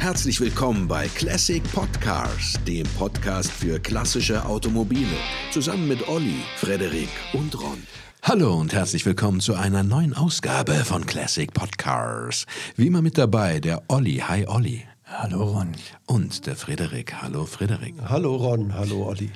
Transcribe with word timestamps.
Herzlich 0.00 0.40
willkommen 0.40 0.88
bei 0.88 1.08
Classic 1.08 1.62
Podcars, 1.74 2.54
dem 2.66 2.86
Podcast 2.98 3.52
für 3.52 3.78
klassische 3.78 4.42
Automobile. 4.46 5.04
Zusammen 5.52 5.88
mit 5.88 6.08
Olli, 6.08 6.36
Frederik 6.56 7.10
und 7.34 7.54
Ron. 7.60 7.82
Hallo 8.22 8.58
und 8.58 8.72
herzlich 8.72 9.04
willkommen 9.04 9.40
zu 9.40 9.52
einer 9.54 9.82
neuen 9.82 10.14
Ausgabe 10.14 10.72
von 10.72 11.04
Classic 11.04 11.52
Podcars. 11.52 12.46
Wie 12.76 12.86
immer 12.86 13.02
mit 13.02 13.18
dabei 13.18 13.60
der 13.60 13.82
Olli. 13.88 14.22
Hi 14.26 14.46
Olli. 14.46 14.84
Hallo 15.04 15.44
Ron. 15.44 15.72
Und 16.06 16.46
der 16.46 16.56
Frederik. 16.56 17.20
Hallo 17.20 17.44
Frederik. 17.44 17.96
Hallo 18.02 18.36
Ron, 18.36 18.72
hallo 18.72 19.06
Olli. 19.06 19.30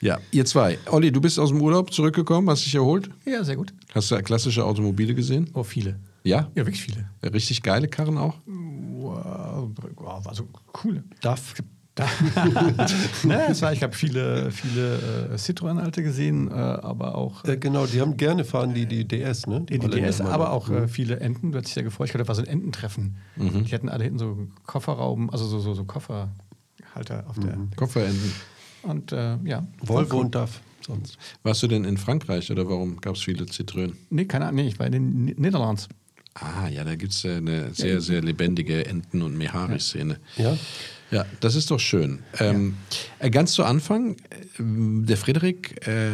Ja, 0.00 0.18
ihr 0.32 0.44
zwei. 0.46 0.78
Olli, 0.90 1.12
du 1.12 1.20
bist 1.20 1.38
aus 1.38 1.50
dem 1.50 1.62
Urlaub 1.62 1.92
zurückgekommen, 1.92 2.50
hast 2.50 2.66
dich 2.66 2.74
erholt? 2.74 3.08
Ja, 3.24 3.44
sehr 3.44 3.54
gut. 3.54 3.72
Hast 3.94 4.10
du 4.10 4.20
klassische 4.20 4.64
Automobile 4.64 5.14
gesehen? 5.14 5.48
Oh, 5.54 5.62
viele. 5.62 6.00
Ja? 6.24 6.50
Ja, 6.56 6.66
wirklich 6.66 6.82
viele. 6.82 7.08
Richtig 7.22 7.62
geile 7.62 7.86
Karren 7.86 8.18
auch? 8.18 8.34
Wow, 8.46 9.47
also 10.24 10.48
coole. 10.72 11.04
Darf. 11.20 11.54
ne, 13.24 13.48
es 13.48 13.60
war, 13.60 13.72
ich 13.72 13.82
habe 13.82 13.92
viele, 13.92 14.52
viele 14.52 15.32
äh, 15.32 15.34
Citroën-Alte 15.34 16.04
gesehen, 16.04 16.48
äh, 16.48 16.54
aber 16.54 17.16
auch. 17.16 17.44
Äh, 17.44 17.56
genau, 17.56 17.86
die 17.86 18.00
haben 18.00 18.16
gerne 18.16 18.44
fahren 18.44 18.72
die, 18.72 18.86
die 18.86 19.06
DS, 19.06 19.48
ne? 19.48 19.62
Die, 19.62 19.80
die 19.80 19.88
DS, 19.88 20.20
aber 20.20 20.52
auch 20.52 20.70
äh, 20.70 20.86
viele 20.86 21.18
Enten. 21.18 21.50
Du 21.50 21.58
hast 21.58 21.64
dich 21.64 21.74
sehr 21.74 21.82
gefreut. 21.82 22.06
Ich 22.06 22.12
glaube, 22.12 22.24
da 22.24 22.28
war 22.28 22.34
so 22.36 22.42
ein 22.42 22.48
Ententreffen. 22.48 23.16
Mhm. 23.34 23.64
Die 23.64 23.74
hatten 23.74 23.88
alle 23.88 24.04
hinten 24.04 24.20
so 24.20 24.48
Kofferraum, 24.66 25.30
also 25.30 25.44
so, 25.46 25.58
so, 25.58 25.74
so 25.74 25.84
Kofferhalter 25.84 27.24
auf 27.26 27.38
der. 27.40 27.56
Mhm. 27.56 27.70
Kofferenden. 27.74 28.32
Und 28.82 29.10
äh, 29.12 29.36
ja. 29.42 29.66
Volvo 29.80 30.20
und 30.20 30.34
DAF 30.34 30.60
sonst. 30.88 31.18
Warst 31.42 31.62
du 31.62 31.68
denn 31.68 31.84
in 31.84 31.96
Frankreich 31.96 32.50
oder 32.50 32.68
warum 32.68 33.00
gab 33.00 33.14
es 33.14 33.22
viele 33.22 33.44
Citroën? 33.44 33.92
Nee, 34.10 34.24
keine 34.24 34.46
Ahnung. 34.46 34.56
Nee, 34.56 34.68
ich 34.68 34.78
war 34.78 34.86
in 34.86 34.92
den 34.92 35.24
Niederlanden. 35.24 35.82
Ah, 36.40 36.68
ja, 36.68 36.84
da 36.84 36.94
gibt 36.94 37.12
es 37.12 37.24
eine 37.24 37.74
sehr, 37.74 38.00
sehr 38.00 38.20
lebendige 38.22 38.86
Enten- 38.86 39.22
und 39.22 39.36
Mehari-Szene. 39.36 40.18
Ja? 40.36 40.56
Ja, 41.10 41.24
das 41.40 41.54
ist 41.54 41.70
doch 41.70 41.80
schön. 41.80 42.18
Ähm, 42.38 42.76
äh, 43.18 43.30
ganz 43.30 43.52
zu 43.52 43.64
Anfang, 43.64 44.12
äh, 44.12 44.16
der 44.58 45.16
Frederik 45.16 45.86
äh, 45.86 46.10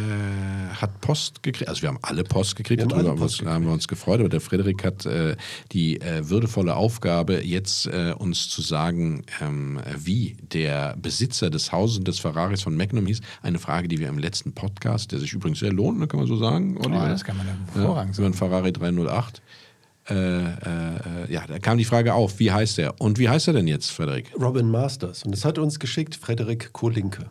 hat 0.73 1.01
Post 1.01 1.43
gekriegt, 1.43 1.67
also 1.67 1.81
wir 1.81 1.89
haben 1.89 1.99
alle 2.01 2.23
Post 2.23 2.55
gekriegt, 2.55 2.81
Wir 2.81 2.87
darüber 2.87 3.09
haben, 3.09 3.19
Post 3.19 3.41
wir 3.41 3.47
uns, 3.47 3.53
haben 3.53 3.65
wir 3.65 3.73
uns 3.73 3.87
gefreut, 3.89 4.21
aber 4.21 4.29
der 4.29 4.39
Frederik 4.39 4.85
hat 4.85 5.05
äh, 5.05 5.35
die 5.73 5.99
äh, 5.99 6.29
würdevolle 6.29 6.75
Aufgabe, 6.75 7.43
jetzt 7.43 7.87
äh, 7.87 8.13
uns 8.17 8.47
zu 8.47 8.61
sagen, 8.61 9.25
ähm, 9.41 9.81
wie 9.97 10.37
der 10.53 10.95
Besitzer 10.95 11.49
des 11.49 11.73
Hauses 11.73 11.97
und 11.97 12.07
des 12.07 12.19
Ferraris 12.19 12.61
von 12.61 12.77
Magnum 12.77 13.05
hieß. 13.05 13.19
Eine 13.41 13.59
Frage, 13.59 13.89
die 13.89 13.99
wir 13.99 14.07
im 14.07 14.17
letzten 14.17 14.53
Podcast, 14.53 15.11
der 15.11 15.19
sich 15.19 15.33
übrigens 15.33 15.59
sehr 15.59 15.73
lohnt, 15.73 15.99
ne, 15.99 16.07
kann 16.07 16.19
man 16.19 16.27
so 16.27 16.37
sagen, 16.37 16.77
Oliver? 16.77 17.03
Oh, 17.05 17.09
das 17.09 17.25
kann 17.25 17.35
man 17.35 17.47
ja 17.47 17.53
hervorragend 17.73 18.15
ja, 18.15 18.19
Über 18.19 18.27
einen 18.27 18.33
Ferrari 18.33 18.71
308. 18.71 19.41
Äh, 20.07 20.13
äh, 20.13 21.33
ja, 21.33 21.47
da 21.47 21.57
kam 21.59 21.77
die 21.77 21.85
Frage 21.85 22.13
auf, 22.13 22.37
wie 22.39 22.51
heißt 22.51 22.77
er? 22.79 22.99
Und 23.01 23.17
wie 23.17 23.27
heißt 23.27 23.47
er 23.47 23.53
denn 23.53 23.67
jetzt, 23.67 23.91
Frederik? 23.91 24.31
Robin 24.39 24.69
Masters. 24.69 25.23
Und 25.23 25.31
das 25.31 25.43
hat 25.45 25.57
uns 25.57 25.79
geschickt 25.79 26.15
Frederik 26.15 26.71
Kolinke. 26.73 27.25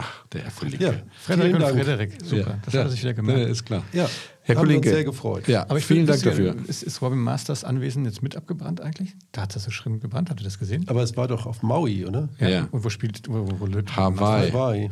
Ach, 0.00 0.24
der 0.26 0.42
Herr 0.42 0.50
Kollege. 0.52 0.84
Ja, 0.84 0.92
Frederik 1.22 1.42
vielen 1.50 1.54
und 1.56 1.60
Dank. 1.62 1.74
Frederik. 1.74 2.12
Super. 2.22 2.36
Ja, 2.50 2.58
Das 2.64 2.74
ja, 2.74 2.80
hat 2.80 2.86
er 2.86 2.90
sich 2.90 3.00
wieder 3.00 3.14
gemerkt. 3.14 3.40
Ja, 3.40 3.46
ist 3.48 3.64
klar. 3.64 3.82
Ja, 3.92 4.08
Herr 4.42 4.56
haben 4.56 4.68
wir 4.68 4.74
Kollege. 4.76 4.78
uns 4.78 4.88
sehr 4.96 5.04
gefreut. 5.04 5.48
Ja, 5.48 5.62
Aber 5.68 5.78
ich 5.78 5.84
vielen 5.86 6.06
Dank 6.06 6.22
dafür. 6.22 6.54
Ist, 6.68 6.82
ist 6.84 7.02
Robin 7.02 7.18
Masters 7.18 7.64
Anwesen 7.64 8.04
jetzt 8.04 8.22
mit 8.22 8.36
abgebrannt 8.36 8.80
eigentlich? 8.80 9.16
Da 9.32 9.42
hat 9.42 9.56
er 9.56 9.60
so 9.60 9.70
schlimm 9.72 9.98
gebrannt, 9.98 10.30
habt 10.30 10.40
ihr 10.40 10.44
das 10.44 10.58
gesehen? 10.58 10.84
Aber 10.88 11.02
es 11.02 11.16
war 11.16 11.26
doch 11.26 11.46
auf 11.46 11.62
Maui, 11.62 12.04
oder? 12.06 12.28
Ja. 12.38 12.68
Und 12.70 12.84
wo 12.84 12.90
spielt, 12.90 13.26
wo, 13.28 13.44
wo, 13.58 13.58
wo 13.60 13.66
Hawaii. 13.96 14.50
Hawaii. 14.52 14.90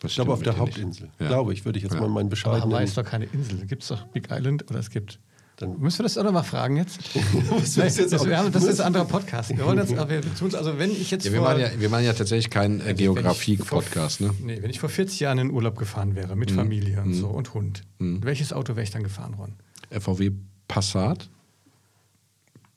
Das 0.00 0.10
Ich 0.10 0.16
glaube, 0.16 0.32
auf 0.34 0.42
der. 0.42 0.58
Hauptinsel. 0.58 1.08
Ja. 1.18 1.28
Glaube 1.28 1.54
ich, 1.54 1.64
würde 1.64 1.78
ich 1.78 1.84
jetzt 1.84 1.94
Ja. 1.94 2.00
mal 2.00 2.08
meinen 2.08 2.26
Aber 2.26 2.30
bescheidenen... 2.30 2.64
Hawaii 2.72 2.84
ist 2.84 2.98
doch 2.98 3.04
keine 3.04 3.24
Insel. 3.26 3.64
Gibt 3.66 3.82
es 3.82 3.88
doch 3.88 4.04
Big 4.08 4.28
Island 4.30 4.68
oder 4.70 4.80
es 4.80 4.90
gibt. 4.90 5.20
Dann- 5.56 5.78
Müssen 5.80 6.00
wir 6.00 6.02
das 6.02 6.18
auch 6.18 6.24
noch 6.24 6.32
mal 6.32 6.42
fragen 6.42 6.76
jetzt? 6.76 6.98
Muss 7.50 7.76
jetzt 7.76 7.98
das, 8.12 8.20
auch- 8.20 8.26
wir 8.26 8.36
haben, 8.36 8.52
das 8.52 8.64
ist 8.64 8.78
ein 8.80 8.88
anderer 8.88 9.04
Podcast. 9.08 9.56
Wir 9.56 9.64
wollen 9.64 9.78
jetzt, 9.78 9.96
aber 9.96 10.10
wir 10.10 10.20
tun's, 10.38 10.54
also 10.54 10.78
wenn 10.78 10.90
ich 10.90 11.10
jetzt 11.10 11.24
Ja, 11.24 11.32
wir, 11.32 11.38
vor, 11.40 11.48
machen 11.48 11.60
ja, 11.62 11.70
wir 11.80 11.88
machen 11.88 12.04
ja 12.04 12.12
tatsächlich 12.12 12.50
keinen 12.50 12.80
äh, 12.86 12.92
Geografie-Podcast. 12.92 14.20
Ne? 14.20 14.30
Nee, 14.42 14.58
wenn 14.60 14.68
ich 14.70 14.80
vor 14.80 14.90
40 14.90 15.18
Jahren 15.20 15.38
in 15.38 15.50
Urlaub 15.50 15.78
gefahren 15.78 16.14
wäre, 16.14 16.36
mit 16.36 16.50
Familie 16.50 16.98
Mhm. 17.00 17.06
und 17.06 17.14
so 17.14 17.28
und 17.28 17.54
Hund, 17.54 17.82
welches 17.98 18.52
Auto 18.52 18.76
wäre 18.76 18.84
ich 18.84 18.90
dann 18.90 19.02
gefahren, 19.02 19.34
Ron? 19.34 19.54
VW 19.98 20.32
Passat 20.68 21.30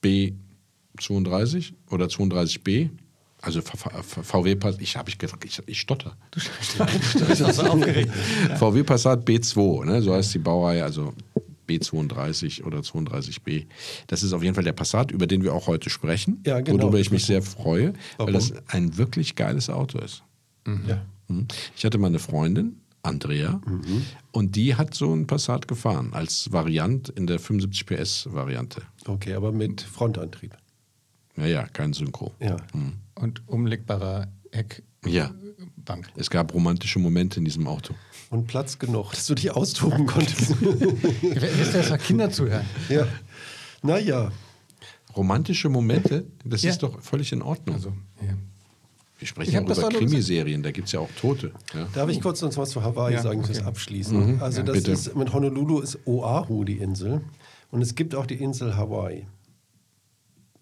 B32 0.04 1.74
oder 1.92 2.06
32B. 2.06 2.90
Also 3.42 3.62
VW 3.62 4.56
Passat, 4.56 4.82
ich, 4.82 4.96
ich, 5.08 5.18
ich, 5.46 5.62
ich 5.66 5.80
stotter. 5.82 6.18
Du 6.32 7.26
bist 7.26 7.42
auch 7.42 7.52
so 7.54 7.64
aufgeregt. 7.64 8.12
VW 8.58 8.84
Passat 8.84 9.26
B2, 9.26 9.86
ne? 9.86 10.02
so 10.02 10.14
heißt 10.14 10.34
die 10.34 10.40
Baureihe, 10.40 10.84
also 10.84 11.14
B32 11.70 12.64
oder 12.64 12.80
32B. 12.80 13.66
Das 14.08 14.24
ist 14.24 14.34
auf 14.34 14.42
jeden 14.44 14.56
Fall 14.56 14.64
der 14.64 14.74
Passat, 14.74 15.12
über 15.12 15.28
den 15.28 15.44
wir 15.44 15.54
auch 15.54 15.68
heute 15.68 15.90
sprechen, 15.90 16.42
Ja, 16.46 16.60
genau. 16.62 16.84
worüber 16.84 17.00
ich 17.00 17.12
mich 17.12 17.26
sehr 17.26 17.42
freue, 17.42 17.94
weil 18.18 18.28
Warum? 18.28 18.34
das 18.34 18.54
ein 18.68 18.98
wirklich 18.98 19.36
geiles 19.36 19.70
Auto 19.70 20.00
ist. 20.00 20.24
Ja. 20.88 21.06
Mhm. 21.28 21.48
Ich 21.76 21.86
hatte 21.86 21.98
mal 21.98 22.08
eine 22.08 22.20
Freundin, 22.20 22.78
Andrea, 23.02 23.62
Mhm. 23.66 24.04
und 24.32 24.56
die 24.56 24.76
hat 24.76 24.94
so 24.94 25.12
einen 25.14 25.26
Passat 25.28 25.68
gefahren, 25.68 26.10
als 26.14 26.52
Variant 26.52 27.10
in 27.10 27.28
der 27.28 27.40
75 27.40 27.86
PS-Variante. 27.86 28.82
Okay, 29.06 29.34
aber 29.34 29.52
mit 29.52 29.82
Frontantrieb. 29.82 30.56
Naja, 31.36 31.66
kein 31.68 31.94
Synchro. 31.94 32.34
Ja. 32.42 32.58
Und 33.16 33.48
umlegbarer 33.48 34.28
Heckbank. 34.52 34.84
Ja, 35.06 35.32
es 36.16 36.30
gab 36.30 36.54
romantische 36.54 37.00
Momente 37.00 37.40
in 37.40 37.46
diesem 37.46 37.68
Auto. 37.68 37.94
Und 38.30 38.48
Platz 38.48 38.78
genug, 38.78 39.12
dass 39.12 39.26
du 39.28 39.36
dich 39.36 39.50
austoben 39.52 40.06
konntest. 40.06 40.62
Wisst 40.62 41.74
ihr, 41.74 41.80
dass 41.80 41.90
da 41.90 41.98
Kinder 41.98 42.30
zuhören? 42.32 42.66
ja. 42.90 43.08
Naja, 43.82 44.32
Romantische 45.16 45.70
Momente, 45.70 46.26
das 46.46 46.62
Ja. 46.62 46.70
ist 46.70 46.84
doch 46.84 47.02
völlig 47.02 47.32
in 47.32 47.42
Ordnung. 47.42 47.76
Also, 47.76 47.90
ja. 48.22 48.34
wir 49.18 49.28
sprechen 49.28 49.54
ja 49.54 49.62
auch 49.62 49.78
über. 49.78 49.90
Krimiserien, 49.90 50.62
da 50.62 50.72
gibt 50.72 50.86
es 50.88 50.92
ja 50.92 51.00
auch 51.00 51.10
Tote. 51.20 51.52
Ja. 51.74 51.88
Darf 51.96 52.10
ich 52.10 52.22
kurz 52.22 52.42
noch 52.42 52.56
was 52.58 52.70
zu 52.70 52.84
Hawaii 52.84 53.16
Ja, 53.16 53.22
sagen, 53.24 53.40
okay. 53.40 53.54
fürs 53.54 53.66
Abschließen? 53.66 54.40
Also 54.40 54.60
Ja, 54.60 54.66
das 54.68 54.78
bitte. 54.78 54.92
ist, 54.92 55.16
mit 55.16 55.34
Honolulu 55.34 55.80
ist 55.80 55.98
Oahu 56.06 56.64
die 56.64 56.78
Insel 56.78 57.22
und 57.72 57.82
es 57.82 57.96
gibt 57.96 58.14
auch 58.16 58.28
die 58.28 58.36
Insel 58.36 58.76
Hawaii. 58.78 59.26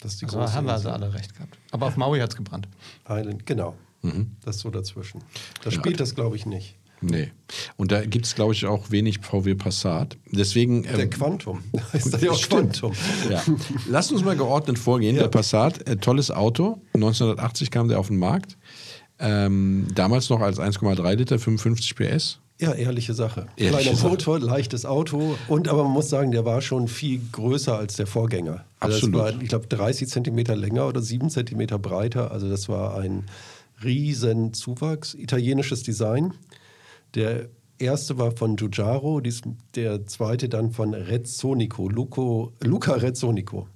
Das 0.00 0.12
ist 0.14 0.22
die 0.22 0.24
Also 0.26 0.38
große 0.38 0.54
haben 0.54 0.66
wir 0.66 0.74
Insel. 0.76 0.90
also 0.92 1.04
alle 1.04 1.14
recht 1.14 1.34
gehabt. 1.34 1.58
Aber 1.70 1.86
auf 1.86 1.96
Maui 1.96 2.18
hat 2.20 2.30
es 2.30 2.36
gebrannt. 2.36 2.68
Island, 3.08 3.44
genau. 3.46 3.76
Mhm. 4.02 4.32
Das 4.44 4.60
so 4.60 4.70
dazwischen. 4.70 5.22
Da 5.64 5.70
spielt 5.70 6.00
das, 6.00 6.14
glaube 6.14 6.36
ich, 6.36 6.46
nicht. 6.46 6.76
Nee. 7.00 7.30
Und 7.76 7.92
da 7.92 8.04
gibt 8.04 8.26
es, 8.26 8.34
glaube 8.34 8.52
ich, 8.52 8.66
auch 8.66 8.90
wenig 8.90 9.20
VW 9.20 9.54
Passat. 9.54 10.16
Deswegen. 10.32 10.82
Der 10.82 10.98
ähm, 10.98 11.10
Quantum. 11.10 11.62
Da 11.72 11.80
ist 11.98 12.12
ja 12.20 12.30
auch. 12.30 12.40
Quantum. 12.40 12.92
Ja. 13.30 13.42
Lass 13.88 14.10
uns 14.10 14.24
mal 14.24 14.36
geordnet 14.36 14.78
vorgehen. 14.78 15.16
Ja. 15.16 15.22
Der 15.22 15.28
Passat, 15.28 15.86
äh, 15.86 15.96
tolles 15.96 16.30
Auto. 16.30 16.80
1980 16.94 17.70
kam 17.70 17.88
der 17.88 18.00
auf 18.00 18.08
den 18.08 18.18
Markt. 18.18 18.56
Ähm, 19.20 19.86
damals 19.94 20.28
noch 20.30 20.40
als 20.40 20.58
1,3 20.58 21.14
Liter, 21.14 21.38
55 21.38 21.96
PS. 21.96 22.40
Ja, 22.60 22.72
ehrliche 22.72 23.14
Sache. 23.14 23.46
Ehrliche 23.56 23.92
Kleiner. 23.92 24.08
Motor, 24.08 24.40
leichtes 24.40 24.84
Auto. 24.84 25.36
Und 25.46 25.68
aber 25.68 25.84
man 25.84 25.92
muss 25.92 26.08
sagen, 26.08 26.32
der 26.32 26.44
war 26.44 26.60
schon 26.60 26.88
viel 26.88 27.20
größer 27.30 27.78
als 27.78 27.94
der 27.94 28.08
Vorgänger. 28.08 28.64
Also 28.80 28.96
Absolut. 28.96 29.20
Das 29.20 29.34
war, 29.34 29.42
ich 29.42 29.48
glaube, 29.48 29.66
30 29.68 30.08
Zentimeter 30.08 30.56
länger 30.56 30.88
oder 30.88 31.00
7 31.00 31.30
Zentimeter 31.30 31.78
breiter. 31.78 32.32
Also 32.32 32.48
das 32.48 32.68
war 32.68 32.98
ein 32.98 33.26
riesen 33.84 34.52
Zuwachs. 34.54 35.14
Italienisches 35.14 35.82
Design. 35.82 36.34
Der 37.14 37.48
erste 37.78 38.18
war 38.18 38.32
von 38.36 38.56
Giugiaro, 38.56 39.20
dies, 39.20 39.42
der 39.74 40.06
zweite 40.06 40.48
dann 40.48 40.72
von 40.72 40.94
Rezzonico, 40.94 41.88
Luco, 41.88 42.52
Luca 42.62 42.94
Rezzonico. 42.94 43.68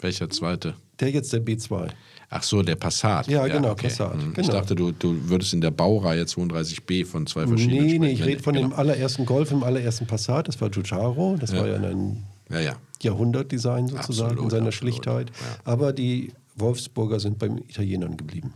Welcher 0.00 0.28
zweite? 0.30 0.74
Der 1.00 1.10
jetzt 1.10 1.32
der 1.32 1.44
B2. 1.44 1.88
Ach 2.30 2.42
so, 2.42 2.62
der 2.62 2.76
Passat. 2.76 3.28
Ja, 3.28 3.46
genau, 3.46 3.74
Passat, 3.74 4.14
Hm. 4.14 4.30
Ich 4.30 4.34
genau. 4.36 4.48
dachte, 4.52 4.74
du, 4.74 4.92
du 4.92 5.28
würdest 5.28 5.52
in 5.54 5.60
der 5.60 5.70
Baureihe 5.70 6.24
32B 6.24 7.04
von 7.04 7.26
zwei 7.26 7.46
verschiedenen 7.46 7.86
Nee, 7.86 7.98
nee, 7.98 8.12
ich 8.12 8.24
rede 8.24 8.42
von 8.42 8.54
genau. 8.54 8.68
dem 8.68 8.72
allerersten 8.74 9.26
Golf, 9.26 9.50
im 9.52 9.62
allerersten 9.62 10.06
Passat. 10.06 10.48
Das 10.48 10.60
war 10.60 10.70
Giugiaro. 10.70 11.36
Das 11.38 11.52
Ja. 11.52 11.60
war 11.60 11.68
ja 11.68 11.76
ein 11.76 12.24
Ja, 12.50 12.60
ja. 12.60 12.76
Jahrhundertdesign 13.02 13.88
sozusagen 13.88 14.30
Absolut, 14.30 14.44
in 14.44 14.50
seiner 14.50 14.66
absolut, 14.68 14.74
Schlichtheit. 14.94 15.30
ja. 15.30 15.56
Aber 15.72 15.92
die 15.92 16.32
Wolfsburger 16.56 17.20
sind 17.20 17.38
beim 17.38 17.58
Italienern 17.58 18.16
geblieben. 18.16 18.52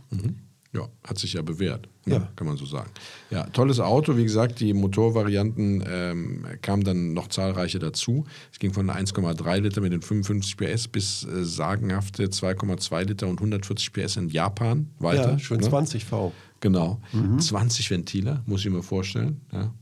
Ja, 0.73 0.87
hat 1.05 1.17
sich 1.19 1.33
ja 1.33 1.41
bewährt, 1.41 1.89
ne? 2.05 2.13
Ja. 2.15 2.31
kann 2.37 2.47
man 2.47 2.55
so 2.55 2.65
sagen. 2.65 2.89
Ja, 3.29 3.43
tolles 3.47 3.81
Auto. 3.81 4.15
Wie 4.15 4.23
gesagt, 4.23 4.61
die 4.61 4.73
Motorvarianten 4.73 5.83
ähm, 5.85 6.45
kamen 6.61 6.85
dann 6.85 7.13
noch 7.13 7.27
zahlreiche 7.27 7.77
dazu. 7.79 8.25
Es 8.53 8.59
ging 8.59 8.71
von 8.73 8.89
1,3 8.89 9.59
Liter 9.59 9.81
mit 9.81 9.91
den 9.91 10.01
55 10.01 10.55
PS 10.55 10.87
bis 10.87 11.23
äh, 11.25 11.43
sagenhafte 11.43 12.25
2,2 12.27 13.03
Liter 13.03 13.27
und 13.27 13.39
140 13.39 13.91
PS 13.91 14.15
in 14.15 14.29
Japan 14.29 14.87
weiter. 14.99 15.31
Ja, 15.33 15.39
schön 15.39 15.59
ne? 15.59 15.67
20 15.67 16.05
V. 16.05 16.31
Genau. 16.61 17.01
Mhm. 17.11 17.39
20 17.39 17.91
Ventile, 17.91 18.41
muss 18.45 18.63
ich 18.63 18.71
mir 18.71 18.83
vorstellen. 18.83 19.41
Ja. 19.51 19.73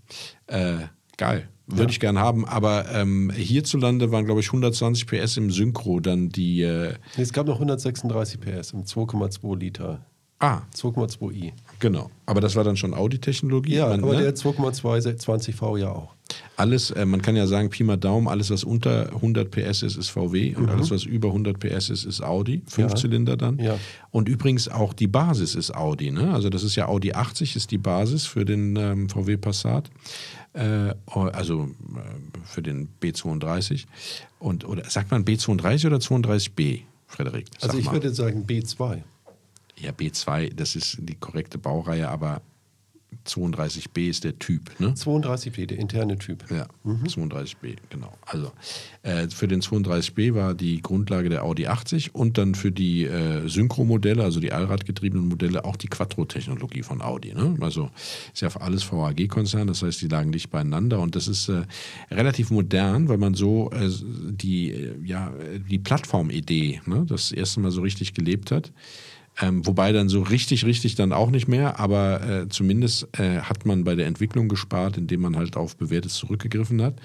Äh, 0.48 0.88
geil. 1.18 1.50
Würde 1.72 1.92
ich 1.92 2.00
gern 2.00 2.18
haben, 2.18 2.46
aber 2.48 2.92
ähm, 2.92 3.30
hierzulande 3.30 4.12
waren, 4.12 4.26
glaube 4.26 4.40
ich, 4.40 4.48
120 4.48 5.06
PS 5.06 5.38
im 5.38 5.52
Synchro 5.52 6.00
dann 6.00 6.30
die. 6.30 6.64
Äh, 6.64 6.96
Es 7.16 7.32
gab 7.32 7.46
noch 7.46 7.56
136 7.58 8.40
PS 8.40 8.72
im 8.74 8.86
2,2 8.86 9.56
Liter. 9.56 10.04
Ah, 10.40 10.62
2,2i. 10.76 11.54
genau. 11.80 12.10
Aber 12.26 12.42
das 12.42 12.56
war 12.56 12.64
dann 12.64 12.78
schon 12.78 12.94
Audi-Technologie. 12.94 13.76
Ja, 13.76 13.90
Man, 13.90 14.04
aber 14.04 14.14
ne? 14.16 14.24
der 14.24 14.36
2,2 14.36 15.18
20 15.18 15.56
V 15.56 15.78
ja 15.78 15.92
auch. 15.92 16.16
alles, 16.58 16.92
äh, 16.92 17.06
man 17.06 17.22
kann 17.22 17.36
ja 17.36 17.48
sagen, 17.48 17.70
Pi 17.70 17.84
mal 17.84 17.98
Daumen, 17.98 18.28
alles, 18.28 18.52
was 18.52 18.64
unter 18.64 19.14
100 19.14 19.50
PS 19.50 19.84
ist, 19.84 19.98
ist 19.98 20.10
VW 20.10 20.56
und 20.56 20.64
mhm. 20.64 20.70
alles, 20.70 20.92
was 20.92 21.04
über 21.04 21.30
100 21.30 21.60
PS 21.60 21.90
ist, 21.90 22.06
ist 22.06 22.22
Audi. 22.22 22.62
Fünfzylinder 22.68 23.34
ja. 23.34 23.38
dann. 23.38 23.60
Ja. 23.60 23.80
Und 24.12 24.30
übrigens 24.30 24.68
auch 24.68 24.94
die 24.94 25.08
Basis 25.08 25.56
ist 25.56 25.76
Audi. 25.76 26.12
Ne? 26.12 26.34
Also 26.34 26.50
das 26.50 26.64
ist 26.64 26.76
ja 26.76 26.88
Audi 26.88 27.14
80, 27.14 27.56
ist 27.56 27.72
die 27.72 27.78
Basis 27.78 28.26
für 28.26 28.46
den 28.46 28.76
ähm, 28.76 29.10
VW 29.10 29.38
Passat. 29.38 29.90
Äh, 30.54 30.94
also 31.06 31.64
äh, 31.96 32.38
für 32.44 32.62
den 32.62 32.90
B32. 33.02 33.86
Und, 34.40 34.66
oder 34.66 34.84
sagt 34.90 35.12
man 35.12 35.26
B32 35.26 35.88
oder 35.88 35.98
32B, 35.98 36.82
Frederik? 37.08 37.46
also 37.62 37.78
ich 37.78 37.86
mal. 37.86 37.94
würde 37.94 38.14
sagen 38.14 38.46
B2. 38.48 39.04
Ja, 39.80 39.92
B2, 39.92 40.54
das 40.54 40.76
ist 40.76 40.98
die 41.02 41.16
korrekte 41.16 41.58
Baureihe, 41.58 42.10
aber 42.10 42.42
32b 43.26 44.10
ist 44.10 44.24
der 44.24 44.40
Typ, 44.40 44.72
ne? 44.80 44.90
32b, 44.90 45.68
der 45.68 45.78
interne 45.78 46.18
Typ. 46.18 46.46
Ja, 46.50 46.68
mhm. 46.84 47.04
32b, 47.04 47.76
genau. 47.90 48.12
Also 48.26 48.52
äh, 49.04 49.28
für 49.30 49.48
den 49.48 49.62
32b 49.62 50.34
war 50.34 50.54
die 50.54 50.82
Grundlage 50.82 51.30
der 51.30 51.44
Audi 51.44 51.68
80 51.68 52.16
und 52.16 52.38
dann 52.38 52.56
für 52.56 52.72
die 52.72 53.06
äh, 53.06 53.48
Synchro-Modelle, 53.48 54.24
also 54.24 54.40
die 54.40 54.52
allradgetriebenen 54.52 55.28
Modelle, 55.28 55.66
auch 55.66 55.76
die 55.76 55.88
Quattro-Technologie 55.88 56.82
von 56.82 57.02
Audi. 57.02 57.34
Ne? 57.34 57.56
Also 57.62 57.92
ist 58.34 58.42
ja 58.42 58.50
alles 58.56 58.92
VAG-Konzern, 58.92 59.68
das 59.68 59.84
heißt, 59.84 60.02
die 60.02 60.08
lagen 60.08 60.32
dicht 60.32 60.50
beieinander 60.50 61.00
und 61.00 61.16
das 61.16 61.28
ist 61.28 61.50
äh, 61.50 61.64
relativ 62.10 62.50
modern, 62.50 63.10
weil 63.10 63.18
man 63.18 63.36
so 63.36 63.70
äh, 63.72 63.90
die, 64.32 64.72
äh, 64.72 64.96
ja, 65.04 65.34
die 65.70 65.80
Plattformidee 65.80 66.82
ne, 66.86 67.06
das 67.08 67.32
erste 67.32 67.60
Mal 67.60 67.72
so 67.72 67.82
richtig 67.82 68.14
gelebt 68.14 68.52
hat. 68.52 68.72
Ähm, 69.42 69.66
wobei 69.66 69.94
dann 69.94 70.10
so 70.10 70.22
richtig, 70.22 70.66
richtig 70.66 70.96
dann 70.96 71.14
auch 71.14 71.32
nicht 71.32 71.48
mehr, 71.48 71.80
aber 71.80 72.22
äh, 72.28 72.50
zumindest 72.50 73.08
äh, 73.18 73.40
hat 73.40 73.66
man 73.66 73.86
bei 73.86 73.96
der 73.96 74.08
Entwicklung 74.08 74.50
gespart, 74.50 74.98
indem 74.98 75.22
man 75.22 75.38
halt 75.38 75.56
auf 75.56 75.78
Bewährtes 75.78 76.16
zurückgegriffen 76.16 76.82
hat. 76.82 76.96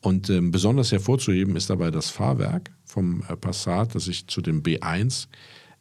Und 0.00 0.30
ähm, 0.30 0.50
besonders 0.50 0.92
hervorzuheben 0.92 1.56
ist 1.56 1.70
dabei 1.70 1.90
das 1.90 2.10
Fahrwerk 2.10 2.70
vom 2.84 3.22
äh, 3.28 3.36
Passat, 3.36 3.94
das 3.94 4.04
sich 4.04 4.26
zu 4.26 4.42
dem 4.42 4.62
B1 4.62 5.28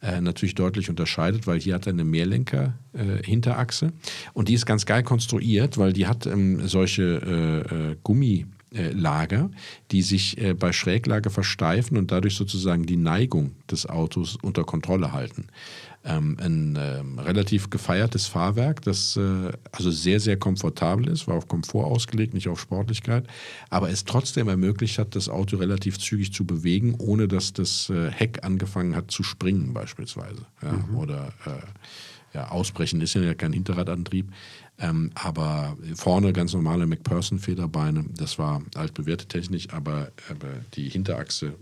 äh, 0.01 0.21
natürlich 0.21 0.55
deutlich 0.55 0.89
unterscheidet, 0.89 1.45
weil 1.45 1.59
hier 1.59 1.75
hat 1.75 1.85
er 1.85 1.93
eine 1.93 2.03
Mehrlenker-Hinterachse 2.03 3.87
äh, 3.87 3.91
und 4.33 4.49
die 4.49 4.55
ist 4.55 4.65
ganz 4.65 4.85
geil 4.87 5.03
konstruiert, 5.03 5.77
weil 5.77 5.93
die 5.93 6.07
hat 6.07 6.25
ähm, 6.25 6.67
solche 6.67 7.03
äh, 7.73 7.95
Gummi 8.03 8.47
Lager, 8.73 9.51
die 9.91 10.01
sich 10.01 10.37
bei 10.57 10.71
Schräglage 10.71 11.29
versteifen 11.29 11.97
und 11.97 12.09
dadurch 12.09 12.35
sozusagen 12.35 12.85
die 12.85 12.95
Neigung 12.95 13.51
des 13.69 13.85
Autos 13.85 14.37
unter 14.41 14.63
Kontrolle 14.63 15.11
halten 15.11 15.47
ähm, 16.03 16.37
ein 16.39 16.77
ähm, 16.79 17.19
relativ 17.19 17.69
gefeiertes 17.69 18.25
Fahrwerk, 18.25 18.81
das 18.81 19.17
äh, 19.17 19.51
also 19.71 19.91
sehr, 19.91 20.19
sehr 20.19 20.37
komfortabel 20.37 21.07
ist, 21.07 21.27
war 21.27 21.35
auf 21.35 21.47
Komfort 21.47 21.85
ausgelegt, 21.85 22.33
nicht 22.33 22.47
auf 22.47 22.59
Sportlichkeit, 22.59 23.27
aber 23.69 23.89
es 23.89 24.03
trotzdem 24.05 24.47
ermöglicht 24.47 24.97
hat, 24.97 25.15
das 25.15 25.29
Auto 25.29 25.57
relativ 25.57 25.99
zügig 25.99 26.33
zu 26.33 26.45
bewegen, 26.45 26.95
ohne 26.97 27.27
dass 27.27 27.53
das 27.53 27.89
äh, 27.89 28.09
Heck 28.09 28.43
angefangen 28.43 28.95
hat 28.95 29.11
zu 29.11 29.23
springen 29.23 29.73
beispielsweise. 29.73 30.45
Ja? 30.63 30.71
Mhm. 30.71 30.97
Oder 30.97 31.33
äh, 31.45 32.37
ja, 32.37 32.49
ausbrechen 32.49 33.01
ist 33.01 33.13
ja 33.13 33.33
kein 33.33 33.53
Hinterradantrieb. 33.53 34.31
Ähm, 34.79 35.11
aber 35.13 35.77
vorne 35.95 36.33
ganz 36.33 36.53
normale 36.53 36.87
McPherson-Federbeine, 36.87 38.05
das 38.17 38.39
war 38.39 38.63
altbewährte 38.73 39.27
Technik, 39.27 39.73
aber, 39.73 40.11
aber 40.29 40.47
die 40.73 40.89
Hinterachse 40.89 41.53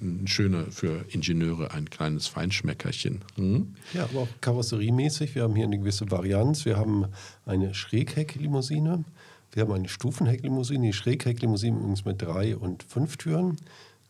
ein 0.00 0.26
schöner 0.26 0.64
für 0.70 1.04
Ingenieure, 1.08 1.72
ein 1.72 1.88
kleines 1.90 2.26
Feinschmeckerchen. 2.26 3.20
Hm? 3.36 3.74
Ja, 3.94 4.04
aber 4.04 4.20
auch 4.20 4.28
karosseriemäßig. 4.40 5.34
Wir 5.34 5.42
haben 5.42 5.54
hier 5.54 5.64
eine 5.64 5.78
gewisse 5.78 6.10
Varianz. 6.10 6.64
Wir 6.64 6.76
haben 6.76 7.06
eine 7.46 7.74
Schräghecklimousine. 7.74 9.04
Wir 9.52 9.62
haben 9.62 9.72
eine 9.72 9.88
Stufenhecklimousine. 9.88 10.86
Die 10.86 10.92
Schräghecklimousine 10.92 11.76
übrigens 11.76 12.04
mit 12.04 12.22
drei 12.22 12.56
und 12.56 12.82
fünf 12.82 13.16
Türen. 13.16 13.56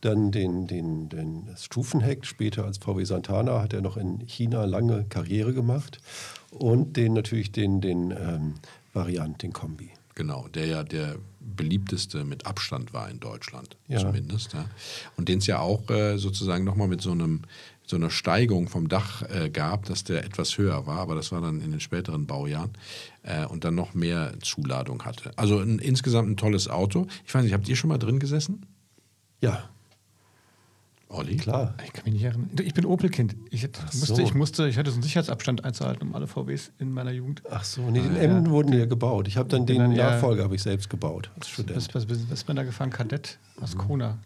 Dann 0.01 0.33
den, 0.33 0.67
den, 0.67 1.11
den, 1.11 1.49
Stufenheck, 1.59 2.25
später 2.25 2.65
als 2.65 2.79
VW 2.79 3.05
Santana, 3.05 3.61
hat 3.61 3.75
er 3.75 3.83
noch 3.83 3.99
in 3.99 4.27
China 4.27 4.65
lange 4.65 5.05
Karriere 5.09 5.53
gemacht. 5.53 6.01
Und 6.51 6.97
den 6.97 7.13
natürlich 7.13 7.53
den, 7.53 7.81
den 7.81 8.11
ähm, 8.11 8.55
Variant, 8.93 9.43
den 9.43 9.53
Kombi. 9.53 9.91
Genau, 10.21 10.49
der 10.49 10.67
ja 10.67 10.83
der 10.85 11.17
beliebteste 11.41 12.27
mit 12.27 12.45
Abstand 12.45 12.93
war 12.93 13.09
in 13.09 13.21
Deutschland 13.21 13.79
ja. 13.89 14.01
zumindest. 14.01 14.53
Ja. 14.53 14.67
Und 15.17 15.31
den 15.31 15.39
es 15.39 15.47
ja 15.47 15.61
auch 15.61 15.89
äh, 15.89 16.19
sozusagen 16.19 16.63
nochmal 16.63 16.89
mit 16.89 17.01
so 17.01 17.13
einem 17.13 17.41
so 17.87 17.97
einer 17.97 18.11
Steigung 18.11 18.69
vom 18.69 18.89
Dach 18.89 19.23
äh, 19.23 19.49
gab, 19.49 19.87
dass 19.87 20.05
der 20.05 20.23
etwas 20.23 20.59
höher 20.59 20.87
war, 20.87 20.99
aber 20.99 21.15
das 21.15 21.33
war 21.33 21.41
dann 21.41 21.63
in 21.63 21.71
den 21.71 21.81
späteren 21.81 22.27
Baujahren 22.27 22.73
äh, 23.23 23.47
und 23.47 23.65
dann 23.65 23.75
noch 23.75 23.95
mehr 23.95 24.35
Zuladung 24.43 25.07
hatte. 25.07 25.31
Also 25.37 25.59
ein, 25.59 25.79
insgesamt 25.79 26.29
ein 26.29 26.37
tolles 26.37 26.69
Auto. 26.69 27.07
Ich 27.25 27.35
weiß 27.35 27.43
nicht, 27.43 27.55
habt 27.55 27.67
ihr 27.67 27.77
schon 27.77 27.89
mal 27.89 27.97
drin 27.97 28.19
gesessen? 28.19 28.67
Ja. 29.41 29.71
Olli? 31.11 31.37
Klar. 31.37 31.75
Ich 31.85 31.93
kann 31.93 32.05
mich 32.05 32.15
nicht 32.15 32.25
erinnern. 32.25 32.51
Ich 32.63 32.73
bin 32.73 32.87
Opel-Kind. 32.87 33.35
Ich, 33.51 33.63
musste, 33.65 34.15
so. 34.15 34.23
ich, 34.23 34.35
musste, 34.35 34.69
ich 34.69 34.79
hatte 34.79 34.91
so 34.91 34.95
einen 34.95 35.03
Sicherheitsabstand 35.03 35.65
einzuhalten 35.65 36.09
um 36.09 36.15
alle 36.15 36.29
VWs 36.29 36.73
in 36.79 36.93
meiner 36.93 37.11
Jugend. 37.11 37.43
Ach 37.51 37.65
so, 37.65 37.91
nee, 37.91 38.01
den 38.01 38.17
ah, 38.17 38.23
ja. 38.23 38.47
wurden 38.47 38.73
ja 38.73 38.87
gebaut. 38.87 39.27
Ich 39.27 39.37
habe 39.37 39.49
dann 39.49 39.67
den 39.67 39.79
dann, 39.79 39.93
Nachfolger 39.95 40.47
ja, 40.47 40.53
ich 40.53 40.63
selbst 40.63 40.89
gebaut 40.89 41.31
als 41.35 41.49
Student. 41.49 41.77
Was, 41.77 41.95
was, 41.95 42.09
was, 42.09 42.23
was 42.31 42.33
ist 42.33 42.49
man 42.49 42.57
da 42.57 42.63
gefahren? 42.63 42.91
Kadett 42.91 43.39
aus 43.61 43.77
Kona 43.77 44.19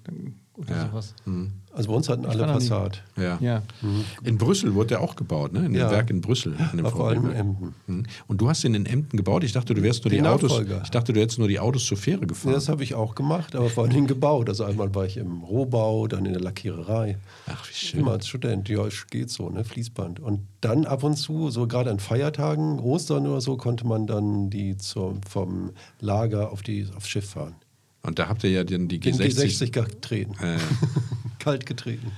oder 0.57 0.77
ja. 0.77 0.89
sowas. 0.89 1.15
Mhm. 1.25 1.53
Also 1.73 1.89
bei 1.89 1.97
uns 1.97 2.09
hatten 2.09 2.27
alle 2.27 2.45
Passat. 2.45 3.03
Ja. 3.17 3.37
ja. 3.41 3.63
Mhm. 3.83 4.05
In 4.23 4.39
Brüssel 4.39 4.75
wurde 4.75 4.89
der 4.89 5.01
auch 5.01 5.17
gebaut, 5.17 5.53
ne? 5.53 5.67
In 5.67 5.73
dem 5.73 5.81
ja. 5.81 5.91
Werk 5.91 6.09
in 6.11 6.21
Brüssel. 6.21 6.57
In 6.71 6.77
dem 6.77 6.87
vor 6.87 7.09
allem 7.09 7.31
in 7.31 7.33
Emden. 7.33 7.75
Mhm. 7.89 8.05
Und 8.29 8.41
du 8.41 8.49
hast 8.49 8.63
ihn 8.63 8.75
in 8.75 8.87
Emden 8.87 9.17
gebaut. 9.17 9.43
Ich 9.43 9.53
dachte, 9.53 9.75
du 9.75 9.83
wärst 9.83 10.05
nur 10.05 10.11
die, 10.11 10.23
Autos. 10.23 10.61
Ich 10.85 10.91
dachte, 10.91 11.13
du 11.13 11.21
hättest 11.21 11.41
nur 11.41 11.49
die 11.49 11.59
Autos 11.59 11.85
zur 11.87 11.97
Fähre 11.97 12.27
gefahren. 12.27 12.53
Ja, 12.53 12.59
das 12.59 12.69
habe 12.69 12.85
ich 12.85 12.95
auch 12.95 13.17
gemacht, 13.17 13.57
aber 13.57 13.69
vor 13.69 13.85
allem 13.85 14.07
gebaut. 14.07 14.49
Also 14.49 14.65
einmal 14.65 14.95
war 14.95 15.05
ich 15.05 15.17
im 15.17 15.43
Rohbau, 15.43 16.07
dann 16.07 16.25
in 16.27 16.33
der 16.33 16.43
Lackiererei. 16.43 17.19
Ach, 17.49 17.69
wie 17.69 17.75
schön. 17.75 18.01
Immer 18.01 18.13
als 18.13 18.29
Student. 18.29 18.69
Ja, 18.69 18.87
geht 19.11 19.31
so, 19.31 19.51
ne? 19.51 19.65
Fließband. 19.65 20.21
Und 20.21 20.41
dann 20.61 20.87
ab 20.87 21.03
und 21.03 21.17
zu, 21.17 21.51
so 21.51 21.67
gerade 21.67 21.91
an 21.91 21.99
Feiertagen, 21.99 22.79
Ostern 22.79 23.27
oder 23.27 23.41
so, 23.41 23.57
konnte 23.57 23.85
man 23.87 24.07
dann 24.07 24.49
die 24.49 24.77
zum, 24.77 25.23
vom 25.25 25.71
Lager 26.01 26.53
auf 26.53 26.63
die, 26.63 26.87
aufs 26.97 27.09
Schiff 27.09 27.31
fahren. 27.31 27.57
Und 28.05 28.19
da 28.19 28.29
habt 28.29 28.45
ihr 28.45 28.51
ja 28.51 28.65
dann 28.65 28.87
die 28.87 29.01
G60, 29.01 29.17
Den 29.17 29.31
G60 29.33 29.71
getreten. 29.71 30.35
Äh. 30.45 30.59
Kalt 31.39 31.67
getreten. 31.67 32.13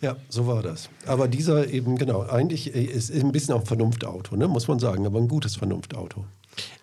Ja. 0.00 0.10
ja. 0.10 0.16
so 0.28 0.46
war 0.46 0.62
das. 0.62 0.88
Aber 1.06 1.28
dieser 1.28 1.68
eben, 1.68 1.96
genau, 1.98 2.22
eigentlich 2.22 2.74
äh, 2.74 2.84
ist 2.84 3.12
ein 3.12 3.32
bisschen 3.32 3.54
auch 3.54 3.60
ein 3.60 3.66
Vernunftauto, 3.66 4.36
ne? 4.36 4.46
muss 4.46 4.68
man 4.68 4.78
sagen, 4.78 5.04
aber 5.04 5.18
ein 5.18 5.28
gutes 5.28 5.56
Vernunftauto. 5.56 6.24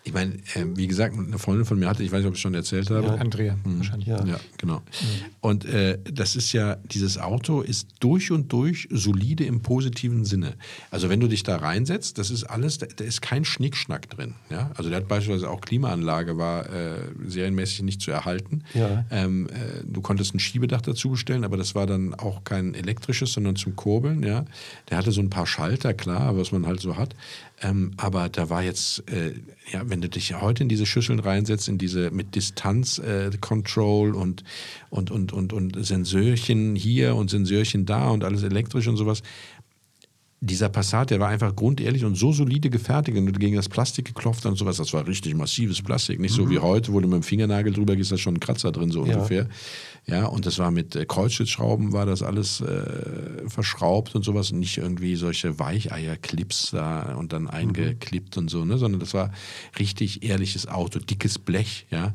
Ich 0.04 0.13
meine, 0.13 0.36
äh, 0.56 0.66
wie 0.75 0.88
gesagt, 0.88 1.16
eine 1.18 1.38
Freundin 1.38 1.66
von 1.66 1.78
mir 1.78 1.88
hatte, 1.88 2.04
ich 2.04 2.12
weiß 2.12 2.19
nicht, 2.19 2.28
ob 2.28 2.34
ich 2.34 2.38
es 2.38 2.42
schon 2.42 2.54
erzählt 2.54 2.90
habe. 2.90 3.07
Ja, 3.07 3.16
Andrea, 3.16 3.56
mhm. 3.63 3.78
wahrscheinlich. 3.78 4.07
Ja, 4.07 4.25
ja 4.25 4.40
genau. 4.57 4.78
Mhm. 4.78 5.25
Und 5.42 5.66
äh, 5.66 6.00
das 6.04 6.36
ist 6.36 6.54
ja, 6.54 6.78
dieses 6.86 7.18
Auto 7.18 7.62
ist 7.62 7.90
durch 8.00 8.31
und 8.31 8.51
durch 8.51 8.88
solide 8.92 9.44
im 9.44 9.62
positiven 9.62 10.23
Sinne. 10.23 10.54
Also 10.90 11.09
wenn 11.09 11.19
du 11.19 11.28
dich 11.28 11.44
da 11.44 11.57
reinsetzt, 11.57 12.18
das 12.18 12.31
ist 12.31 12.45
alles, 12.45 12.78
da, 12.78 12.88
da 12.88 13.04
ist 13.04 13.21
kein 13.21 13.44
Schnickschnack 13.44 14.09
drin. 14.09 14.35
Ja? 14.50 14.71
Also 14.76 14.90
der 14.90 15.00
hat 15.00 15.07
beispielsweise 15.09 15.50
auch 15.50 15.59
Klimaanlage, 15.62 16.38
war 16.38 16.69
äh, 16.69 17.02
serienmäßig 17.26 17.83
nicht 17.83 18.02
zu 18.02 18.12
erhalten. 18.12 18.64
Ja. 18.73 19.06
Ähm, 19.12 19.47
äh, 19.47 19.83
du 19.85 20.02
konntest 20.02 20.33
ein 20.33 20.40
Schiebedach 20.40 20.81
dazu 20.81 21.09
bestellen, 21.09 21.44
aber 21.44 21.57
das 21.57 21.76
war 21.76 21.85
dann 21.85 22.14
auch 22.14 22.45
kein 22.45 22.73
elektrisches, 22.73 23.33
sondern 23.33 23.57
zum 23.57 23.76
Kurbeln. 23.76 24.23
Ja? 24.23 24.45
Der 24.90 24.97
hatte 24.97 25.12
so 25.12 25.21
ein 25.21 25.30
paar 25.30 25.45
Schalter, 25.45 25.94
klar, 25.94 26.38
was 26.38 26.54
man 26.54 26.66
halt 26.66 26.80
so 26.80 26.95
hat. 26.95 27.16
Ähm, 27.61 27.92
aber 27.97 28.30
da 28.30 28.49
war 28.49 28.63
jetzt, 28.63 29.04
äh, 29.11 29.33
ja, 29.71 29.81
wenn 29.89 30.01
du 30.01 30.09
dich 30.09 30.39
heute 30.39 30.63
in 30.63 30.69
diese 30.69 30.85
Schüsseln 30.85 31.19
reinsetzt, 31.19 31.68
in 31.68 31.78
diese 31.78 32.09
mit 32.11 32.35
Distanz 32.35 32.99
äh, 32.99 33.30
und, 34.13 34.44
und, 34.89 35.11
und, 35.11 35.33
und, 35.33 35.54
und 35.54 35.85
Sensorchen 35.85 36.75
hier 36.75 37.16
und 37.16 37.30
Sensorchen 37.30 37.85
da 37.85 38.09
und 38.09 38.23
alles 38.23 38.44
elektrisch 38.44 38.87
und 38.87 38.97
sowas, 38.97 39.23
dieser 40.42 40.69
Passat, 40.69 41.10
der 41.10 41.19
war 41.19 41.28
einfach 41.28 41.54
grundehrlich 41.54 42.06
und 42.06 42.16
so 42.16 42.31
solide 42.31 42.69
gefertigt 42.69 43.18
und 43.18 43.40
gegen 43.40 43.58
das 43.58 43.68
Plastik 43.68 44.06
geklopft 44.06 44.46
und 44.46 44.58
sowas. 44.58 44.78
Das 44.78 44.94
war 44.94 45.06
richtig 45.06 45.36
massives 45.36 45.81
Plastik. 45.81 46.19
Nicht 46.19 46.31
mhm. 46.31 46.44
so 46.44 46.50
wie 46.50 46.60
heute, 46.60 46.94
wo 46.94 47.02
du 47.02 47.08
mit 47.10 47.16
dem 47.18 47.24
Fingernagel 47.24 47.74
drüber 47.74 47.96
gehst, 47.98 48.12
da 48.12 48.16
ist 48.16 48.22
schon 48.22 48.36
ein 48.36 48.40
Kratzer 48.40 48.72
drin, 48.72 48.90
so 48.90 49.06
ja. 49.06 49.16
ungefähr. 49.16 49.50
Ja, 50.08 50.28
und 50.28 50.46
das 50.46 50.58
war 50.58 50.72
mit 50.72 50.96
äh, 50.96 51.06
Kreuzschlitzschrauben, 51.06 51.92
war 51.92 52.06
das 52.06 52.24
alles 52.24 52.62
äh, 52.62 53.48
verschraubt 53.48 54.16
und 54.16 54.24
sowas. 54.24 54.52
Und 54.52 54.60
nicht 54.60 54.78
irgendwie 54.78 55.18
solche 55.18 55.60
Weicheierclips 55.60 56.72
da 56.72 57.16
und 57.16 57.34
dann 57.34 57.44
mhm. 57.44 57.50
eingeklippt 57.50 58.38
mhm. 58.38 58.44
und 58.44 58.50
so, 58.50 58.64
ne? 58.64 58.78
sondern 58.78 59.02
das 59.02 59.14
war 59.14 59.31
richtig 59.78 60.24
ehrliches 60.24 60.68
Auto, 60.68 61.00
dickes 61.00 61.38
Blech, 61.38 61.86
ja. 61.92 62.14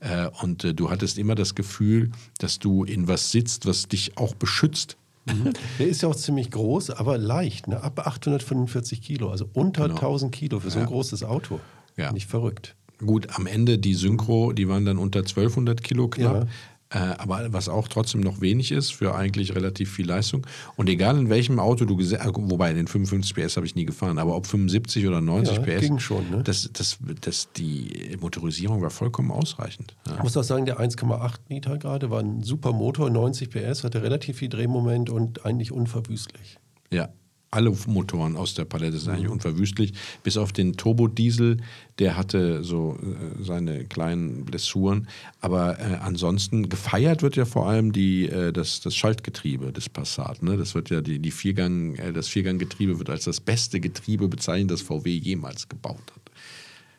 Äh, 0.00 0.28
und 0.42 0.64
äh, 0.64 0.74
du 0.74 0.90
hattest 0.90 1.18
immer 1.18 1.34
das 1.34 1.54
Gefühl, 1.54 2.10
dass 2.38 2.58
du 2.58 2.84
in 2.84 3.06
was 3.06 3.32
sitzt, 3.32 3.66
was 3.66 3.86
dich 3.88 4.16
auch 4.16 4.34
beschützt 4.34 4.96
Mhm. 5.26 5.52
Der 5.78 5.86
ist 5.88 6.02
ja 6.02 6.08
auch 6.08 6.16
ziemlich 6.16 6.50
groß, 6.50 6.90
aber 6.90 7.18
leicht, 7.18 7.68
ne? 7.68 7.82
ab 7.82 8.06
845 8.06 9.02
Kilo, 9.02 9.30
also 9.30 9.48
unter 9.52 9.84
genau. 9.84 9.96
1000 9.96 10.32
Kilo 10.32 10.60
für 10.60 10.70
so 10.70 10.78
ein 10.78 10.84
ja. 10.84 10.88
großes 10.88 11.24
Auto. 11.24 11.60
Ja. 11.96 12.12
Nicht 12.12 12.28
verrückt. 12.28 12.76
Gut, 12.98 13.28
am 13.36 13.46
Ende 13.46 13.78
die 13.78 13.94
Synchro, 13.94 14.52
die 14.52 14.68
waren 14.68 14.84
dann 14.84 14.98
unter 14.98 15.20
1200 15.20 15.82
Kilo 15.82 16.08
knapp. 16.08 16.44
Ja. 16.44 16.50
Äh, 16.96 17.14
aber 17.18 17.52
was 17.52 17.68
auch 17.68 17.88
trotzdem 17.88 18.22
noch 18.22 18.40
wenig 18.40 18.72
ist 18.72 18.94
für 18.94 19.14
eigentlich 19.14 19.54
relativ 19.54 19.92
viel 19.92 20.06
Leistung. 20.06 20.46
Und 20.76 20.88
egal 20.88 21.18
in 21.18 21.28
welchem 21.28 21.58
Auto 21.58 21.84
du 21.84 21.94
gesehen 21.94 22.20
äh, 22.20 22.30
wobei 22.34 22.72
den 22.72 22.86
55 22.86 23.34
PS 23.34 23.56
habe 23.56 23.66
ich 23.66 23.74
nie 23.74 23.84
gefahren, 23.84 24.18
aber 24.18 24.34
ob 24.34 24.46
75 24.46 25.06
oder 25.06 25.20
90 25.20 25.58
ja, 25.58 25.62
PS, 25.62 25.80
ging 25.82 25.98
schon, 25.98 26.30
ne? 26.30 26.42
das, 26.42 26.70
das, 26.72 26.96
das, 27.20 27.52
die 27.52 28.16
Motorisierung 28.18 28.80
war 28.80 28.88
vollkommen 28.88 29.30
ausreichend. 29.30 29.94
Ja. 30.06 30.14
Ich 30.16 30.22
muss 30.22 30.38
auch 30.38 30.42
sagen, 30.42 30.64
der 30.64 30.80
1,8 30.80 31.34
Liter 31.50 31.76
gerade 31.76 32.08
war 32.08 32.20
ein 32.20 32.42
super 32.42 32.72
Motor, 32.72 33.10
90 33.10 33.50
PS, 33.50 33.84
hatte 33.84 34.02
relativ 34.02 34.38
viel 34.38 34.48
Drehmoment 34.48 35.10
und 35.10 35.44
eigentlich 35.44 35.72
unverwüstlich. 35.72 36.58
Ja, 36.90 37.10
alle 37.50 37.72
Motoren 37.86 38.36
aus 38.36 38.54
der 38.54 38.64
Palette 38.64 38.98
sind 38.98 39.12
eigentlich 39.12 39.30
unverwüstlich, 39.30 39.92
bis 40.22 40.36
auf 40.36 40.52
den 40.52 40.76
Turbodiesel, 40.76 41.58
der 41.98 42.16
hatte 42.16 42.64
so 42.64 42.98
äh, 43.00 43.42
seine 43.42 43.84
kleinen 43.84 44.44
Blessuren. 44.44 45.08
Aber 45.40 45.78
äh, 45.78 45.98
ansonsten 46.02 46.68
gefeiert 46.68 47.22
wird 47.22 47.36
ja 47.36 47.44
vor 47.44 47.68
allem 47.68 47.92
die, 47.92 48.28
äh, 48.28 48.52
das, 48.52 48.80
das 48.80 48.94
Schaltgetriebe 48.94 49.72
des 49.72 49.88
Passat. 49.88 50.42
Ne? 50.42 50.56
Das 50.56 50.74
wird 50.74 50.90
ja 50.90 51.00
die, 51.00 51.18
die 51.18 51.30
Viergang, 51.30 51.94
äh, 51.94 52.12
das 52.12 52.28
Vierganggetriebe 52.28 52.98
wird 52.98 53.10
als 53.10 53.24
das 53.24 53.40
beste 53.40 53.80
Getriebe 53.80 54.28
bezeichnet, 54.28 54.72
das 54.72 54.82
VW 54.82 55.16
jemals 55.16 55.68
gebaut 55.68 56.12
hat. 56.14 56.26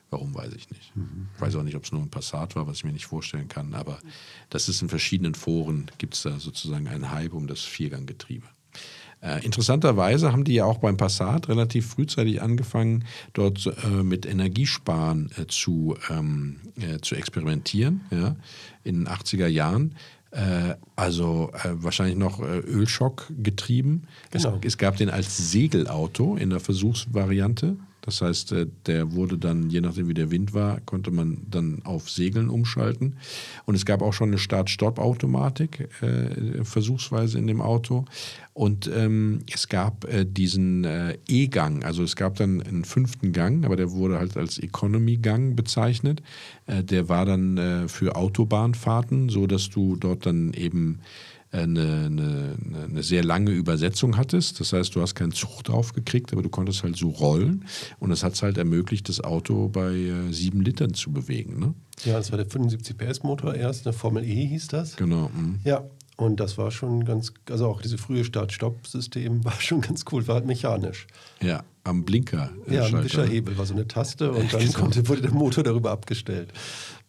Warum 0.09 0.33
weiß 0.33 0.53
ich 0.53 0.69
nicht. 0.69 0.93
Ich 1.35 1.41
weiß 1.41 1.55
auch 1.57 1.63
nicht, 1.63 1.75
ob 1.75 1.83
es 1.83 1.91
nur 1.91 2.01
ein 2.01 2.09
Passat 2.09 2.55
war, 2.55 2.65
was 2.65 2.77
ich 2.77 2.83
mir 2.85 2.93
nicht 2.93 3.07
vorstellen 3.07 3.49
kann. 3.49 3.73
Aber 3.73 3.99
das 4.49 4.69
ist 4.69 4.81
in 4.81 4.87
verschiedenen 4.87 5.35
Foren, 5.35 5.91
gibt 5.97 6.13
es 6.13 6.21
da 6.21 6.39
sozusagen 6.39 6.87
einen 6.87 7.11
Hype 7.11 7.33
um 7.33 7.45
das 7.45 7.61
Vierganggetriebe. 7.61 8.47
Äh, 9.21 9.43
interessanterweise 9.43 10.31
haben 10.31 10.43
die 10.43 10.53
ja 10.53 10.65
auch 10.65 10.77
beim 10.77 10.97
Passat 10.97 11.49
relativ 11.49 11.87
frühzeitig 11.87 12.41
angefangen, 12.41 13.05
dort 13.33 13.65
äh, 13.65 14.03
mit 14.03 14.25
Energiesparen 14.25 15.31
äh, 15.37 15.47
zu, 15.47 15.95
ähm, 16.09 16.57
äh, 16.79 16.99
zu 16.99 17.15
experimentieren, 17.15 18.01
ja, 18.11 18.35
in 18.83 19.05
den 19.05 19.07
80er 19.07 19.47
Jahren. 19.47 19.95
Äh, 20.31 20.75
also 20.95 21.51
äh, 21.53 21.69
wahrscheinlich 21.73 22.17
noch 22.17 22.39
Ölschock 22.41 23.31
getrieben. 23.41 24.03
Genau. 24.31 24.59
Es, 24.61 24.73
es 24.73 24.77
gab 24.77 24.97
den 24.97 25.09
als 25.09 25.51
Segelauto 25.51 26.35
in 26.35 26.49
der 26.49 26.59
Versuchsvariante. 26.59 27.77
Das 28.07 28.21
heißt, 28.21 28.53
äh, 28.53 28.67
der 28.85 29.11
wurde 29.11 29.37
dann, 29.37 29.69
je 29.69 29.81
nachdem 29.81 30.07
wie 30.07 30.13
der 30.13 30.31
Wind 30.31 30.53
war, 30.53 30.79
konnte 30.81 31.11
man 31.11 31.45
dann 31.51 31.81
auf 31.83 32.09
Segeln 32.09 32.49
umschalten. 32.49 33.17
Und 33.65 33.75
es 33.75 33.85
gab 33.85 34.01
auch 34.01 34.13
schon 34.13 34.29
eine 34.29 34.37
Start-Stopp-Automatik, 34.37 35.89
äh, 36.01 36.63
versuchsweise 36.63 37.37
in 37.37 37.47
dem 37.47 37.59
Auto. 37.59 38.05
Und 38.53 38.89
ähm, 38.95 39.39
es 39.53 39.67
gab 39.67 40.05
äh, 40.05 40.25
diesen 40.25 40.85
äh, 40.85 41.17
E-Gang, 41.27 41.83
also 41.83 42.01
es 42.01 42.15
gab 42.15 42.37
dann 42.37 42.61
einen 42.61 42.85
fünften 42.85 43.33
Gang, 43.33 43.65
aber 43.65 43.75
der 43.75 43.91
wurde 43.91 44.19
halt 44.19 44.37
als 44.37 44.57
Economy-Gang 44.57 45.57
bezeichnet. 45.57 46.23
Äh, 46.65 46.85
der 46.85 47.09
war 47.09 47.25
dann 47.25 47.57
äh, 47.57 47.87
für 47.89 48.15
Autobahnfahrten, 48.15 49.27
so 49.27 49.47
dass 49.47 49.69
du 49.69 49.97
dort 49.97 50.25
dann 50.25 50.53
eben 50.53 50.99
eine, 51.51 52.05
eine, 52.07 52.57
eine, 52.89 53.03
sehr 53.03 53.23
lange 53.23 53.51
Übersetzung 53.51 54.17
hattest. 54.17 54.59
Das 54.59 54.73
heißt, 54.73 54.95
du 54.95 55.01
hast 55.01 55.15
keinen 55.15 55.31
Zug 55.31 55.63
drauf 55.63 55.93
gekriegt, 55.93 56.33
aber 56.33 56.41
du 56.41 56.49
konntest 56.49 56.83
halt 56.83 56.97
so 56.97 57.09
rollen. 57.09 57.65
Und 57.99 58.09
das 58.09 58.23
hat 58.23 58.33
es 58.33 58.43
halt 58.43 58.57
ermöglicht, 58.57 59.07
das 59.07 59.21
Auto 59.21 59.69
bei 59.69 59.93
äh, 59.93 60.31
sieben 60.33 60.61
Litern 60.61 60.93
zu 60.93 61.11
bewegen. 61.11 61.59
Ne? 61.59 61.73
Ja, 62.03 62.13
das 62.13 62.31
war 62.31 62.37
der 62.37 62.49
75 62.49 62.97
PS 62.97 63.23
Motor 63.23 63.55
erst, 63.55 63.87
eine 63.87 63.93
Formel 63.93 64.23
E 64.23 64.45
hieß 64.45 64.67
das. 64.67 64.97
Genau. 64.97 65.29
Mh. 65.33 65.59
Ja, 65.63 65.85
und 66.17 66.39
das 66.39 66.57
war 66.57 66.71
schon 66.71 67.05
ganz, 67.05 67.31
also 67.49 67.67
auch 67.67 67.81
dieses 67.81 68.01
frühe 68.01 68.25
Start-Stopp-System 68.25 69.45
war 69.45 69.59
schon 69.61 69.81
ganz 69.81 70.03
cool, 70.11 70.27
war 70.27 70.35
halt 70.35 70.47
mechanisch. 70.47 71.07
Ja, 71.41 71.63
am 71.83 72.03
Blinker. 72.03 72.51
Äh, 72.67 72.75
ja, 72.75 72.85
am 72.87 73.03
Wischerhebel 73.03 73.57
war 73.57 73.65
so 73.65 73.73
eine 73.73 73.87
Taste 73.87 74.31
und 74.31 74.51
dann 74.51 74.59
genau. 74.59 74.79
konnte, 74.79 75.07
wurde 75.07 75.21
der 75.21 75.31
Motor 75.31 75.63
darüber 75.63 75.91
abgestellt. 75.91 76.51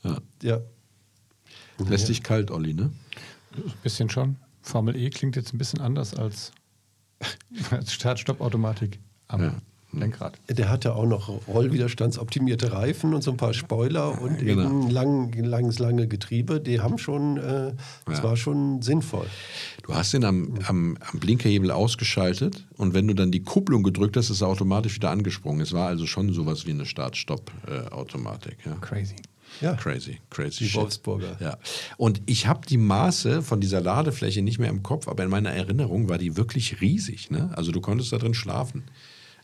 Ja. 0.04 0.18
ja. 0.42 0.60
Lässt 1.88 2.04
ja. 2.04 2.08
dich 2.08 2.22
kalt, 2.22 2.50
Olli, 2.50 2.74
ne? 2.74 2.90
Ein 3.64 3.72
bisschen 3.82 4.10
schon. 4.10 4.36
Formel 4.62 4.96
E 4.96 5.10
klingt 5.10 5.36
jetzt 5.36 5.54
ein 5.54 5.58
bisschen 5.58 5.80
anders 5.80 6.14
als, 6.14 6.52
als 7.70 7.92
Start-Stopp-Automatik 7.92 8.98
am 9.28 9.42
ja. 9.42 9.54
Lenkrad. 9.92 10.38
Der 10.50 10.68
hatte 10.68 10.94
auch 10.94 11.06
noch 11.06 11.30
rollwiderstandsoptimierte 11.48 12.72
Reifen 12.72 13.14
und 13.14 13.22
so 13.22 13.30
ein 13.30 13.38
paar 13.38 13.54
Spoiler 13.54 14.20
und 14.20 14.38
genau. 14.38 14.64
eben 14.64 14.90
lang, 14.90 15.32
langes, 15.32 15.78
lange 15.78 16.06
Getriebe. 16.06 16.60
Die 16.60 16.80
haben 16.80 16.98
schon, 16.98 17.38
äh, 17.38 17.72
das 18.04 18.18
ja. 18.18 18.24
war 18.24 18.36
schon 18.36 18.82
sinnvoll. 18.82 19.26
Du 19.84 19.94
hast 19.94 20.12
den 20.12 20.24
am, 20.24 20.58
am, 20.66 20.98
am, 21.00 21.20
Blinkerhebel 21.20 21.70
ausgeschaltet 21.70 22.66
und 22.76 22.92
wenn 22.92 23.08
du 23.08 23.14
dann 23.14 23.30
die 23.30 23.42
Kupplung 23.42 23.82
gedrückt 23.82 24.18
hast, 24.18 24.28
ist 24.28 24.42
er 24.42 24.48
automatisch 24.48 24.96
wieder 24.96 25.10
angesprungen. 25.10 25.62
Es 25.62 25.72
war 25.72 25.88
also 25.88 26.06
schon 26.06 26.34
sowas 26.34 26.66
wie 26.66 26.72
eine 26.72 26.84
Start-Stopp-Automatik. 26.84 28.58
Ja. 28.66 28.74
Crazy. 28.82 29.16
Ja. 29.60 29.74
Crazy, 29.74 30.20
crazy. 30.30 30.64
Die 30.64 30.70
shit. 30.70 30.80
Wolfsburger. 30.80 31.36
Ja. 31.40 31.58
Und 31.96 32.22
ich 32.26 32.46
habe 32.46 32.66
die 32.66 32.76
Maße 32.76 33.42
von 33.42 33.60
dieser 33.60 33.80
Ladefläche 33.80 34.42
nicht 34.42 34.58
mehr 34.58 34.70
im 34.70 34.82
Kopf, 34.82 35.08
aber 35.08 35.24
in 35.24 35.30
meiner 35.30 35.50
Erinnerung 35.50 36.08
war 36.08 36.18
die 36.18 36.36
wirklich 36.36 36.80
riesig. 36.80 37.30
Ne? 37.30 37.50
Also 37.54 37.72
du 37.72 37.80
konntest 37.80 38.12
da 38.12 38.18
drin 38.18 38.34
schlafen. 38.34 38.84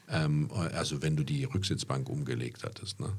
Ähm, 0.09 0.51
also 0.53 1.03
wenn 1.03 1.17
du 1.17 1.25
die 1.25 1.45
Rücksitzbank 1.45 2.09
umgelegt 2.09 2.65
hattest. 2.65 3.01
Ne? 3.01 3.13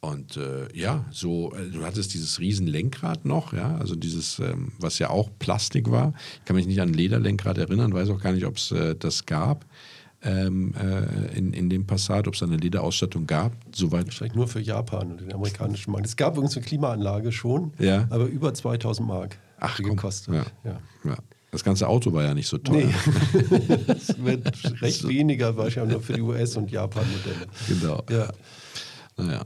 Und 0.00 0.38
äh, 0.38 0.66
ja, 0.74 1.04
so, 1.10 1.52
äh, 1.54 1.68
du 1.70 1.84
hattest 1.84 2.14
dieses 2.14 2.40
riesen 2.40 2.66
Lenkrad 2.66 3.26
noch, 3.26 3.52
ja, 3.52 3.76
also 3.76 3.94
dieses, 3.94 4.38
ähm, 4.38 4.72
was 4.78 4.98
ja 4.98 5.10
auch 5.10 5.28
Plastik 5.38 5.90
war. 5.90 6.14
Ich 6.38 6.44
kann 6.46 6.56
mich 6.56 6.66
nicht 6.66 6.80
an 6.80 6.88
ein 6.88 6.94
Lederlenkrad 6.94 7.58
erinnern, 7.58 7.92
weiß 7.92 8.08
auch 8.08 8.20
gar 8.20 8.32
nicht, 8.32 8.46
ob 8.46 8.56
es 8.56 8.70
äh, 8.72 8.94
das 8.94 9.26
gab 9.26 9.66
ähm, 10.22 10.74
äh, 10.74 11.36
in, 11.36 11.52
in 11.52 11.70
dem 11.70 11.86
Passat, 11.86 12.28
ob 12.28 12.34
es 12.34 12.42
eine 12.42 12.56
Lederausstattung 12.56 13.26
gab. 13.26 13.52
Soweit. 13.74 14.06
Wahrscheinlich 14.06 14.34
nur 14.34 14.48
für 14.48 14.60
Japan 14.60 15.12
und 15.12 15.20
den 15.20 15.32
amerikanischen 15.32 15.92
Markt. 15.92 16.06
Es 16.06 16.16
gab 16.16 16.34
übrigens 16.34 16.56
eine 16.56 16.66
Klimaanlage 16.66 17.32
schon, 17.32 17.72
ja. 17.78 18.06
aber 18.10 18.26
über 18.26 18.52
2000 18.52 19.06
Mark 19.06 19.38
Ach, 19.58 19.78
gekostet. 19.78 20.34
Ja. 20.34 20.44
Ja. 20.64 20.80
ja. 21.04 21.16
Das 21.50 21.64
ganze 21.64 21.88
Auto 21.88 22.12
war 22.12 22.22
ja 22.22 22.34
nicht 22.34 22.46
so 22.46 22.58
teuer. 22.58 22.86
Nee. 22.86 23.68
das 23.86 24.22
wird 24.22 24.82
recht 24.82 25.00
so. 25.00 25.08
weniger 25.08 25.56
wahrscheinlich 25.56 25.94
nur 25.94 26.02
für 26.02 26.12
die 26.12 26.20
US- 26.20 26.56
und 26.56 26.70
Japan-Modelle. 26.70 27.46
Genau. 27.68 28.04
Ja. 28.08 28.28
Naja. 29.16 29.44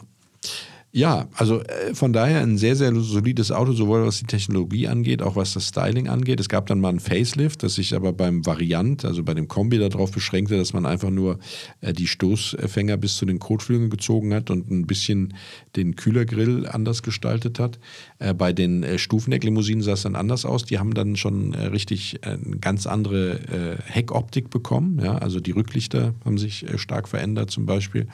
Ja, 0.96 1.26
also 1.34 1.60
äh, 1.62 1.92
von 1.92 2.12
daher 2.12 2.40
ein 2.40 2.56
sehr, 2.56 2.76
sehr 2.76 2.94
solides 2.94 3.50
Auto, 3.50 3.72
sowohl 3.72 4.06
was 4.06 4.20
die 4.20 4.26
Technologie 4.26 4.86
angeht, 4.86 5.22
auch 5.22 5.34
was 5.34 5.52
das 5.52 5.66
Styling 5.66 6.06
angeht. 6.06 6.38
Es 6.38 6.48
gab 6.48 6.66
dann 6.66 6.78
mal 6.78 6.90
ein 6.90 7.00
Facelift, 7.00 7.64
das 7.64 7.74
sich 7.74 7.96
aber 7.96 8.12
beim 8.12 8.46
Variant, 8.46 9.04
also 9.04 9.24
bei 9.24 9.34
dem 9.34 9.48
Kombi 9.48 9.78
darauf 9.78 10.12
beschränkte, 10.12 10.56
dass 10.56 10.72
man 10.72 10.86
einfach 10.86 11.10
nur 11.10 11.40
äh, 11.80 11.92
die 11.92 12.06
Stoßfänger 12.06 12.96
bis 12.96 13.16
zu 13.16 13.26
den 13.26 13.40
Kotflügeln 13.40 13.90
gezogen 13.90 14.32
hat 14.32 14.50
und 14.50 14.70
ein 14.70 14.86
bisschen 14.86 15.34
den 15.74 15.96
Kühlergrill 15.96 16.68
anders 16.68 17.02
gestaltet 17.02 17.58
hat. 17.58 17.80
Äh, 18.20 18.32
bei 18.32 18.52
den 18.52 18.96
Stufenhecklimousinen 18.96 19.82
sah 19.82 19.94
es 19.94 20.02
dann 20.02 20.14
anders 20.14 20.44
aus. 20.44 20.64
Die 20.64 20.78
haben 20.78 20.94
dann 20.94 21.16
schon 21.16 21.54
richtig 21.54 22.20
eine 22.22 22.58
ganz 22.58 22.86
andere 22.86 23.40
Heckoptik 23.84 24.48
bekommen. 24.48 25.00
Ja? 25.02 25.18
Also 25.18 25.40
die 25.40 25.50
Rücklichter 25.50 26.14
haben 26.24 26.38
sich 26.38 26.66
stark 26.76 27.08
verändert 27.08 27.50
zum 27.50 27.66
Beispiel. 27.66 28.06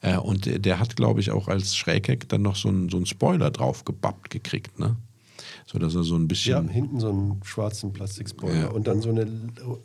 Äh, 0.00 0.16
und 0.16 0.64
der 0.64 0.78
hat, 0.78 0.96
glaube 0.96 1.20
ich, 1.20 1.30
auch 1.30 1.48
als 1.48 1.76
Schrägheck 1.76 2.28
dann 2.28 2.42
noch 2.42 2.56
so 2.56 2.68
einen 2.68 2.88
so 2.88 3.04
Spoiler 3.04 3.50
drauf 3.50 3.84
gebappt 3.84 4.30
gekriegt, 4.30 4.78
ne? 4.78 4.96
So 5.66 5.78
dass 5.78 5.94
er 5.94 6.02
so 6.02 6.16
ein 6.16 6.26
bisschen. 6.26 6.66
Ja, 6.66 6.72
hinten 6.72 7.00
so 7.00 7.10
einen 7.10 7.40
schwarzen 7.44 7.92
Plastikspoiler 7.92 8.60
ja. 8.60 8.68
und 8.68 8.86
dann 8.86 9.02
so 9.02 9.10
eine 9.10 9.26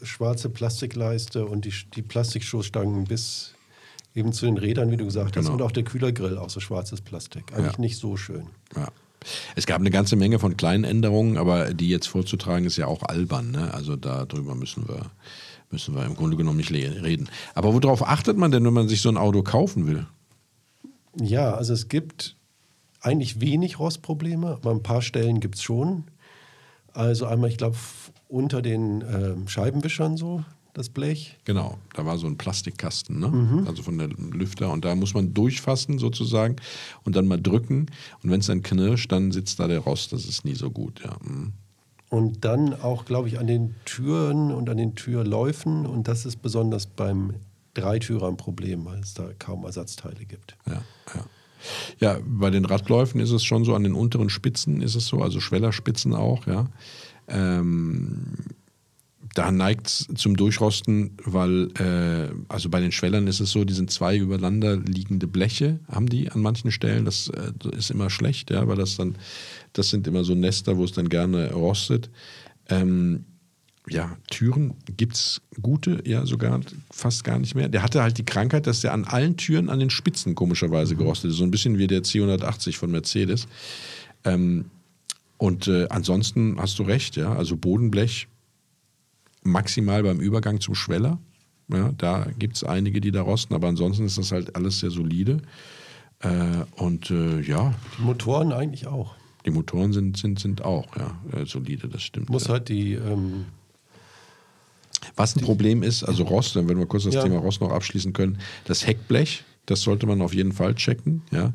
schwarze 0.01 0.49
Plastikleiste 0.49 1.45
und 1.45 1.65
die, 1.65 1.73
die 1.95 2.01
Plastikstoßstangen 2.01 3.05
bis 3.05 3.53
eben 4.15 4.31
zu 4.31 4.45
den 4.45 4.57
Rädern, 4.57 4.89
wie 4.91 4.97
du 4.97 5.05
gesagt 5.05 5.35
hast, 5.35 5.45
genau. 5.45 5.55
und 5.55 5.61
auch 5.61 5.71
der 5.71 5.83
Kühlergrill, 5.83 6.37
auch 6.37 6.49
so 6.49 6.59
schwarzes 6.59 7.01
Plastik. 7.01 7.53
Eigentlich 7.53 7.73
ja. 7.73 7.79
nicht 7.79 7.97
so 7.97 8.17
schön. 8.17 8.47
Ja. 8.75 8.87
Es 9.55 9.65
gab 9.65 9.79
eine 9.79 9.89
ganze 9.89 10.15
Menge 10.15 10.39
von 10.39 10.55
kleinen 10.55 10.83
Änderungen, 10.83 11.37
aber 11.37 11.73
die 11.73 11.89
jetzt 11.89 12.07
vorzutragen 12.07 12.65
ist 12.65 12.77
ja 12.77 12.87
auch 12.87 13.03
albern. 13.03 13.51
Ne? 13.51 13.73
Also 13.73 13.95
darüber 13.95 14.55
müssen 14.55 14.87
wir 14.87 15.11
müssen 15.75 15.93
wir 15.93 16.05
im 16.05 16.15
Grunde 16.15 16.37
genommen 16.37 16.55
nicht 16.55 16.71
reden. 16.71 17.29
Aber 17.53 17.73
worauf 17.73 18.07
achtet 18.07 18.37
man 18.37 18.49
denn, 18.49 18.63
wenn 18.63 18.73
man 18.73 18.87
sich 18.87 19.01
so 19.01 19.09
ein 19.09 19.17
Auto 19.17 19.43
kaufen 19.43 19.87
will? 19.87 20.05
Ja, 21.19 21.53
also 21.53 21.73
es 21.73 21.89
gibt 21.89 22.37
eigentlich 23.01 23.41
wenig 23.41 23.77
Rostprobleme, 23.77 24.51
aber 24.51 24.71
ein 24.71 24.83
paar 24.83 25.01
Stellen 25.01 25.41
gibt 25.41 25.55
es 25.55 25.63
schon. 25.63 26.05
Also 26.93 27.25
einmal, 27.25 27.49
ich 27.49 27.57
glaube, 27.57 27.75
unter 28.29 28.61
den 28.61 29.01
äh, 29.01 29.35
Scheibenwischern 29.49 30.15
so, 30.15 30.45
das 30.73 30.87
Blech. 30.87 31.37
Genau, 31.43 31.77
da 31.93 32.05
war 32.05 32.17
so 32.17 32.25
ein 32.27 32.37
Plastikkasten, 32.37 33.19
ne? 33.19 33.27
Mhm. 33.27 33.67
also 33.67 33.83
von 33.83 33.97
der 33.97 34.07
Lüfter. 34.07 34.71
Und 34.71 34.85
da 34.85 34.95
muss 34.95 35.13
man 35.13 35.33
durchfassen 35.33 35.99
sozusagen 35.99 36.55
und 37.03 37.17
dann 37.17 37.27
mal 37.27 37.41
drücken. 37.41 37.87
Und 38.23 38.31
wenn 38.31 38.39
es 38.39 38.47
dann 38.47 38.63
knirscht, 38.63 39.11
dann 39.11 39.33
sitzt 39.33 39.59
da 39.59 39.67
der 39.67 39.79
Rost. 39.79 40.13
Das 40.13 40.23
ist 40.23 40.45
nie 40.45 40.55
so 40.55 40.71
gut, 40.71 41.01
ja. 41.03 41.17
Mhm. 41.21 41.51
Und 42.15 42.45
dann 42.45 42.73
auch, 42.73 43.03
glaube 43.03 43.27
ich, 43.27 43.39
an 43.39 43.47
den 43.47 43.75
Türen 43.83 44.53
und 44.53 44.69
an 44.69 44.77
den 44.77 44.95
Türläufen. 44.95 45.85
Und 45.85 46.07
das 46.07 46.25
ist 46.25 46.41
besonders 46.41 46.85
beim 46.85 47.33
Dreitürer 47.73 48.29
ein 48.29 48.37
Problem, 48.37 48.85
weil 48.85 48.99
es 48.99 49.13
da 49.13 49.31
kaum 49.37 49.65
Ersatzteile 49.65 50.23
gibt. 50.23 50.55
Ja, 50.65 50.81
ja. 51.13 51.25
Ja, 51.99 52.19
bei 52.25 52.51
den 52.51 52.63
Radläufen 52.63 53.19
ist 53.19 53.31
es 53.31 53.43
schon 53.43 53.65
so, 53.65 53.75
an 53.75 53.83
den 53.83 53.95
unteren 53.95 54.29
Spitzen 54.29 54.81
ist 54.81 54.95
es 54.95 55.07
so, 55.07 55.21
also 55.21 55.41
Schwellerspitzen 55.41 56.13
auch, 56.13 56.47
ja. 56.47 56.67
Ähm, 57.27 58.37
da 59.35 59.51
neigt 59.51 59.87
es 59.87 60.07
zum 60.15 60.37
Durchrosten, 60.37 61.11
weil, 61.23 61.69
äh, 61.77 62.33
also 62.47 62.69
bei 62.69 62.79
den 62.79 62.93
Schwellern 62.93 63.27
ist 63.27 63.41
es 63.41 63.51
so, 63.51 63.65
die 63.65 63.73
sind 63.73 63.91
zwei 63.91 64.17
übereinander 64.17 64.77
liegende 64.77 65.27
Bleche, 65.27 65.81
haben 65.89 66.07
die 66.07 66.31
an 66.31 66.41
manchen 66.41 66.71
Stellen. 66.71 67.03
Das 67.03 67.27
äh, 67.27 67.51
ist 67.77 67.91
immer 67.91 68.09
schlecht, 68.09 68.49
ja, 68.49 68.67
weil 68.67 68.77
das 68.77 68.95
dann, 68.95 69.15
das 69.73 69.89
sind 69.89 70.07
immer 70.07 70.23
so 70.23 70.35
Nester, 70.35 70.77
wo 70.77 70.85
es 70.85 70.93
dann 70.93 71.09
gerne 71.09 71.51
rostet. 71.51 72.09
Ähm, 72.69 73.25
ja, 73.89 74.17
Türen 74.31 74.73
gibt 74.95 75.15
es 75.15 75.41
gute, 75.61 76.01
ja, 76.05 76.25
sogar 76.25 76.61
fast 76.89 77.25
gar 77.25 77.37
nicht 77.37 77.55
mehr. 77.55 77.67
Der 77.67 77.83
hatte 77.83 78.01
halt 78.01 78.17
die 78.17 78.25
Krankheit, 78.25 78.67
dass 78.67 78.81
der 78.81 78.93
an 78.93 79.03
allen 79.03 79.35
Türen 79.35 79.69
an 79.69 79.79
den 79.79 79.89
Spitzen 79.89 80.33
komischerweise 80.33 80.95
mhm. 80.95 80.99
gerostet 80.99 81.31
ist. 81.31 81.37
So 81.37 81.43
ein 81.43 81.51
bisschen 81.51 81.77
wie 81.77 81.87
der 81.87 82.03
C180 82.03 82.77
von 82.77 82.89
Mercedes. 82.89 83.47
Ähm, 84.23 84.71
und 85.37 85.67
äh, 85.67 85.87
ansonsten 85.89 86.55
hast 86.57 86.79
du 86.79 86.83
recht, 86.83 87.17
ja. 87.17 87.35
Also 87.35 87.57
Bodenblech 87.57 88.29
maximal 89.45 90.03
beim 90.03 90.19
Übergang 90.19 90.59
zum 90.59 90.75
Schweller. 90.75 91.19
Ja, 91.67 91.91
da 91.97 92.27
gibt 92.37 92.57
es 92.57 92.63
einige, 92.63 93.01
die 93.01 93.11
da 93.11 93.21
rosten, 93.21 93.55
aber 93.55 93.67
ansonsten 93.67 94.05
ist 94.05 94.17
das 94.17 94.31
halt 94.31 94.55
alles 94.55 94.79
sehr 94.79 94.91
solide. 94.91 95.41
Äh, 96.19 96.29
und 96.75 97.09
äh, 97.09 97.41
ja. 97.41 97.73
Die 97.97 98.03
Motoren 98.03 98.51
eigentlich 98.51 98.87
auch. 98.87 99.15
Die 99.45 99.51
Motoren 99.51 99.93
sind, 99.93 100.17
sind, 100.17 100.39
sind 100.39 100.63
auch 100.63 100.87
ja, 100.95 101.39
äh, 101.39 101.45
solide, 101.45 101.87
das 101.87 102.03
stimmt. 102.03 102.29
Muss 102.29 102.45
ja. 102.45 102.53
halt 102.53 102.69
die. 102.69 102.93
Ähm, 102.93 103.45
Was 105.15 105.35
ein 105.35 105.39
die, 105.39 105.45
Problem 105.45 105.83
ist, 105.83 106.03
also 106.03 106.23
Rost, 106.23 106.55
wenn 106.55 106.67
wir 106.67 106.85
kurz 106.85 107.03
das 107.03 107.15
ja. 107.15 107.23
Thema 107.23 107.37
Rost 107.37 107.61
noch 107.61 107.71
abschließen 107.71 108.13
können, 108.13 108.39
das 108.65 108.85
Heckblech 108.85 109.43
das 109.65 109.81
sollte 109.81 110.05
man 110.05 110.21
auf 110.21 110.33
jeden 110.33 110.51
Fall 110.51 110.75
checken. 110.75 111.21
Ja. 111.31 111.53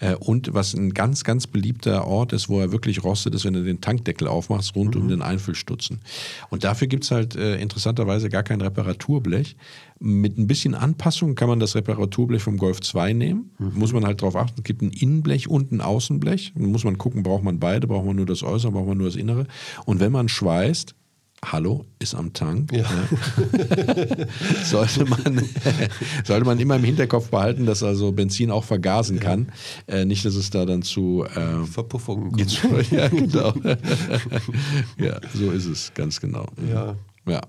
Äh, 0.00 0.14
und 0.16 0.52
was 0.54 0.74
ein 0.74 0.94
ganz, 0.94 1.24
ganz 1.24 1.46
beliebter 1.46 2.06
Ort 2.06 2.32
ist, 2.32 2.48
wo 2.48 2.60
er 2.60 2.72
wirklich 2.72 3.04
rostet, 3.04 3.34
ist, 3.34 3.44
wenn 3.44 3.54
du 3.54 3.62
den 3.62 3.80
Tankdeckel 3.80 4.26
aufmachst, 4.26 4.74
rund 4.74 4.94
mhm. 4.94 5.02
um 5.02 5.08
den 5.08 5.22
Einfüllstutzen. 5.22 6.00
Und 6.50 6.64
dafür 6.64 6.88
gibt 6.88 7.04
es 7.04 7.10
halt 7.10 7.36
äh, 7.36 7.56
interessanterweise 7.60 8.28
gar 8.28 8.42
kein 8.42 8.60
Reparaturblech. 8.60 9.56
Mit 10.00 10.36
ein 10.36 10.48
bisschen 10.48 10.74
Anpassung 10.74 11.36
kann 11.36 11.48
man 11.48 11.60
das 11.60 11.76
Reparaturblech 11.76 12.42
vom 12.42 12.56
Golf 12.56 12.80
2 12.80 13.12
nehmen. 13.12 13.50
Mhm. 13.58 13.72
Muss 13.74 13.92
man 13.92 14.04
halt 14.04 14.22
darauf 14.22 14.36
achten, 14.36 14.54
es 14.58 14.64
gibt 14.64 14.82
ein 14.82 14.90
Innenblech 14.90 15.48
und 15.48 15.72
ein 15.72 15.80
Außenblech. 15.80 16.54
Muss 16.56 16.84
man 16.84 16.98
gucken, 16.98 17.22
braucht 17.22 17.44
man 17.44 17.60
beide, 17.60 17.86
braucht 17.86 18.06
man 18.06 18.16
nur 18.16 18.26
das 18.26 18.42
Äußere, 18.42 18.72
braucht 18.72 18.88
man 18.88 18.98
nur 18.98 19.06
das 19.06 19.16
Innere. 19.16 19.46
Und 19.84 20.00
wenn 20.00 20.12
man 20.12 20.28
schweißt, 20.28 20.94
Hallo 21.44 21.84
ist 21.98 22.14
am 22.14 22.32
Tank. 22.32 22.72
Ja. 22.72 22.84
sollte, 24.64 25.04
man, 25.04 25.42
sollte 26.24 26.46
man 26.46 26.60
immer 26.60 26.76
im 26.76 26.84
Hinterkopf 26.84 27.30
behalten, 27.30 27.66
dass 27.66 27.82
also 27.82 28.12
Benzin 28.12 28.50
auch 28.50 28.64
vergasen 28.64 29.16
ja. 29.16 29.22
kann. 29.22 29.52
Äh, 29.88 30.04
nicht, 30.04 30.24
dass 30.24 30.36
es 30.36 30.50
da 30.50 30.64
dann 30.64 30.82
zu 30.82 31.24
äh, 31.24 31.64
Verpuffungen 31.66 32.30
kommt. 32.32 32.90
ja, 32.92 33.08
genau. 33.08 33.52
ja, 34.98 35.20
so 35.34 35.50
ist 35.50 35.66
es, 35.66 35.92
ganz 35.94 36.20
genau. 36.20 36.46
Ja. 36.70 36.96
Ja. 37.26 37.40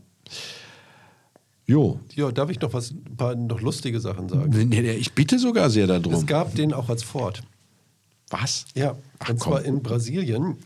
Jo. 1.65 1.99
Ja, 2.15 2.31
darf 2.31 2.49
ich 2.49 2.59
noch 2.59 2.73
was, 2.73 2.91
ein 2.91 3.15
paar 3.15 3.35
noch 3.35 3.61
lustige 3.61 3.99
Sachen 3.99 4.27
sagen? 4.27 4.71
Ich 4.71 5.13
bitte 5.13 5.37
sogar 5.37 5.69
sehr 5.69 5.87
darum. 5.87 6.13
Es 6.13 6.25
gab 6.25 6.55
den 6.55 6.73
auch 6.73 6.89
als 6.89 7.03
Ford. 7.03 7.43
Was? 8.29 8.65
Ja, 8.73 8.97
Ach, 9.19 9.29
und 9.29 9.39
komm. 9.39 9.53
zwar 9.53 9.63
in 9.63 9.83
Brasilien 9.83 10.57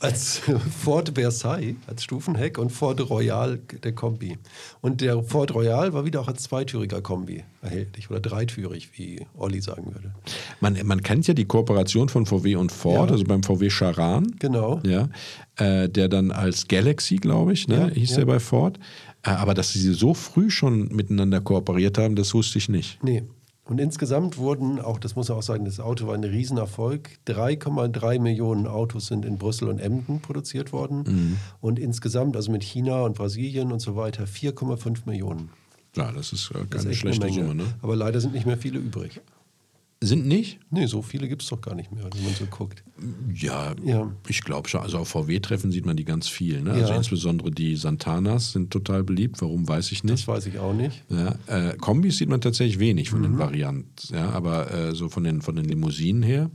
als 0.00 0.40
Ford 0.82 1.12
Versailles 1.14 1.76
als 1.86 2.04
Stufenheck 2.04 2.58
und 2.58 2.70
Ford 2.70 3.08
Royal 3.08 3.58
der 3.82 3.92
Kombi. 3.92 4.38
Und 4.80 5.00
der 5.00 5.22
Ford 5.22 5.54
Royal 5.54 5.92
war 5.92 6.04
wieder 6.04 6.20
auch 6.20 6.28
als 6.28 6.44
zweitüriger 6.44 7.00
Kombi 7.00 7.44
erhältlich 7.62 8.10
oder 8.10 8.20
dreitürig, 8.20 8.90
wie 8.96 9.26
Olli 9.36 9.60
sagen 9.60 9.94
würde. 9.94 10.14
Man, 10.60 10.78
man 10.86 11.02
kennt 11.02 11.26
ja 11.26 11.34
die 11.34 11.44
Kooperation 11.44 12.08
von 12.08 12.26
VW 12.26 12.56
und 12.56 12.72
Ford, 12.72 13.08
ja. 13.08 13.12
also 13.12 13.24
beim 13.24 13.42
VW 13.42 13.68
Charan. 13.70 14.34
Genau. 14.38 14.80
Ja, 14.84 15.08
äh, 15.56 15.88
der 15.88 16.08
dann 16.08 16.30
als 16.30 16.68
Galaxy, 16.68 17.16
glaube 17.16 17.52
ich, 17.52 17.68
ne, 17.68 17.88
ja, 17.88 17.94
hieß 17.94 18.10
ja. 18.10 18.16
der 18.18 18.26
bei 18.26 18.40
Ford. 18.40 18.78
Äh, 19.22 19.30
aber 19.30 19.54
dass 19.54 19.72
sie 19.72 19.92
so 19.92 20.14
früh 20.14 20.50
schon 20.50 20.88
miteinander 20.88 21.40
kooperiert 21.40 21.98
haben, 21.98 22.14
das 22.14 22.34
wusste 22.34 22.58
ich 22.58 22.68
nicht. 22.68 23.02
Nee. 23.02 23.24
Und 23.68 23.78
insgesamt 23.80 24.38
wurden, 24.38 24.80
auch 24.80 24.98
das 24.98 25.14
muss 25.14 25.28
man 25.28 25.36
auch 25.36 25.42
sagen, 25.42 25.66
das 25.66 25.78
Auto 25.78 26.06
war 26.06 26.14
ein 26.14 26.24
Riesenerfolg. 26.24 27.10
3,3 27.26 28.18
Millionen 28.18 28.66
Autos 28.66 29.08
sind 29.08 29.26
in 29.26 29.36
Brüssel 29.36 29.68
und 29.68 29.78
Emden 29.78 30.20
produziert 30.20 30.72
worden. 30.72 31.04
Mhm. 31.06 31.36
Und 31.60 31.78
insgesamt, 31.78 32.34
also 32.34 32.50
mit 32.50 32.62
China 32.62 33.02
und 33.02 33.18
Brasilien 33.18 33.70
und 33.70 33.80
so 33.80 33.94
weiter, 33.94 34.24
4,5 34.24 35.00
Millionen. 35.04 35.50
Ja, 35.96 36.10
das 36.12 36.32
ist 36.32 36.50
keine 36.50 36.66
das 36.66 36.86
ist 36.86 36.96
schlechte 36.96 37.30
Summe. 37.30 37.54
Ne? 37.54 37.64
Aber 37.82 37.94
leider 37.94 38.22
sind 38.22 38.32
nicht 38.32 38.46
mehr 38.46 38.56
viele 38.56 38.78
übrig. 38.78 39.20
Sind 40.00 40.28
nicht? 40.28 40.60
Nee, 40.70 40.86
so 40.86 41.02
viele 41.02 41.26
gibt 41.26 41.42
es 41.42 41.48
doch 41.48 41.60
gar 41.60 41.74
nicht 41.74 41.90
mehr, 41.90 42.04
wenn 42.04 42.22
man 42.22 42.32
so 42.32 42.46
guckt. 42.46 42.84
Ja, 43.34 43.74
ja. 43.84 44.12
ich 44.28 44.42
glaube 44.42 44.68
schon. 44.68 44.80
Also 44.80 44.98
auf 44.98 45.08
VW-Treffen 45.08 45.72
sieht 45.72 45.86
man 45.86 45.96
die 45.96 46.04
ganz 46.04 46.28
viel. 46.28 46.62
Ne? 46.62 46.70
Also 46.70 46.80
ja. 46.80 46.86
Also 46.86 46.98
insbesondere 46.98 47.50
die 47.50 47.74
Santanas 47.74 48.52
sind 48.52 48.70
total 48.70 49.02
beliebt. 49.02 49.42
Warum, 49.42 49.66
weiß 49.66 49.90
ich 49.90 50.04
nicht. 50.04 50.14
Das 50.14 50.28
weiß 50.28 50.46
ich 50.46 50.60
auch 50.60 50.72
nicht. 50.72 51.02
Ja, 51.08 51.34
äh, 51.48 51.76
Kombis 51.76 52.18
sieht 52.18 52.28
man 52.28 52.40
tatsächlich 52.40 52.78
wenig 52.78 53.10
von 53.10 53.20
mhm. 53.20 53.24
den 53.24 53.38
Varianten. 53.38 54.14
Ja, 54.14 54.30
aber 54.30 54.72
äh, 54.72 54.94
so 54.94 55.08
von 55.08 55.24
den, 55.24 55.42
von 55.42 55.56
den 55.56 55.64
Limousinen 55.64 56.22
her. 56.22 56.48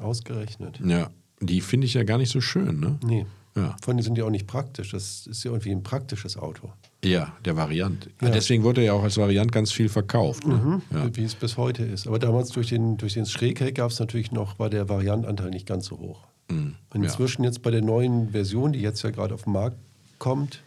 Ausgerechnet. 0.00 0.80
Ja, 0.84 1.10
die 1.40 1.60
finde 1.60 1.86
ich 1.86 1.94
ja 1.94 2.02
gar 2.02 2.18
nicht 2.18 2.32
so 2.32 2.40
schön. 2.40 2.80
Ne? 2.80 2.98
Nee. 3.04 3.26
Ja. 3.54 3.76
Vor 3.80 3.94
allem 3.94 4.02
sind 4.02 4.16
die 4.16 4.22
auch 4.22 4.30
nicht 4.30 4.48
praktisch. 4.48 4.90
Das 4.90 5.28
ist 5.28 5.44
ja 5.44 5.52
irgendwie 5.52 5.70
ein 5.70 5.84
praktisches 5.84 6.36
Auto. 6.36 6.72
Ja, 7.04 7.36
der 7.44 7.56
Variant. 7.56 8.08
Ja. 8.20 8.30
Deswegen 8.30 8.62
wurde 8.62 8.80
er 8.80 8.86
ja 8.88 8.92
auch 8.92 9.02
als 9.02 9.16
Variant 9.16 9.50
ganz 9.50 9.72
viel 9.72 9.88
verkauft. 9.88 10.46
Ne? 10.46 10.54
Mhm, 10.54 10.82
ja. 10.96 11.16
Wie 11.16 11.24
es 11.24 11.34
bis 11.34 11.56
heute 11.56 11.82
ist. 11.82 12.06
Aber 12.06 12.18
damals 12.18 12.50
durch 12.50 12.68
den, 12.68 12.96
durch 12.96 13.14
den 13.14 13.26
Schrägheck 13.26 13.74
gab 13.74 13.90
es 13.90 13.98
natürlich 13.98 14.30
noch, 14.30 14.58
war 14.58 14.70
der 14.70 14.88
Variantanteil 14.88 15.50
nicht 15.50 15.66
ganz 15.66 15.86
so 15.86 15.98
hoch. 15.98 16.20
Mhm. 16.48 16.74
Und 16.90 17.02
inzwischen 17.02 17.42
jetzt 17.42 17.62
bei 17.62 17.70
der 17.70 17.82
neuen 17.82 18.30
Version, 18.30 18.72
die 18.72 18.80
jetzt 18.80 19.02
ja 19.02 19.10
gerade 19.10 19.34
auf 19.34 19.42
den 19.44 19.52
Markt 19.52 19.76
kommt, 20.18 20.62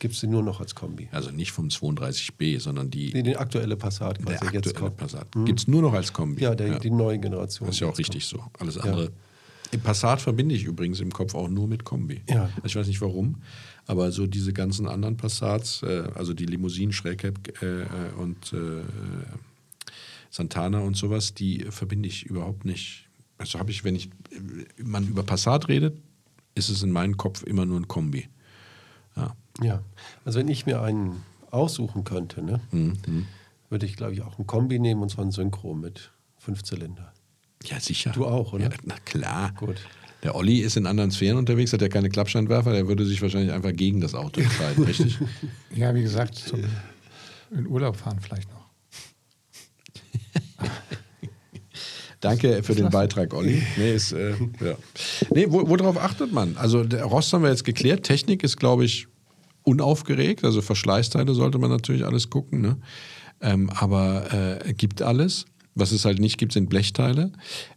gibt 0.00 0.14
es 0.14 0.20
sie 0.20 0.26
nur 0.26 0.42
noch 0.42 0.60
als 0.60 0.74
Kombi. 0.74 1.08
Also 1.12 1.30
nicht 1.30 1.52
vom 1.52 1.68
32b, 1.68 2.60
sondern 2.60 2.90
die. 2.90 3.12
Nee, 3.14 3.22
den 3.22 3.36
aktuelle 3.36 3.76
Passat 3.76 4.18
quasi 4.18 4.26
der 4.26 4.42
aktuelle 4.42 4.66
jetzt 4.66 4.74
kommt. 4.74 4.96
Passat. 4.98 5.34
Mhm. 5.34 5.44
Gibt 5.46 5.60
es 5.60 5.68
nur 5.68 5.80
noch 5.80 5.94
als 5.94 6.12
Kombi. 6.12 6.42
Ja, 6.42 6.54
der, 6.54 6.78
die 6.78 6.90
neue 6.90 7.18
Generation. 7.18 7.66
Das 7.66 7.76
ist 7.76 7.80
ja 7.80 7.88
auch 7.88 7.98
richtig 7.98 8.30
kommt. 8.30 8.42
so. 8.44 8.50
Alles 8.58 8.76
andere 8.78 9.10
Passat 9.78 10.20
verbinde 10.20 10.54
ich 10.54 10.64
übrigens 10.64 11.00
im 11.00 11.12
Kopf 11.12 11.34
auch 11.34 11.48
nur 11.48 11.68
mit 11.68 11.84
Kombi. 11.84 12.22
Ja. 12.28 12.50
Ich 12.64 12.74
weiß 12.74 12.86
nicht 12.86 13.00
warum, 13.00 13.42
aber 13.86 14.10
so 14.12 14.26
diese 14.26 14.52
ganzen 14.52 14.88
anderen 14.88 15.16
Passats, 15.16 15.82
äh, 15.82 16.10
also 16.14 16.34
die 16.34 16.46
Limousinen, 16.46 16.92
Schrägcab 16.92 17.62
äh, 17.62 17.86
und 18.18 18.52
äh, 18.52 18.82
Santana 20.30 20.80
und 20.80 20.96
sowas, 20.96 21.34
die 21.34 21.66
verbinde 21.70 22.08
ich 22.08 22.24
überhaupt 22.26 22.64
nicht. 22.64 23.08
Also 23.38 23.58
habe 23.58 23.70
ich, 23.70 23.84
wenn 23.84 23.96
ich 23.96 24.10
man 24.82 25.06
über 25.06 25.22
Passat 25.22 25.68
redet, 25.68 25.96
ist 26.54 26.68
es 26.68 26.82
in 26.82 26.90
meinem 26.90 27.16
Kopf 27.16 27.42
immer 27.42 27.64
nur 27.64 27.80
ein 27.80 27.88
Kombi. 27.88 28.28
Ja. 29.16 29.34
ja. 29.62 29.82
Also 30.24 30.38
wenn 30.38 30.48
ich 30.48 30.66
mir 30.66 30.82
einen 30.82 31.22
aussuchen 31.50 32.04
könnte, 32.04 32.42
ne, 32.42 32.60
mhm. 32.70 33.26
würde 33.70 33.86
ich 33.86 33.96
glaube 33.96 34.12
ich 34.12 34.22
auch 34.22 34.38
ein 34.38 34.46
Kombi 34.46 34.78
nehmen 34.78 35.02
und 35.02 35.10
zwar 35.10 35.24
ein 35.24 35.32
Synchro 35.32 35.74
mit 35.74 36.12
fünf 36.38 36.62
Zylinder. 36.62 37.12
Ja, 37.64 37.78
sicher. 37.80 38.12
Du 38.12 38.26
auch, 38.26 38.52
oder? 38.52 38.64
Ja, 38.64 38.70
na 38.84 38.96
klar. 39.04 39.52
Gut. 39.56 39.76
Der 40.22 40.34
Olli 40.34 40.58
ist 40.58 40.76
in 40.76 40.86
anderen 40.86 41.10
Sphären 41.10 41.38
unterwegs, 41.38 41.72
hat 41.72 41.80
ja 41.80 41.88
keine 41.88 42.10
Klappscheinwerfer, 42.10 42.72
der 42.72 42.86
würde 42.88 43.06
sich 43.06 43.22
wahrscheinlich 43.22 43.52
einfach 43.52 43.72
gegen 43.72 44.00
das 44.00 44.14
Auto 44.14 44.40
entscheiden, 44.40 44.84
richtig? 44.88 45.18
Ja, 45.74 45.94
wie 45.94 46.02
gesagt, 46.02 46.34
zum, 46.34 46.60
in 47.50 47.66
Urlaub 47.66 47.96
fahren 47.96 48.18
vielleicht 48.20 48.48
noch. 48.50 48.60
Danke 52.20 52.62
für 52.62 52.74
den 52.74 52.90
Beitrag, 52.90 53.32
Olli. 53.32 53.62
Nee, 53.78 53.94
ist, 53.94 54.12
äh, 54.12 54.32
ja. 54.60 54.74
nee 55.32 55.46
wo, 55.48 55.66
worauf 55.66 55.96
achtet 55.96 56.32
man? 56.32 56.56
Also, 56.58 56.84
der 56.84 57.04
Rost 57.04 57.32
haben 57.32 57.42
wir 57.42 57.50
jetzt 57.50 57.64
geklärt. 57.64 58.04
Technik 58.04 58.44
ist, 58.44 58.58
glaube 58.58 58.84
ich, 58.84 59.06
unaufgeregt. 59.62 60.44
Also, 60.44 60.60
Verschleißteile 60.60 61.32
sollte 61.32 61.58
man 61.58 61.70
natürlich 61.70 62.04
alles 62.04 62.28
gucken. 62.28 62.60
Ne? 62.60 62.76
Ähm, 63.40 63.70
aber 63.70 64.60
äh, 64.66 64.74
gibt 64.74 65.00
alles. 65.00 65.46
Was 65.80 65.92
es 65.92 66.04
halt 66.04 66.20
nicht 66.20 66.38
gibt, 66.38 66.52
sind 66.52 66.68
Blechteile. 66.68 67.32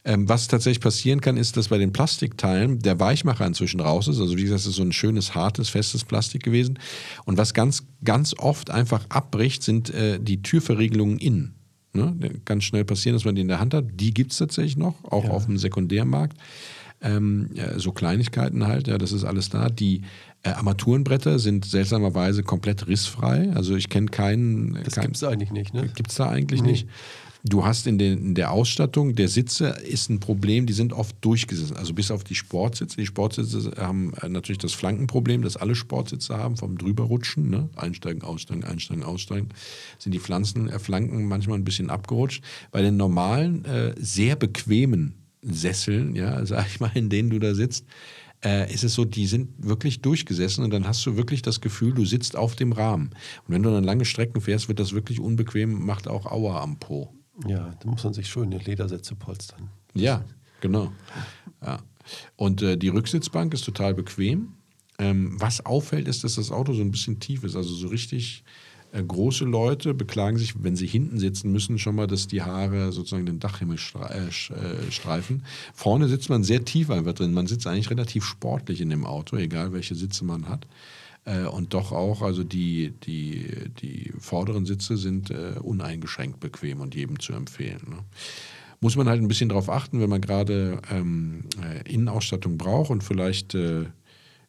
Ähm, 0.06 0.30
was 0.30 0.48
tatsächlich 0.48 0.82
passieren 0.82 1.22
kann, 1.22 1.38
ist, 1.38 1.58
dass 1.58 1.70
bei 1.70 1.78
den 1.78 1.94
Plastikteilen 1.94 2.80
der 2.80 3.00
Weichmacher 3.00 3.46
inzwischen 3.46 3.80
raus 3.80 4.08
ist. 4.08 4.20
Also 4.20 4.38
wie 4.38 4.44
gesagt, 4.44 4.62
es 4.62 4.68
ist 4.68 4.76
so 4.76 4.84
ein 4.84 4.92
schönes, 4.92 5.34
hartes, 5.34 5.70
festes 5.70 6.04
Plastik 6.04 6.44
gewesen. 6.44 6.78
Und 7.26 7.38
was 7.38 7.54
ganz, 7.54 7.84
ganz 8.04 8.36
oft 8.38 8.70
einfach 8.70 9.06
abbricht, 9.10 9.64
sind 9.64 9.90
äh, 9.90 10.20
die 10.20 10.42
Türverriegelungen 10.42 11.18
innen. 11.18 11.56
Ne? 11.94 12.16
Ganz 12.46 12.64
schnell 12.64 12.86
passieren, 12.86 13.16
dass 13.16 13.26
man 13.26 13.36
die 13.36 13.42
in 13.42 13.48
der 13.48 13.60
Hand 13.60 13.74
hat. 13.74 13.86
Die 13.96 14.14
gibt 14.14 14.32
es 14.32 14.40
tatsächlich 14.40 14.78
noch, 14.78 14.96
auch 15.04 15.26
ja. 15.26 15.30
auf 15.32 15.46
dem 15.46 15.58
Sekundärmarkt. 15.58 16.38
Ähm, 17.02 17.50
ja, 17.54 17.78
so 17.80 17.92
Kleinigkeiten 17.92 18.66
halt, 18.66 18.88
ja, 18.88 18.98
das 18.98 19.12
ist 19.12 19.26
alles 19.26 19.50
da. 19.50 19.70
Die 19.70 20.04
äh, 20.44 20.50
Armaturenbretter 20.50 21.38
sind 21.38 21.66
seltsamerweise 21.66 22.44
komplett 22.44 22.88
rissfrei. 22.88 23.52
Also 23.54 23.76
ich 23.76 23.90
kenne 23.90 24.08
keinen. 24.08 24.80
Das 24.84 24.96
kein, 24.96 25.06
gibt 25.06 25.18
es 25.18 25.24
eigentlich 25.24 25.52
nicht, 25.52 25.74
ne? 25.74 25.90
Gibt 25.96 26.12
es 26.12 26.16
da 26.16 26.30
eigentlich 26.30 26.62
nee. 26.62 26.72
nicht. 26.72 26.88
Du 27.46 27.66
hast 27.66 27.88
in, 27.88 27.98
den, 27.98 28.20
in, 28.20 28.36
der 28.36 28.52
Ausstattung 28.52 29.16
der 29.16 29.28
Sitze 29.28 29.76
ist 29.86 30.10
ein 30.10 30.22
Problem, 30.22 30.66
die 30.66 30.72
sind 30.72 30.94
oft 30.94 31.14
durchgesessen. 31.20 31.76
Also 31.76 31.94
bis 31.94 32.10
auf 32.10 32.24
die 32.24 32.36
Sportsitze. 32.36 32.96
Die 32.96 33.06
Sportsitze 33.06 33.74
haben 33.78 34.14
äh, 34.22 34.30
natürlich 34.30 34.60
das 34.60 34.72
Flankenproblem, 34.72 35.42
das 35.42 35.58
alle 35.58 35.76
Sportsitze 35.76 36.38
haben, 36.38 36.56
vom 36.56 36.78
drüberrutschen. 36.78 37.50
Ne? 37.50 37.70
Einsteigen, 37.76 38.22
aussteigen, 38.22 38.64
einsteigen, 38.64 39.04
aussteigen. 39.04 39.50
Sind 40.00 40.14
die 40.14 40.20
Pflanzen, 40.20 40.70
äh, 40.70 40.80
Flanken 40.80 41.26
manchmal 41.26 41.58
ein 41.58 41.66
bisschen 41.66 41.90
abgerutscht. 41.90 42.42
Bei 42.72 42.82
den 42.82 42.96
normalen, 42.96 43.66
äh, 43.66 43.94
sehr 44.00 44.38
bequemen 44.38 45.16
Sesseln, 45.42 46.16
ja, 46.16 46.46
sag 46.46 46.68
ich 46.68 46.80
mal, 46.80 46.92
in 46.94 47.10
denen 47.10 47.30
du 47.30 47.40
da 47.40 47.56
sitzt, 47.56 47.86
äh, 48.42 48.74
ist 48.74 48.86
es 48.86 48.94
so, 48.94 49.04
die 49.04 49.28
sind 49.28 49.50
wirklich 49.58 50.02
durchgesessen 50.02 50.64
und 50.64 50.72
dann 50.72 50.88
hast 50.88 51.06
du 51.06 51.18
wirklich 51.18 51.42
das 51.42 51.60
Gefühl, 51.60 51.94
du 51.94 52.06
sitzt 52.06 52.38
auf 52.38 52.56
dem 52.56 52.72
Rahmen. 52.72 53.10
Und 53.48 53.54
wenn 53.54 53.64
du 53.64 53.70
dann 53.70 53.84
lange 53.84 54.06
Strecken 54.06 54.40
fährst, 54.40 54.70
wird 54.70 54.80
das 54.80 54.94
wirklich 54.94 55.20
unbequem, 55.20 55.86
macht 55.86 56.08
auch 56.08 56.26
Aua 56.26 56.62
am 56.62 56.80
Po. 56.80 57.14
Ja, 57.48 57.74
da 57.80 57.90
muss 57.90 58.04
man 58.04 58.14
sich 58.14 58.28
schön 58.28 58.52
in 58.52 58.60
Ledersätze 58.60 59.16
polstern. 59.16 59.70
Ja, 59.94 60.24
genau. 60.62 60.92
Ja. 61.62 61.80
Und 62.36 62.62
äh, 62.62 62.78
die 62.78 62.90
Rücksitzbank 62.90 63.54
ist 63.54 63.66
total 63.66 63.94
bequem. 63.94 64.54
Ähm, 65.00 65.40
was 65.40 65.66
auffällt, 65.66 66.08
ist, 66.08 66.24
dass 66.24 66.36
das 66.36 66.52
Auto 66.52 66.74
so 66.74 66.82
ein 66.82 66.92
bisschen 66.92 67.20
tief 67.20 67.44
ist, 67.44 67.56
also 67.56 67.74
so 67.74 67.88
richtig 67.88 68.44
äh, 68.94 69.04
große 69.04 69.44
Leute 69.44 69.96
beklagen 69.96 70.38
sich, 70.38 70.64
wenn 70.64 70.76
sie 70.76 70.86
hinten 70.86 71.18
sitzen 71.18 71.52
müssen, 71.52 71.80
schon 71.80 71.96
mal, 71.96 72.06
dass 72.06 72.28
die 72.28 72.44
Haare 72.44 72.92
sozusagen 72.92 73.26
den 73.26 73.40
Dachhimmel 73.40 73.80
äh, 74.10 74.28
äh, 74.28 74.92
streifen. 74.92 75.44
Vorne 75.74 76.08
sitzt 76.08 76.30
man 76.30 76.44
sehr 76.44 76.64
tief 76.64 76.92
einfach 76.92 77.14
drin. 77.14 77.34
Man 77.34 77.48
sitzt 77.48 77.66
eigentlich 77.66 77.90
relativ 77.90 78.24
sportlich 78.24 78.82
in 78.82 78.92
dem 78.92 79.06
Auto, 79.06 79.36
egal 79.36 79.74
welche 79.74 79.96
Sitze 79.96 80.24
man 80.26 80.48
hat. 80.48 80.68
Und 81.26 81.74
doch 81.74 81.94
auch, 81.94 82.22
also 82.22 82.44
die, 82.44 82.92
die, 83.06 83.70
die 83.82 84.12
vorderen 84.20 84.66
Sitze 84.66 84.98
sind 84.98 85.32
uneingeschränkt 85.32 86.42
bequem 86.42 86.82
und 86.82 86.96
jedem 86.96 87.18
zu 87.18 87.32
empfehlen. 87.32 87.82
Ne? 87.88 88.00
Muss 88.82 88.98
man 88.98 89.08
halt 89.08 89.22
ein 89.22 89.30
bisschen 89.30 89.48
darauf 89.48 89.70
achten, 89.70 90.02
wenn 90.02 90.10
man 90.10 90.20
gerade 90.20 90.82
ähm, 90.92 91.46
Innenausstattung 91.86 92.58
braucht 92.58 92.92
und 92.92 93.06
vielleicht 93.06 93.56
äh, 93.56 93.86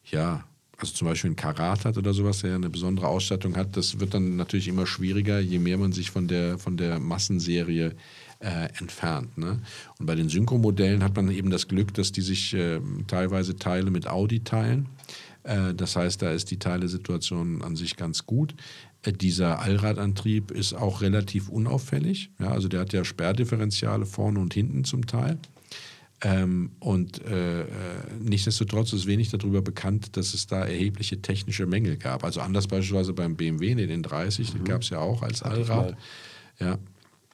ja 0.03 0.43
also 0.77 0.93
zum 0.93 1.07
Beispiel 1.07 1.31
ein 1.31 1.35
Karat 1.35 1.85
hat 1.85 1.97
oder 1.97 2.13
sowas, 2.13 2.39
der 2.39 2.55
eine 2.55 2.69
besondere 2.69 3.07
Ausstattung 3.07 3.55
hat, 3.55 3.77
das 3.77 3.99
wird 3.99 4.13
dann 4.13 4.35
natürlich 4.35 4.67
immer 4.67 4.85
schwieriger, 4.85 5.39
je 5.39 5.59
mehr 5.59 5.77
man 5.77 5.91
sich 5.91 6.11
von 6.11 6.27
der, 6.27 6.57
von 6.57 6.77
der 6.77 6.99
Massenserie 6.99 7.93
äh, 8.39 8.67
entfernt. 8.77 9.37
Ne? 9.37 9.61
Und 9.99 10.05
bei 10.05 10.15
den 10.15 10.29
Synchromodellen 10.29 11.03
hat 11.03 11.15
man 11.15 11.31
eben 11.31 11.49
das 11.49 11.67
Glück, 11.67 11.93
dass 11.93 12.11
die 12.11 12.21
sich 12.21 12.53
äh, 12.53 12.79
teilweise 13.07 13.55
Teile 13.55 13.89
mit 13.91 14.07
Audi 14.07 14.41
teilen. 14.41 14.87
Äh, 15.45 15.73
das 15.73 15.95
heißt, 15.95 16.21
da 16.21 16.31
ist 16.31 16.51
die 16.51 16.59
Teilesituation 16.59 17.61
an 17.61 17.75
sich 17.75 17.95
ganz 17.95 18.25
gut. 18.25 18.55
Äh, 19.03 19.13
dieser 19.13 19.59
Allradantrieb 19.59 20.51
ist 20.51 20.73
auch 20.73 21.01
relativ 21.01 21.49
unauffällig. 21.49 22.31
Ja, 22.39 22.49
also 22.51 22.67
der 22.67 22.81
hat 22.81 22.93
ja 22.93 23.05
Sperrdifferentiale 23.05 24.05
vorne 24.05 24.39
und 24.39 24.53
hinten 24.53 24.83
zum 24.83 25.05
Teil. 25.05 25.37
Ähm, 26.21 26.71
und 26.79 27.23
äh, 27.25 27.61
äh, 27.63 27.65
nichtsdestotrotz 28.19 28.93
ist 28.93 29.05
wenig 29.05 29.29
darüber 29.29 29.61
bekannt, 29.61 30.15
dass 30.17 30.33
es 30.33 30.47
da 30.47 30.65
erhebliche 30.65 31.21
technische 31.21 31.65
Mängel 31.65 31.97
gab. 31.97 32.23
Also 32.23 32.41
anders 32.41 32.67
beispielsweise 32.67 33.13
beim 33.13 33.35
BMW, 33.35 33.75
den 33.75 34.01
30, 34.01 34.53
mhm. 34.53 34.57
den 34.57 34.65
gab 34.65 34.81
es 34.81 34.89
ja 34.89 34.99
auch 34.99 35.21
als 35.21 35.43
Allrad. 35.43 35.97
Ja, 36.57 36.77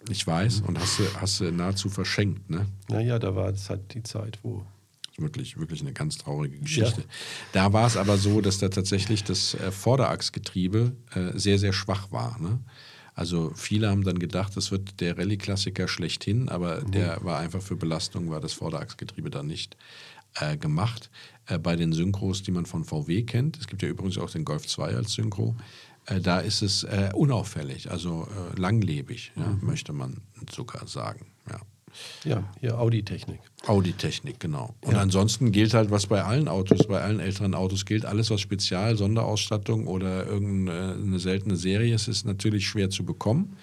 ich 0.10 0.26
weiß, 0.26 0.62
mhm. 0.62 0.70
und 0.70 0.80
hast 0.80 1.00
du, 1.00 1.04
hast 1.22 1.40
du 1.40 1.52
nahezu 1.52 1.90
verschenkt, 1.90 2.50
ne? 2.50 2.66
Naja, 2.90 3.20
da 3.20 3.36
war 3.36 3.50
es 3.50 3.70
halt 3.70 3.94
die 3.94 4.02
Zeit, 4.02 4.40
wo 4.42 4.66
wirklich, 5.22 5.58
wirklich 5.58 5.82
eine 5.82 5.94
ganz 5.94 6.18
traurige 6.18 6.60
Geschichte. 6.60 7.02
Ja. 7.02 7.08
Da 7.54 7.74
war 7.74 7.88
es 7.88 7.98
aber 7.98 8.18
so, 8.18 8.42
dass 8.42 8.58
da 8.58 8.70
tatsächlich 8.70 9.24
das 9.24 9.54
äh, 9.56 9.72
Vorderachsgetriebe 9.72 10.96
äh, 11.14 11.38
sehr, 11.38 11.60
sehr 11.60 11.74
schwach 11.74 12.12
war. 12.12 12.40
Ne? 12.40 12.60
Also 13.14 13.52
viele 13.56 13.90
haben 13.90 14.04
dann 14.04 14.20
gedacht, 14.20 14.56
das 14.56 14.72
wird 14.72 15.00
der 15.02 15.18
Rallye-Klassiker 15.18 15.88
schlechthin, 15.88 16.50
aber 16.50 16.82
mhm. 16.82 16.92
der 16.92 17.24
war 17.24 17.40
einfach 17.40 17.62
für 17.62 17.76
Belastung, 17.76 18.30
war 18.30 18.40
das 18.40 18.54
Vorderachsgetriebe 18.54 19.30
dann 19.30 19.48
nicht 19.48 19.78
äh, 20.36 20.58
gemacht. 20.58 21.10
Äh, 21.46 21.60
bei 21.60 21.76
den 21.76 21.94
Synchros, 21.94 22.44
die 22.44 22.52
man 22.52 22.66
von 22.66 22.86
VW 22.86 23.24
kennt, 23.24 23.58
es 23.58 23.68
gibt 23.68 23.82
ja 23.82 23.90
übrigens 23.90 24.18
auch 24.18 24.30
den 24.30 24.46
Golf 24.46 24.66
2 24.66 24.96
als 24.96 25.14
Synchro, 25.14 25.56
äh, 26.06 26.22
da 26.22 26.40
ist 26.40 26.62
es 26.62 26.84
äh, 26.84 27.12
unauffällig, 27.14 27.92
also 27.92 28.28
langlebig, 28.56 29.34
ja, 29.36 29.48
mhm. 29.48 29.68
möchte 29.68 29.94
man 29.94 30.22
sogar 30.52 30.88
sagen. 30.88 31.28
Ja. 31.50 31.60
Ja, 32.24 32.44
hier 32.60 32.80
Audi-Technik. 32.80 33.40
Audi-Technik, 33.68 34.40
genau. 34.40 34.74
Und 34.82 34.94
ja. 34.94 35.00
ansonsten 35.00 35.52
gilt 35.52 35.74
halt, 35.74 35.92
was 35.92 36.08
bei 36.08 36.24
allen 36.24 36.48
Autos, 36.48 36.88
bei 36.88 37.02
allen 37.02 37.20
älteren 37.20 37.54
Autos 37.54 37.86
gilt, 37.86 38.06
alles 38.06 38.30
was 38.30 38.42
Spezial, 38.42 38.98
Sonderausstattung 38.98 39.88
oder 39.88 40.26
irgendeine 40.26 41.20
seltene 41.20 41.56
Serie 41.56 41.94
ist, 41.96 42.08
ist 42.08 42.26
natürlich 42.26 42.68
schwer 42.68 42.90
zu 42.90 43.06
bekommen. 43.06 43.58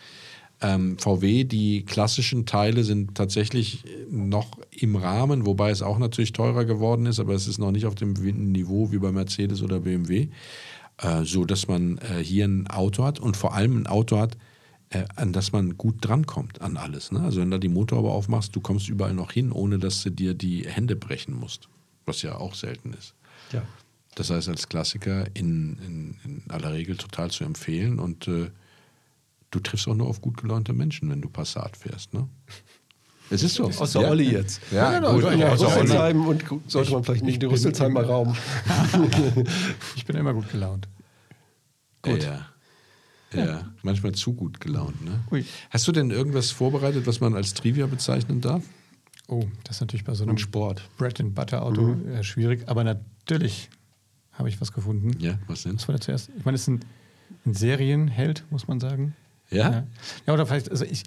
Ähm, 0.61 0.99
VW, 0.99 1.45
die 1.45 1.85
klassischen 1.85 2.45
Teile 2.45 2.83
sind 2.83 3.15
tatsächlich 3.15 3.85
noch 4.11 4.59
im 4.71 4.97
Rahmen, 4.97 5.47
wobei 5.47 5.71
es 5.71 5.83
auch 5.83 5.99
natürlich 5.99 6.33
teurer 6.33 6.65
geworden 6.65 7.07
ist, 7.07 7.21
aber 7.21 7.35
es 7.35 7.47
ist 7.47 7.59
noch 7.59 7.71
nicht 7.71 7.87
auf 7.87 7.95
dem 7.95 8.13
Niveau 8.13 8.91
wie 8.91 8.99
bei 8.99 9.13
Mercedes 9.13 9.63
oder 9.63 9.81
BMW, 9.81 10.29
äh, 11.01 11.23
so 11.23 11.45
dass 11.45 11.69
man 11.69 11.99
äh, 11.99 12.23
hier 12.23 12.45
ein 12.45 12.67
Auto 12.67 13.05
hat 13.05 13.21
und 13.21 13.37
vor 13.37 13.55
allem 13.55 13.77
ein 13.77 13.87
Auto 13.87 14.19
hat, 14.19 14.37
äh, 14.91 15.05
an 15.17 15.33
das 15.33 15.53
man 15.53 15.77
gut 15.77 15.97
drankommt 16.01 16.61
an 16.61 16.77
alles. 16.77 17.13
Ne? 17.13 17.21
Also 17.21 17.41
wenn 17.41 17.51
du 17.51 17.59
die 17.59 17.69
Motorhaube 17.69 18.11
aufmachst, 18.11 18.55
du 18.57 18.61
kommst 18.61 18.89
überall 18.89 19.15
noch 19.15 19.33
hin, 19.33 19.53
ohne 19.53 19.79
dass 19.79 20.03
du 20.03 20.11
dir 20.11 20.35
die 20.35 20.67
Hände 20.67 20.97
brechen 20.97 21.35
musst, 21.35 21.69
was 22.07 22.23
ja 22.23 22.37
auch 22.37 22.55
selten 22.55 22.95
ist. 22.95 23.15
Ja. 23.53 23.63
Das 24.15 24.31
heißt 24.31 24.49
als 24.49 24.69
Klassiker 24.69 25.27
in, 25.35 25.79
in, 25.79 26.17
in 26.25 26.43
aller 26.51 26.73
Regel 26.73 26.97
total 26.97 27.31
zu 27.31 27.45
empfehlen 27.45 27.99
und 27.99 28.27
äh, 28.29 28.51
du 29.51 29.61
triffst 29.61 29.87
auch 29.89 29.95
nur 29.95 30.09
auf 30.09 30.21
gut 30.21 30.39
gelaunte 30.39 30.73
Menschen, 30.73 31.11
wenn 31.11 31.21
du 31.21 31.29
Passat 31.29 31.77
fährst. 31.77 32.15
Ne? 32.15 32.29
Es 33.31 33.43
ist 33.43 33.55
so. 33.55 33.65
Außer 33.65 34.01
ja. 34.01 34.09
Olli 34.09 34.31
jetzt. 34.31 34.61
Ja, 34.71 34.93
ja, 34.93 34.99
genau. 34.99 35.31
ja, 35.31 35.53
Rüsselsheim 35.53 36.27
und 36.27 36.45
sollte 36.67 36.93
man 36.93 37.05
vielleicht 37.05 37.25
nicht 37.25 37.35
in 37.35 37.41
den 37.41 37.51
Rüsselsheimer 37.51 38.03
Raum. 38.03 38.35
ich 39.97 40.05
bin 40.07 40.17
immer 40.17 40.33
gut 40.33 40.51
gelaunt. 40.51 40.89
Gut. 42.03 42.23
Ja. 42.23 42.31
Ja, 42.31 42.47
ja, 43.35 43.73
manchmal 43.83 44.13
zu 44.13 44.35
gut 44.35 44.61
gelaunt. 44.61 45.05
Ne? 45.05 45.45
Hast 45.71 45.87
du 45.87 45.93
denn 45.93 46.11
irgendwas 46.11 46.51
vorbereitet, 46.51 47.07
was 47.07 47.21
man 47.21 47.35
als 47.35 47.55
Trivia 47.55 47.87
bezeichnen 47.87 48.41
darf? 48.41 48.63
Oh, 49.29 49.45
das 49.65 49.77
ist 49.77 49.81
natürlich 49.83 50.05
bei 50.05 50.15
so 50.15 50.25
einem 50.25 50.31
Und 50.31 50.41
Sport. 50.41 50.83
Bread 50.97 51.21
and 51.21 51.35
Butter 51.35 51.63
Auto 51.63 51.83
mhm. 51.83 52.09
äh, 52.09 52.25
schwierig, 52.25 52.67
aber 52.67 52.83
natürlich 52.85 53.69
habe 54.33 54.49
ich 54.49 54.61
was 54.61 54.73
gefunden. 54.73 55.19
Ja, 55.21 55.39
was 55.47 55.65
denn? 55.65 55.75
Was 55.75 55.87
war 55.89 55.95
da 55.95 56.01
zuerst? 56.01 56.31
Ich 56.39 56.45
meine, 56.45 56.55
es 56.55 56.63
ist 56.63 56.69
ein, 56.69 56.81
ein 57.45 57.55
Serienheld, 57.55 58.45
muss 58.51 58.69
man 58.69 58.81
sagen. 58.81 59.15
Ja? 59.51 59.71
Ja, 59.71 59.87
ja 60.27 60.33
oder 60.33 60.47
vielleicht, 60.47 60.71
also 60.71 60.85
ich, 60.85 61.03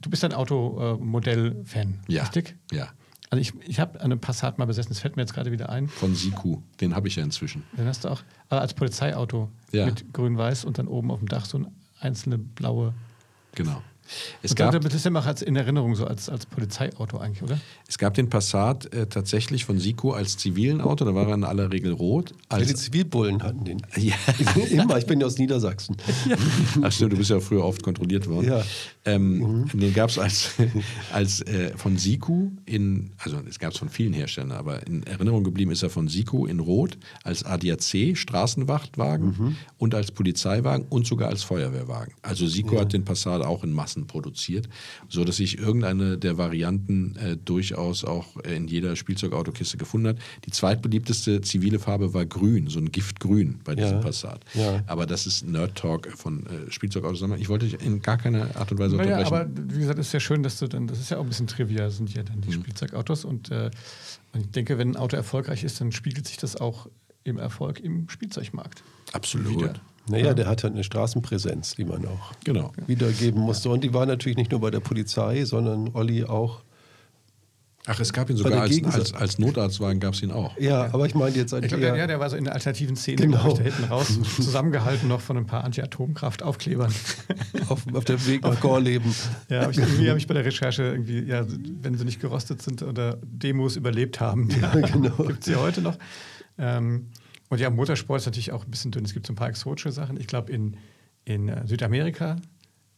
du 0.00 0.08
bist 0.08 0.24
ein 0.24 0.32
Automodell-Fan, 0.32 2.00
ja. 2.08 2.22
richtig? 2.22 2.56
Ja. 2.72 2.88
Also 3.30 3.40
ich, 3.40 3.52
ich 3.68 3.78
habe 3.78 4.00
eine 4.00 4.16
Passat 4.16 4.58
mal 4.58 4.64
besessen, 4.64 4.88
das 4.88 5.00
fällt 5.00 5.16
mir 5.16 5.22
jetzt 5.22 5.34
gerade 5.34 5.52
wieder 5.52 5.68
ein. 5.68 5.88
Von 5.88 6.14
Siku, 6.14 6.62
den 6.80 6.94
habe 6.94 7.08
ich 7.08 7.16
ja 7.16 7.22
inzwischen. 7.22 7.62
Den 7.76 7.86
hast 7.86 8.04
du 8.04 8.08
auch. 8.08 8.22
Aber 8.48 8.62
als 8.62 8.72
Polizeiauto 8.74 9.50
ja. 9.72 9.86
mit 9.86 10.12
grün-weiß 10.12 10.64
und 10.64 10.78
dann 10.78 10.88
oben 10.88 11.10
auf 11.10 11.18
dem 11.18 11.28
Dach 11.28 11.44
so 11.44 11.58
eine 11.58 11.70
einzelne 12.00 12.38
blaue. 12.38 12.94
Genau. 13.54 13.82
Es 14.42 14.54
gab, 14.54 14.80
das 14.80 14.94
ist 14.94 15.04
ja 15.04 15.12
als 15.12 15.42
in 15.42 15.56
Erinnerung 15.56 15.94
so 15.94 16.06
als, 16.06 16.28
als 16.28 16.46
Polizeiauto 16.46 17.18
eigentlich, 17.18 17.42
oder? 17.42 17.60
Es 17.86 17.98
gab 17.98 18.14
den 18.14 18.30
Passat 18.30 18.92
äh, 18.92 19.06
tatsächlich 19.06 19.64
von 19.64 19.78
Sico 19.78 20.12
als 20.12 20.36
zivilen 20.36 20.80
Auto, 20.80 21.04
da 21.04 21.14
war 21.14 21.28
er 21.28 21.34
in 21.34 21.44
aller 21.44 21.72
Regel 21.72 21.92
rot. 21.92 22.34
Als 22.48 22.62
ja, 22.62 22.68
die 22.68 22.74
Zivilbullen 22.74 23.42
hatten 23.42 23.64
den. 23.64 23.82
Ja. 23.98 24.14
Immer, 24.70 24.98
ich 24.98 25.06
bin 25.06 25.20
ja 25.20 25.26
aus 25.26 25.38
Niedersachsen. 25.38 25.96
Ja. 26.28 26.36
Ach 26.82 26.92
stimmt, 26.92 27.12
du 27.12 27.16
bist 27.16 27.30
ja 27.30 27.40
früher 27.40 27.64
oft 27.64 27.82
kontrolliert 27.82 28.28
worden. 28.28 28.46
Ja. 28.46 28.62
Ähm, 29.04 29.38
mhm. 29.38 29.80
Den 29.80 29.92
gab 29.92 30.10
es 30.10 30.18
als, 30.18 30.52
als 31.12 31.42
äh, 31.42 31.76
von 31.76 31.98
Siku 31.98 32.50
in, 32.64 33.10
also 33.18 33.38
es 33.48 33.58
gab 33.58 33.72
es 33.72 33.78
von 33.78 33.88
vielen 33.88 34.12
Herstellern, 34.12 34.52
aber 34.52 34.86
in 34.86 35.02
Erinnerung 35.04 35.44
geblieben 35.44 35.70
ist 35.70 35.82
er 35.82 35.90
von 35.90 36.08
Siku 36.08 36.46
in 36.46 36.60
Rot 36.60 36.96
als 37.24 37.44
ADAC, 37.44 38.16
Straßenwachtwagen 38.16 39.26
mhm. 39.26 39.56
und 39.78 39.94
als 39.94 40.12
Polizeiwagen 40.12 40.86
und 40.88 41.06
sogar 41.06 41.28
als 41.28 41.42
Feuerwehrwagen. 41.42 42.14
Also 42.22 42.46
Siku 42.46 42.76
ja. 42.76 42.82
hat 42.82 42.92
den 42.92 43.04
Passat 43.04 43.42
auch 43.42 43.64
in 43.64 43.72
Massen 43.72 43.97
produziert, 44.06 44.68
sodass 45.08 45.36
sich 45.36 45.58
irgendeine 45.58 46.18
der 46.18 46.38
Varianten 46.38 47.16
äh, 47.16 47.36
durchaus 47.36 48.04
auch 48.04 48.36
in 48.38 48.68
jeder 48.68 48.96
Spielzeugautokiste 48.96 49.76
gefunden 49.76 50.08
hat. 50.08 50.18
Die 50.44 50.50
zweitbeliebteste 50.50 51.40
zivile 51.40 51.78
Farbe 51.78 52.14
war 52.14 52.26
grün, 52.26 52.68
so 52.68 52.78
ein 52.78 52.90
Giftgrün 52.92 53.60
bei 53.64 53.74
diesem 53.74 53.96
ja. 53.96 54.00
Passat. 54.00 54.44
Ja. 54.54 54.82
Aber 54.86 55.06
das 55.06 55.26
ist 55.26 55.46
Nerd 55.46 55.76
Talk 55.76 56.08
von 56.16 56.46
äh, 56.46 56.70
Spielzeugautos. 56.70 57.22
Ich 57.38 57.48
wollte 57.48 57.66
dich 57.66 57.80
in 57.84 58.02
gar 58.02 58.18
keiner 58.18 58.54
Art 58.56 58.70
und 58.72 58.78
Weise 58.78 58.96
naja, 58.96 59.24
aber 59.26 59.48
wie 59.54 59.80
gesagt, 59.80 59.98
ist 59.98 60.12
ja 60.12 60.20
schön, 60.20 60.42
dass 60.42 60.58
du 60.58 60.66
dann, 60.66 60.86
das 60.86 60.98
ist 61.00 61.10
ja 61.10 61.18
auch 61.18 61.22
ein 61.22 61.28
bisschen 61.28 61.46
trivia, 61.46 61.90
sind 61.90 62.12
ja 62.14 62.22
dann 62.22 62.40
die 62.40 62.48
mhm. 62.48 62.62
Spielzeugautos. 62.62 63.24
Und, 63.24 63.50
äh, 63.50 63.70
ich 64.38 64.50
denke, 64.50 64.78
wenn 64.78 64.90
ein 64.90 64.96
Auto 64.96 65.16
erfolgreich 65.16 65.64
ist, 65.64 65.80
dann 65.80 65.92
spiegelt 65.92 66.26
sich 66.26 66.36
das 66.36 66.56
auch 66.56 66.88
im 67.24 67.38
Erfolg 67.38 67.80
im 67.80 68.08
Spielzeugmarkt. 68.08 68.82
Absolut. 69.12 69.58
Wieder. 69.58 69.74
Naja, 70.08 70.34
der 70.34 70.46
hat 70.46 70.64
halt 70.64 70.74
eine 70.74 70.84
Straßenpräsenz, 70.84 71.76
die 71.76 71.84
man 71.84 72.06
auch 72.06 72.32
genau. 72.44 72.72
wiedergeben 72.86 73.40
musste. 73.40 73.70
Und 73.70 73.84
die 73.84 73.92
war 73.94 74.06
natürlich 74.06 74.38
nicht 74.38 74.50
nur 74.50 74.60
bei 74.60 74.70
der 74.70 74.80
Polizei, 74.80 75.44
sondern 75.44 75.90
Olli 75.94 76.24
auch 76.24 76.62
Ach, 77.90 77.98
es 78.00 78.12
gab 78.12 78.28
ihn 78.28 78.36
sogar 78.36 78.60
als, 78.60 78.84
als, 78.84 79.14
als, 79.14 79.38
Notarztwagen, 79.38 79.98
gab 79.98 80.12
es 80.12 80.22
ihn 80.22 80.30
auch. 80.30 80.54
Ja, 80.58 80.92
aber 80.92 81.06
ich 81.06 81.14
meine 81.14 81.34
jetzt... 81.34 81.54
Ich 81.54 81.68
glaube, 81.68 81.84
ja, 81.84 82.06
der 82.06 82.20
war 82.20 82.28
so 82.28 82.36
in 82.36 82.44
der 82.44 82.52
alternativen 82.52 82.96
Szene, 82.96 83.16
genau. 83.16 83.54
da 83.54 83.62
hinten 83.62 83.84
raus, 83.84 84.18
zusammengehalten 84.36 85.08
noch 85.08 85.22
von 85.22 85.38
ein 85.38 85.46
paar 85.46 85.64
Anti-Atomkraft-Aufklebern. 85.64 86.92
auf, 87.68 87.86
auf 87.94 88.04
dem 88.04 88.26
Weg 88.26 88.42
nach 88.42 88.60
Gorleben. 88.60 89.14
Ja, 89.48 89.62
hab 89.62 89.70
ich, 89.70 89.78
irgendwie 89.78 90.08
habe 90.10 90.18
ich 90.18 90.26
bei 90.26 90.34
der 90.34 90.44
Recherche 90.44 90.82
irgendwie, 90.82 91.22
ja, 91.22 91.46
wenn 91.80 91.96
sie 91.96 92.04
nicht 92.04 92.20
gerostet 92.20 92.60
sind 92.60 92.82
oder 92.82 93.16
Demos 93.22 93.76
überlebt 93.76 94.20
haben, 94.20 94.50
ja, 94.60 94.68
genau. 94.92 95.24
gibt 95.24 95.40
es 95.40 95.46
sie 95.46 95.56
heute 95.56 95.80
noch. 95.80 95.96
Ähm, 96.58 97.06
und 97.48 97.60
ja, 97.60 97.70
Motorsport 97.70 98.20
ist 98.20 98.26
natürlich 98.26 98.52
auch 98.52 98.64
ein 98.64 98.70
bisschen 98.70 98.90
dünn. 98.90 99.04
Es 99.04 99.14
gibt 99.14 99.26
so 99.26 99.32
ein 99.32 99.36
paar 99.36 99.48
exotische 99.48 99.92
Sachen. 99.92 100.18
Ich 100.20 100.26
glaube, 100.26 100.52
in, 100.52 100.76
in 101.24 101.48
äh, 101.48 101.66
Südamerika 101.66 102.36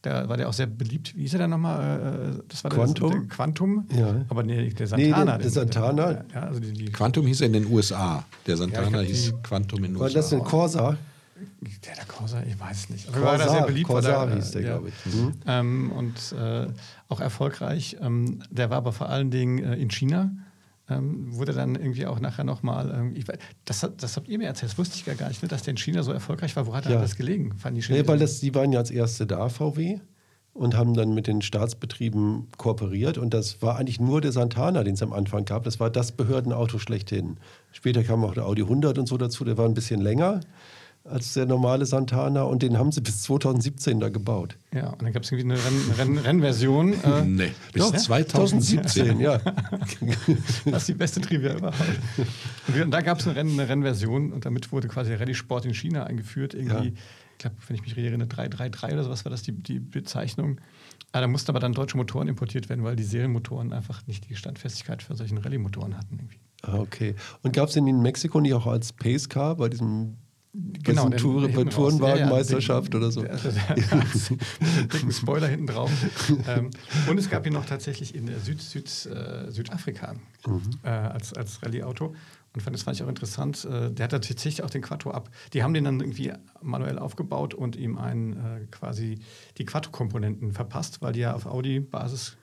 Da 0.01 0.27
war 0.27 0.35
der 0.35 0.49
auch 0.49 0.53
sehr 0.53 0.65
beliebt. 0.65 1.15
Wie 1.15 1.21
hieß 1.21 1.33
er 1.33 1.39
denn 1.39 1.51
nochmal? 1.51 2.35
Äh, 2.39 2.43
das 2.47 2.63
war 2.63 2.71
Quantum. 2.71 3.11
Der, 3.11 3.21
Quantum. 3.27 3.87
Ja. 3.95 4.25
Aber 4.29 4.43
nee, 4.43 4.69
der 4.69 4.87
Santana. 4.87 5.19
Nee, 5.19 5.25
der, 5.25 5.37
der 5.37 5.49
Santana. 5.49 6.25
Ja, 6.33 6.41
also 6.41 6.59
die, 6.59 6.73
die 6.73 6.91
Quantum 6.91 7.25
hieß 7.27 7.41
er 7.41 7.47
in 7.47 7.53
den 7.53 7.67
USA. 7.67 8.25
Der 8.45 8.57
Santana 8.57 9.01
ja, 9.01 9.07
hieß 9.07 9.33
Quantum 9.43 9.79
in 9.79 9.93
den 9.93 9.95
USA. 9.95 10.03
War 10.03 10.09
das 10.09 10.33
ein 10.33 10.43
Corsa? 10.43 10.97
Der, 11.85 11.95
der 11.95 12.05
Corsa, 12.05 12.43
ich 12.43 12.59
weiß 12.59 12.89
nicht. 12.89 13.11
Corsa, 13.11 13.25
war 13.25 13.49
sehr 13.49 13.65
beliebt. 13.65 13.87
Corsa 13.87 14.27
war 14.27 14.35
hieß 14.35 14.51
der, 14.51 14.61
ja. 14.61 14.67
glaube 14.73 14.89
ich. 14.89 15.13
Mhm. 15.13 15.33
Ähm, 15.47 15.91
und 15.91 16.35
äh, 16.37 16.67
auch 17.07 17.19
erfolgreich. 17.19 17.97
Ähm, 18.01 18.43
der 18.49 18.69
war 18.69 18.77
aber 18.77 18.91
vor 18.91 19.09
allen 19.09 19.31
Dingen 19.31 19.59
äh, 19.59 19.75
in 19.75 19.89
China 19.89 20.31
ähm, 20.91 21.35
wurde 21.35 21.53
dann 21.53 21.75
irgendwie 21.75 22.05
auch 22.05 22.19
nachher 22.19 22.43
nochmal, 22.43 22.91
ähm, 22.93 23.15
das, 23.65 23.89
das 23.97 24.17
habt 24.17 24.27
ihr 24.27 24.37
mir 24.37 24.47
erzählt, 24.47 24.71
das 24.71 24.77
wusste 24.77 24.95
ich 24.95 25.17
gar 25.17 25.27
nicht, 25.27 25.41
ne, 25.41 25.49
dass 25.49 25.63
der 25.63 25.71
in 25.71 25.77
China 25.77 26.03
so 26.03 26.11
erfolgreich 26.11 26.55
war. 26.55 26.67
Wo 26.67 26.75
hat 26.75 26.85
ja. 26.85 26.99
das 26.99 27.15
gelegen? 27.15 27.57
Fand 27.57 27.77
die 27.77 27.91
nee, 27.91 28.07
weil 28.07 28.19
das, 28.19 28.39
die 28.39 28.53
waren 28.53 28.71
ja 28.71 28.79
als 28.79 28.91
erste 28.91 29.25
da, 29.25 29.49
VW, 29.49 29.99
und 30.53 30.75
haben 30.75 30.93
dann 30.93 31.13
mit 31.13 31.27
den 31.27 31.41
Staatsbetrieben 31.41 32.47
kooperiert. 32.57 33.17
Und 33.17 33.33
das 33.33 33.61
war 33.61 33.77
eigentlich 33.77 33.99
nur 34.01 34.19
der 34.19 34.31
Santana, 34.31 34.83
den 34.83 34.95
es 34.95 35.01
am 35.01 35.13
Anfang 35.13 35.45
gab. 35.45 35.63
Das 35.63 35.79
war 35.79 35.89
das 35.89 36.11
Behördenauto 36.11 36.77
schlechthin. 36.77 37.37
Später 37.71 38.03
kam 38.03 38.23
auch 38.25 38.33
der 38.33 38.45
Audi 38.45 38.63
100 38.63 38.97
und 38.97 39.07
so 39.07 39.17
dazu, 39.17 39.45
der 39.45 39.57
war 39.57 39.65
ein 39.65 39.73
bisschen 39.73 40.01
länger 40.01 40.41
als 41.03 41.33
der 41.33 41.45
normale 41.45 41.85
Santana 41.85 42.43
und 42.43 42.61
den 42.61 42.77
haben 42.77 42.91
sie 42.91 43.01
bis 43.01 43.23
2017 43.23 43.99
da 43.99 44.09
gebaut. 44.09 44.57
Ja, 44.73 44.89
und 44.91 45.01
dann 45.01 45.13
gab 45.13 45.23
es 45.23 45.31
irgendwie 45.31 45.53
eine 45.53 45.63
Renn 45.63 45.91
Renn 45.97 46.17
Rennversion. 46.17 46.93
Äh, 46.93 47.21
nee, 47.25 47.51
bis 47.73 47.83
doch, 47.83 47.95
2017, 47.95 49.19
ja. 49.19 49.39
das 50.65 50.81
ist 50.83 50.87
die 50.87 50.93
beste 50.93 51.19
Trivia 51.21 51.57
überhaupt. 51.57 51.77
Und 52.67 52.91
da 52.91 53.01
gab 53.01 53.19
es 53.19 53.27
eine, 53.27 53.35
Renn 53.35 53.49
eine 53.51 53.67
Rennversion 53.67 54.31
und 54.31 54.45
damit 54.45 54.71
wurde 54.71 54.87
quasi 54.87 55.09
der 55.09 55.19
Rallye-Sport 55.19 55.65
in 55.65 55.73
China 55.73 56.03
eingeführt. 56.03 56.53
Irgendwie, 56.53 56.89
ja. 56.89 56.93
ich 56.93 57.37
glaube, 57.39 57.55
wenn 57.67 57.75
ich 57.75 57.81
mich 57.81 57.97
erinnere, 57.97 58.27
333 58.27 58.93
oder 58.93 59.03
sowas 59.03 59.25
war 59.25 59.31
das 59.31 59.41
die, 59.41 59.53
die 59.53 59.79
Bezeichnung. 59.79 60.61
Ah, 61.13 61.19
da 61.19 61.27
mussten 61.27 61.51
aber 61.51 61.59
dann 61.59 61.73
deutsche 61.73 61.97
Motoren 61.97 62.27
importiert 62.27 62.69
werden, 62.69 62.83
weil 62.83 62.95
die 62.95 63.03
Serienmotoren 63.03 63.73
einfach 63.73 64.05
nicht 64.07 64.29
die 64.29 64.35
Standfestigkeit 64.35 65.01
für 65.01 65.15
solchen 65.15 65.39
Rallye-Motoren 65.39 65.97
hatten. 65.97 66.17
Irgendwie. 66.19 66.39
Ah, 66.61 66.77
okay. 66.77 67.15
Und 67.41 67.53
gab 67.53 67.69
es 67.69 67.73
den 67.73 67.87
in 67.87 68.01
Mexiko 68.01 68.39
nicht 68.39 68.53
auch 68.53 68.67
als 68.67 68.93
Pace 68.93 69.27
Car 69.27 69.55
bei 69.55 69.67
diesem 69.67 70.17
Genau, 70.53 71.05
eine 71.05 71.15
Tour, 71.15 71.49
Tourenwagenmeisterschaft 71.69 72.93
ja, 72.93 72.99
ja, 72.99 73.05
oder 73.05 73.11
so. 73.11 73.21
Der, 73.23 73.37
dicken 74.87 75.11
Spoiler 75.11 75.47
hinten 75.47 75.67
drauf. 75.67 75.89
ähm, 76.47 76.71
und 77.09 77.17
es 77.17 77.29
gab 77.29 77.45
ihn 77.45 77.53
noch 77.53 77.65
tatsächlich 77.65 78.13
in 78.15 78.27
Süd, 78.39 78.61
Süd, 78.61 78.87
äh, 79.05 79.49
Südafrika 79.49 80.15
mhm. 80.45 80.61
äh, 80.83 80.89
als, 80.89 81.33
als 81.33 81.63
Rallye-Auto. 81.63 82.13
Und 82.53 82.61
fand, 82.61 82.75
das 82.75 82.83
fand 82.83 82.97
ich 82.97 83.03
auch 83.03 83.07
interessant. 83.07 83.63
Äh, 83.63 83.91
der 83.91 84.05
hat 84.05 84.11
tatsächlich 84.11 84.61
auch 84.63 84.69
den 84.69 84.81
Quattro 84.81 85.11
ab. 85.11 85.29
Die 85.53 85.63
haben 85.63 85.73
den 85.73 85.85
dann 85.85 86.01
irgendwie 86.01 86.33
manuell 86.61 86.99
aufgebaut 86.99 87.53
und 87.53 87.77
ihm 87.77 87.97
einen 87.97 88.33
äh, 88.33 88.65
quasi 88.71 89.19
die 89.57 89.65
Quattro-Komponenten 89.65 90.51
verpasst, 90.51 91.01
weil 91.01 91.13
die 91.13 91.21
ja 91.21 91.33
auf 91.33 91.45
Audi-Basis 91.45 92.35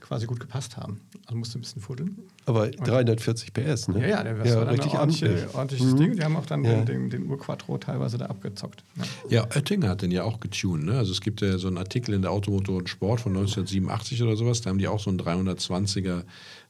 quasi 0.00 0.26
gut 0.26 0.40
gepasst 0.40 0.76
haben. 0.76 1.00
Also 1.26 1.36
musste 1.36 1.58
ein 1.58 1.62
bisschen 1.62 1.82
fuddeln. 1.82 2.18
Aber 2.44 2.68
340 2.70 3.52
PS, 3.52 3.88
ne? 3.88 4.00
Ja, 4.02 4.08
ja, 4.08 4.22
der 4.22 4.46
ja, 4.46 4.56
war 4.56 4.70
richtig 4.70 4.92
ein 4.92 4.98
ordentliche, 4.98 5.48
ordentliches 5.54 5.92
mhm. 5.92 5.96
Ding. 5.96 6.16
Die 6.16 6.22
haben 6.22 6.36
auch 6.36 6.46
dann 6.46 6.64
ja. 6.64 6.82
den, 6.82 7.10
den, 7.10 7.28
Urquattro 7.28 7.78
teilweise 7.78 8.18
da 8.18 8.26
abgezockt. 8.26 8.84
Ja. 8.96 9.04
ja, 9.28 9.44
Oettinger 9.56 9.88
hat 9.88 10.02
den 10.02 10.12
ja 10.12 10.22
auch 10.22 10.38
getuned. 10.38 10.84
Ne? 10.84 10.96
Also 10.96 11.12
es 11.12 11.20
gibt 11.20 11.40
ja 11.40 11.58
so 11.58 11.66
einen 11.66 11.78
Artikel 11.78 12.14
in 12.14 12.22
der 12.22 12.30
Automotor 12.30 12.76
und 12.76 12.88
Sport 12.88 13.20
von 13.20 13.32
1987 13.32 14.22
oder 14.22 14.36
sowas, 14.36 14.60
da 14.60 14.70
haben 14.70 14.78
die 14.78 14.88
auch 14.88 15.00
so 15.00 15.10
einen 15.10 15.18
320er 15.20 16.22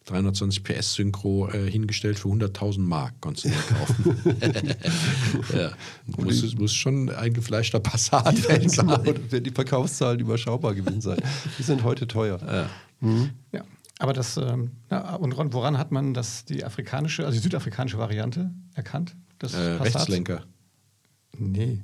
320 0.07 0.63
PS 0.63 0.95
Synchro 0.95 1.49
äh, 1.49 1.69
hingestellt 1.69 2.19
für 2.19 2.29
100.000 2.29 2.81
Mark, 2.81 3.15
konntest 3.21 3.47
du 3.47 3.75
kaufen. 3.75 4.17
ja. 5.53 5.73
muss, 6.17 6.55
muss 6.55 6.73
schon 6.73 7.11
ein 7.11 7.33
gefleischter 7.33 7.81
Passat 7.81 8.39
ja, 8.49 8.57
genau. 8.59 9.05
Werden 9.05 9.45
die 9.45 9.51
Verkaufszahlen 9.51 10.21
überschaubar 10.21 10.75
gewesen 10.75 11.01
sein. 11.01 11.19
Die 11.59 11.63
sind 11.63 11.83
heute 11.83 12.07
teuer. 12.07 12.39
Ja. 12.41 12.71
Mhm. 13.01 13.31
ja. 13.53 13.65
Aber 13.99 14.13
das, 14.13 14.37
ähm, 14.37 14.73
ja, 14.91 15.15
und 15.15 15.55
woran 15.55 15.79
hat 15.79 15.91
man 15.91 16.13
das, 16.13 16.45
die 16.45 16.65
afrikanische, 16.65 17.25
also 17.25 17.37
die 17.37 17.43
südafrikanische 17.43 17.99
Variante 17.99 18.51
erkannt? 18.75 19.17
Das 19.39 19.55
äh, 19.55 19.59
Rechtslenker. 19.59 20.45
Nee. 21.39 21.83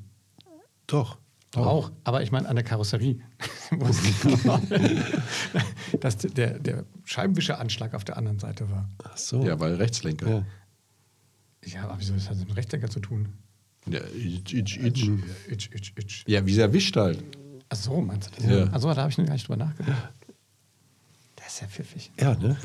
Doch. 0.87 1.19
Doch. 1.53 1.67
Auch, 1.67 1.93
aber 2.05 2.23
ich 2.23 2.33
meine 2.33 2.49
an 2.49 2.57
der 2.57 2.65
Karosserie. 2.65 3.19
Dass 6.01 6.19
der, 6.19 6.59
der 6.59 6.85
Scheibenwischeranschlag 7.05 7.95
auf 7.95 8.05
der 8.05 8.17
anderen 8.17 8.39
Seite 8.39 8.71
war. 8.71 8.89
Ach 9.05 9.17
so. 9.17 9.43
Ja, 9.43 9.59
weil 9.59 9.75
Rechtslenker. 9.77 10.29
Ja, 10.29 10.45
ja 11.65 11.85
aber 11.85 11.99
wieso 11.99 12.15
hat 12.15 12.31
das 12.31 12.39
mit 12.39 12.57
Rechtslenker 12.57 12.91
zu 12.91 13.01
tun? 13.01 13.29
Ja, 13.87 14.01
itch, 14.01 14.53
itch, 14.53 14.79
itch. 14.79 15.11
itch, 15.49 15.71
itch, 15.73 15.93
itch. 15.97 16.25
Ja, 16.27 16.47
wie 16.47 16.55
sie 16.55 16.61
erwischt 16.61 16.97
halt. 16.97 17.23
Ach 17.69 17.77
so, 17.77 18.01
meinst 18.01 18.37
du 18.37 18.43
das? 18.43 18.51
Ja. 18.51 18.73
Also 18.73 18.93
da 18.93 19.01
habe 19.01 19.11
ich 19.11 19.19
noch 19.19 19.27
gar 19.27 19.33
nicht 19.33 19.49
drüber 19.49 19.65
nachgedacht 19.65 20.13
ist 21.53 21.61
ja 21.61 21.67
pfiffig. 21.69 22.11
Ja, 22.19 22.35
ne? 22.35 22.57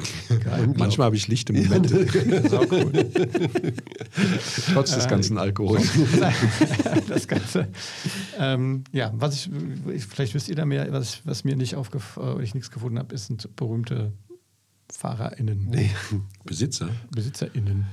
Manchmal 0.77 1.05
habe 1.05 1.15
ich 1.15 1.27
lichte 1.27 1.51
Momente. 1.51 2.05
Ja. 2.05 2.61
cool. 2.71 3.11
Trotz 4.73 4.95
des 4.95 5.07
ganzen 5.07 5.37
Alkohols. 5.37 5.89
das 7.07 7.27
Ganze. 7.27 7.67
Ähm, 8.39 8.85
ja, 8.93 9.11
was 9.15 9.35
ich, 9.35 10.05
vielleicht 10.05 10.33
wisst 10.33 10.47
ihr 10.47 10.55
da 10.55 10.65
mehr, 10.65 10.91
was, 10.91 11.21
was 11.25 11.43
mir 11.43 11.57
nicht 11.57 11.75
aufgefallen, 11.75 12.39
äh, 12.39 12.43
ich 12.43 12.53
nichts 12.53 12.71
gefunden 12.71 12.97
habe, 12.97 13.17
sind 13.17 13.53
berühmte 13.57 14.13
FahrerInnen. 14.89 15.67
Nee. 15.69 15.91
Besitzer? 16.45 16.89
BesitzerInnen. 17.13 17.87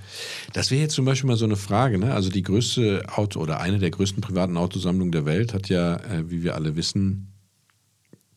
Das 0.52 0.70
wäre 0.70 0.82
jetzt 0.82 0.94
zum 0.94 1.04
Beispiel 1.04 1.28
mal 1.28 1.36
so 1.36 1.44
eine 1.44 1.56
Frage. 1.56 1.98
Ne? 1.98 2.14
Also 2.14 2.30
die 2.30 2.42
größte 2.42 3.02
Auto 3.08 3.40
oder 3.40 3.58
eine 3.58 3.80
der 3.80 3.90
größten 3.90 4.20
privaten 4.20 4.56
Autosammlungen 4.56 5.10
der 5.10 5.24
Welt 5.24 5.54
hat 5.54 5.68
ja, 5.68 5.96
äh, 5.96 6.30
wie 6.30 6.44
wir 6.44 6.54
alle 6.54 6.76
wissen, 6.76 7.33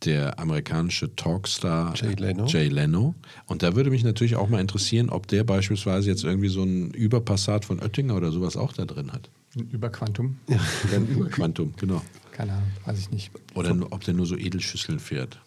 der 0.03 0.39
amerikanische 0.39 1.15
Talkstar 1.15 1.93
Jay 1.95 2.13
Leno. 2.13 2.45
Jay 2.45 2.67
Leno. 2.67 3.15
Und 3.45 3.63
da 3.63 3.75
würde 3.75 3.89
mich 3.89 4.03
natürlich 4.03 4.36
auch 4.36 4.49
mal 4.49 4.62
interessieren, 4.62 5.10
ob 5.10 5.27
der 5.27 5.43
beispielsweise 5.43 6.10
jetzt 6.10 6.23
irgendwie 6.23 6.49
so 6.49 6.63
ein 6.63 6.91
Überpassat 6.91 7.65
von 7.65 7.79
Oettinger 7.79 8.15
oder 8.15 8.31
sowas 8.31 8.57
auch 8.57 8.73
da 8.73 8.86
drin 8.86 9.12
hat. 9.12 9.29
Ein 9.55 9.69
Überquantum? 9.69 10.38
Ja, 10.47 10.60
ein 10.93 11.07
Überquantum, 11.07 11.73
genau. 11.77 12.01
Keine 12.31 12.53
Ahnung, 12.53 12.71
weiß 12.86 12.99
ich 12.99 13.12
nicht. 13.12 13.31
Oder 13.55 13.75
ob 13.89 14.03
der 14.03 14.13
nur 14.13 14.27
so 14.27 14.38
Edelschüsseln 14.38 14.99
fährt. 14.99 15.39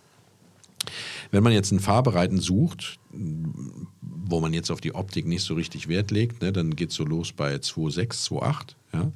Wenn 1.31 1.43
man 1.43 1.53
jetzt 1.53 1.73
einen 1.73 1.81
Fahrbereiten 1.81 2.41
sucht, 2.41 2.99
wo 3.11 4.41
man 4.41 4.53
jetzt 4.53 4.71
auf 4.71 4.81
die 4.81 4.95
Optik 4.95 5.27
nicht 5.27 5.43
so 5.43 5.55
richtig 5.55 5.89
Wert 5.89 6.11
legt, 6.11 6.43
ne, 6.43 6.53
dann 6.53 6.77
geht 6.77 6.91
es 6.91 6.97
so 6.97 7.05
los 7.05 7.33
bei 7.33 7.55
2,6, 7.55 8.29
2,8. 8.29 8.75
Ja. 8.93 9.13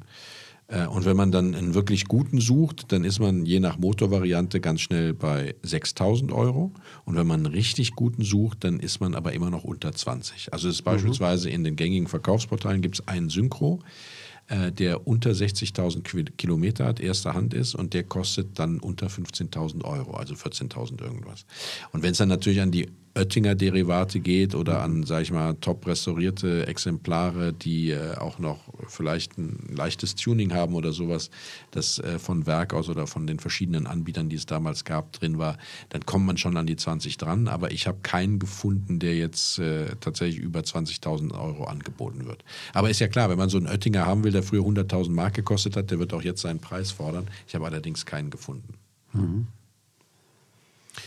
Äh, 0.70 0.87
und 0.87 1.05
wenn 1.05 1.16
man 1.16 1.33
dann 1.33 1.55
einen 1.55 1.75
wirklich 1.75 2.07
guten 2.07 2.40
sucht, 2.40 2.92
dann 2.92 3.05
ist 3.05 3.18
man 3.18 3.44
je 3.44 3.61
nach 3.61 3.79
Motorvariante 3.79 4.61
ganz 4.61 4.81
schnell 4.81 5.12
bei 5.12 5.55
6000 5.62 6.33
Euro. 6.33 6.73
Und 7.05 7.16
wenn 7.16 7.27
man 7.27 7.44
einen 7.44 7.55
richtig 7.55 7.92
guten 7.96 8.23
sucht, 8.23 8.64
dann 8.64 8.81
ist 8.81 9.01
man 9.01 9.14
aber 9.14 9.33
immer 9.33 9.51
noch 9.51 9.64
unter 9.64 9.92
20. 9.92 10.53
Also 10.53 10.68
es 10.68 10.77
ist 10.77 10.81
mhm. 10.83 10.92
beispielsweise 10.92 11.51
in 11.51 11.64
den 11.64 11.77
gängigen 11.77 12.09
Verkaufsportalen 12.09 12.83
gibt 12.83 13.01
es 13.01 13.09
einen 13.09 13.29
Synchro, 13.29 13.81
äh, 14.51 14.73
der 14.73 15.07
unter 15.07 15.31
60.000 15.31 16.33
Kilometer 16.37 16.85
hat, 16.85 17.01
erster 17.01 17.35
Hand 17.35 17.55
ist 17.55 17.75
und 17.75 17.95
der 17.95 18.03
kostet 18.03 18.59
dann 18.59 18.81
unter 18.81 19.07
15.000 19.07 19.85
Euro, 19.85 20.15
also 20.15 20.35
14.000 20.35 21.01
irgendwas. 21.01 21.47
Und 21.93 22.03
wenn 22.03 22.13
es 22.13 22.19
dann 22.19 22.29
natürlich 22.29 22.61
an 22.61 22.73
die 22.73 22.91
Oettinger 23.16 23.57
Derivate 23.57 24.20
geht 24.20 24.55
oder 24.55 24.83
an, 24.83 25.03
sag 25.03 25.23
ich 25.23 25.33
mal, 25.33 25.55
top 25.55 25.87
restaurierte 25.87 26.66
Exemplare, 26.68 27.53
die 27.53 27.90
äh, 27.90 28.16
auch 28.16 28.38
noch 28.38 28.61
vielleicht 28.87 29.37
ein 29.37 29.68
leichtes 29.75 30.14
Tuning 30.14 30.55
haben 30.55 30.75
oder 30.75 30.92
sowas, 30.92 31.31
das 31.73 31.99
äh, 31.99 32.20
von 32.20 32.46
Werk 32.46 32.73
aus 32.73 32.88
oder 32.88 33.09
von 33.09 33.27
den 33.27 33.40
verschiedenen 33.40 33.88
Anbietern, 33.88 34.29
die 34.29 34.37
es 34.37 34.46
damals 34.46 34.85
gab, 34.85 35.12
drin 35.12 35.38
war, 35.38 35.59
dann 35.88 36.07
kommt 36.07 36.25
man 36.27 36.37
schon 36.37 36.57
an 36.57 36.66
die 36.66 36.77
20 36.77 37.16
dran. 37.16 37.49
Aber 37.49 37.73
ich 37.73 37.88
habe 37.88 37.99
keinen 38.03 38.38
gefunden, 38.38 39.01
der 39.01 39.16
jetzt 39.16 39.59
äh, 39.59 39.96
tatsächlich 40.01 40.38
über 40.40 40.61
20.000 40.61 41.33
Euro 41.35 41.64
angeboten 41.64 42.27
wird. 42.27 42.44
Aber 42.75 42.90
ist 42.90 43.01
ja 43.01 43.09
klar, 43.09 43.29
wenn 43.29 43.38
man 43.38 43.49
so 43.49 43.59
einen 43.59 43.66
Oettinger 43.66 44.07
haben 44.07 44.23
will, 44.23 44.33
der 44.33 44.44
früher 44.44 44.62
100.000 44.62 45.11
Mark 45.11 45.35
gekostet 45.35 45.77
hat, 45.77 45.90
der 45.90 45.99
wird 45.99 46.14
auch 46.14 46.23
jetzt 46.23 46.42
seinen 46.42 46.61
Preis 46.61 46.92
fordern. 46.92 47.27
Ich 47.49 47.57
habe 47.57 47.66
allerdings 47.66 48.07
keinen 48.07 48.31
gefunden. 48.31 48.75
Mhm. 49.12 49.49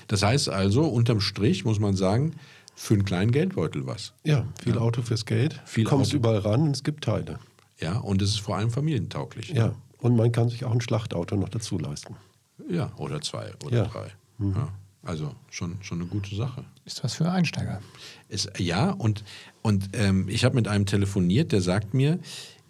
Das 0.07 0.23
heißt 0.23 0.49
also, 0.49 0.85
unterm 0.85 1.21
Strich 1.21 1.65
muss 1.65 1.79
man 1.79 1.95
sagen, 1.95 2.33
für 2.75 2.95
einen 2.95 3.05
kleinen 3.05 3.31
Geldbeutel 3.31 3.85
was. 3.85 4.13
Ja, 4.23 4.45
viel 4.61 4.75
ja. 4.75 4.81
Auto 4.81 5.01
fürs 5.01 5.25
Geld. 5.25 5.61
Viel 5.65 5.85
Kommst 5.85 6.11
Auto. 6.11 6.17
überall 6.17 6.39
ran 6.39 6.61
und 6.61 6.71
es 6.71 6.83
gibt 6.83 7.03
Teile. 7.03 7.39
Ja, 7.79 7.97
und 7.99 8.21
es 8.21 8.29
ist 8.29 8.39
vor 8.39 8.57
allem 8.57 8.71
familientauglich. 8.71 9.49
Ja, 9.49 9.67
ne? 9.67 9.75
und 9.99 10.15
man 10.15 10.31
kann 10.31 10.49
sich 10.49 10.65
auch 10.65 10.71
ein 10.71 10.81
Schlachtauto 10.81 11.35
noch 11.35 11.49
dazu 11.49 11.77
leisten. 11.77 12.15
Ja, 12.69 12.91
oder 12.97 13.21
zwei 13.21 13.51
oder 13.65 13.77
ja. 13.77 13.85
drei. 13.85 14.07
Mhm. 14.37 14.53
Ja, 14.55 14.69
also 15.03 15.35
schon, 15.49 15.77
schon 15.81 15.99
eine 15.99 16.09
gute 16.09 16.35
Sache. 16.35 16.63
Ist 16.85 17.03
was 17.03 17.15
für 17.15 17.29
Einsteiger. 17.29 17.81
Ist, 18.29 18.51
ja, 18.57 18.91
und, 18.91 19.23
und 19.61 19.89
ähm, 19.93 20.27
ich 20.29 20.45
habe 20.45 20.55
mit 20.55 20.67
einem 20.67 20.85
telefoniert, 20.85 21.51
der 21.51 21.61
sagt 21.61 21.93
mir, 21.93 22.19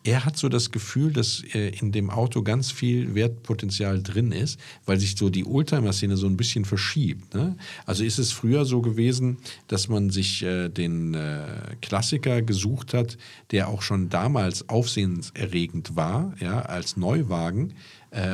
er 0.03 0.25
hat 0.25 0.37
so 0.37 0.49
das 0.49 0.71
Gefühl, 0.71 1.13
dass 1.13 1.43
äh, 1.53 1.69
in 1.69 1.91
dem 1.91 2.09
Auto 2.09 2.41
ganz 2.41 2.71
viel 2.71 3.15
Wertpotenzial 3.15 4.03
drin 4.03 4.31
ist, 4.31 4.59
weil 4.85 4.99
sich 4.99 5.15
so 5.17 5.29
die 5.29 5.45
Oldtimer-Szene 5.45 6.17
so 6.17 6.27
ein 6.27 6.35
bisschen 6.35 6.65
verschiebt. 6.65 7.33
Ne? 7.33 7.55
Also 7.85 8.03
ist 8.03 8.19
es 8.19 8.31
früher 8.31 8.65
so 8.65 8.81
gewesen, 8.81 9.37
dass 9.67 9.87
man 9.87 10.09
sich 10.09 10.43
äh, 10.43 10.67
den 10.67 11.13
äh, 11.13 11.45
Klassiker 11.81 12.41
gesucht 12.41 12.93
hat, 12.93 13.17
der 13.51 13.69
auch 13.69 13.81
schon 13.81 14.09
damals 14.09 14.67
aufsehenserregend 14.67 15.95
war, 15.95 16.33
ja, 16.39 16.61
als 16.61 16.97
Neuwagen, 16.97 17.73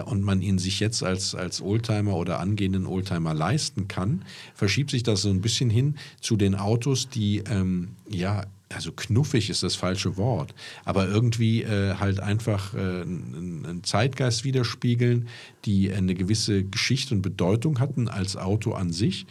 und 0.07 0.23
man 0.23 0.41
ihn 0.41 0.59
sich 0.59 0.81
jetzt 0.81 1.03
als, 1.03 1.35
als 1.35 1.61
Oldtimer 1.61 2.17
oder 2.17 2.41
angehenden 2.41 2.85
Oldtimer 2.85 3.33
leisten 3.33 3.87
kann, 3.87 4.25
verschiebt 4.53 4.91
sich 4.91 5.03
das 5.03 5.21
so 5.21 5.29
ein 5.29 5.39
bisschen 5.39 5.69
hin 5.69 5.95
zu 6.19 6.35
den 6.35 6.55
Autos, 6.55 7.07
die 7.07 7.43
ähm, 7.49 7.91
ja 8.09 8.43
also 8.73 8.91
knuffig 8.91 9.49
ist 9.49 9.63
das 9.63 9.75
falsche 9.75 10.15
Wort, 10.17 10.53
aber 10.85 11.07
irgendwie 11.07 11.63
äh, 11.63 11.95
halt 11.95 12.19
einfach 12.19 12.73
äh, 12.75 12.77
einen 12.77 13.81
Zeitgeist 13.83 14.43
widerspiegeln, 14.43 15.27
die 15.65 15.91
eine 15.91 16.13
gewisse 16.13 16.63
Geschichte 16.63 17.15
und 17.15 17.21
Bedeutung 17.21 17.79
hatten 17.79 18.07
als 18.07 18.37
Auto 18.37 18.73
an 18.73 18.91
sich, 18.91 19.25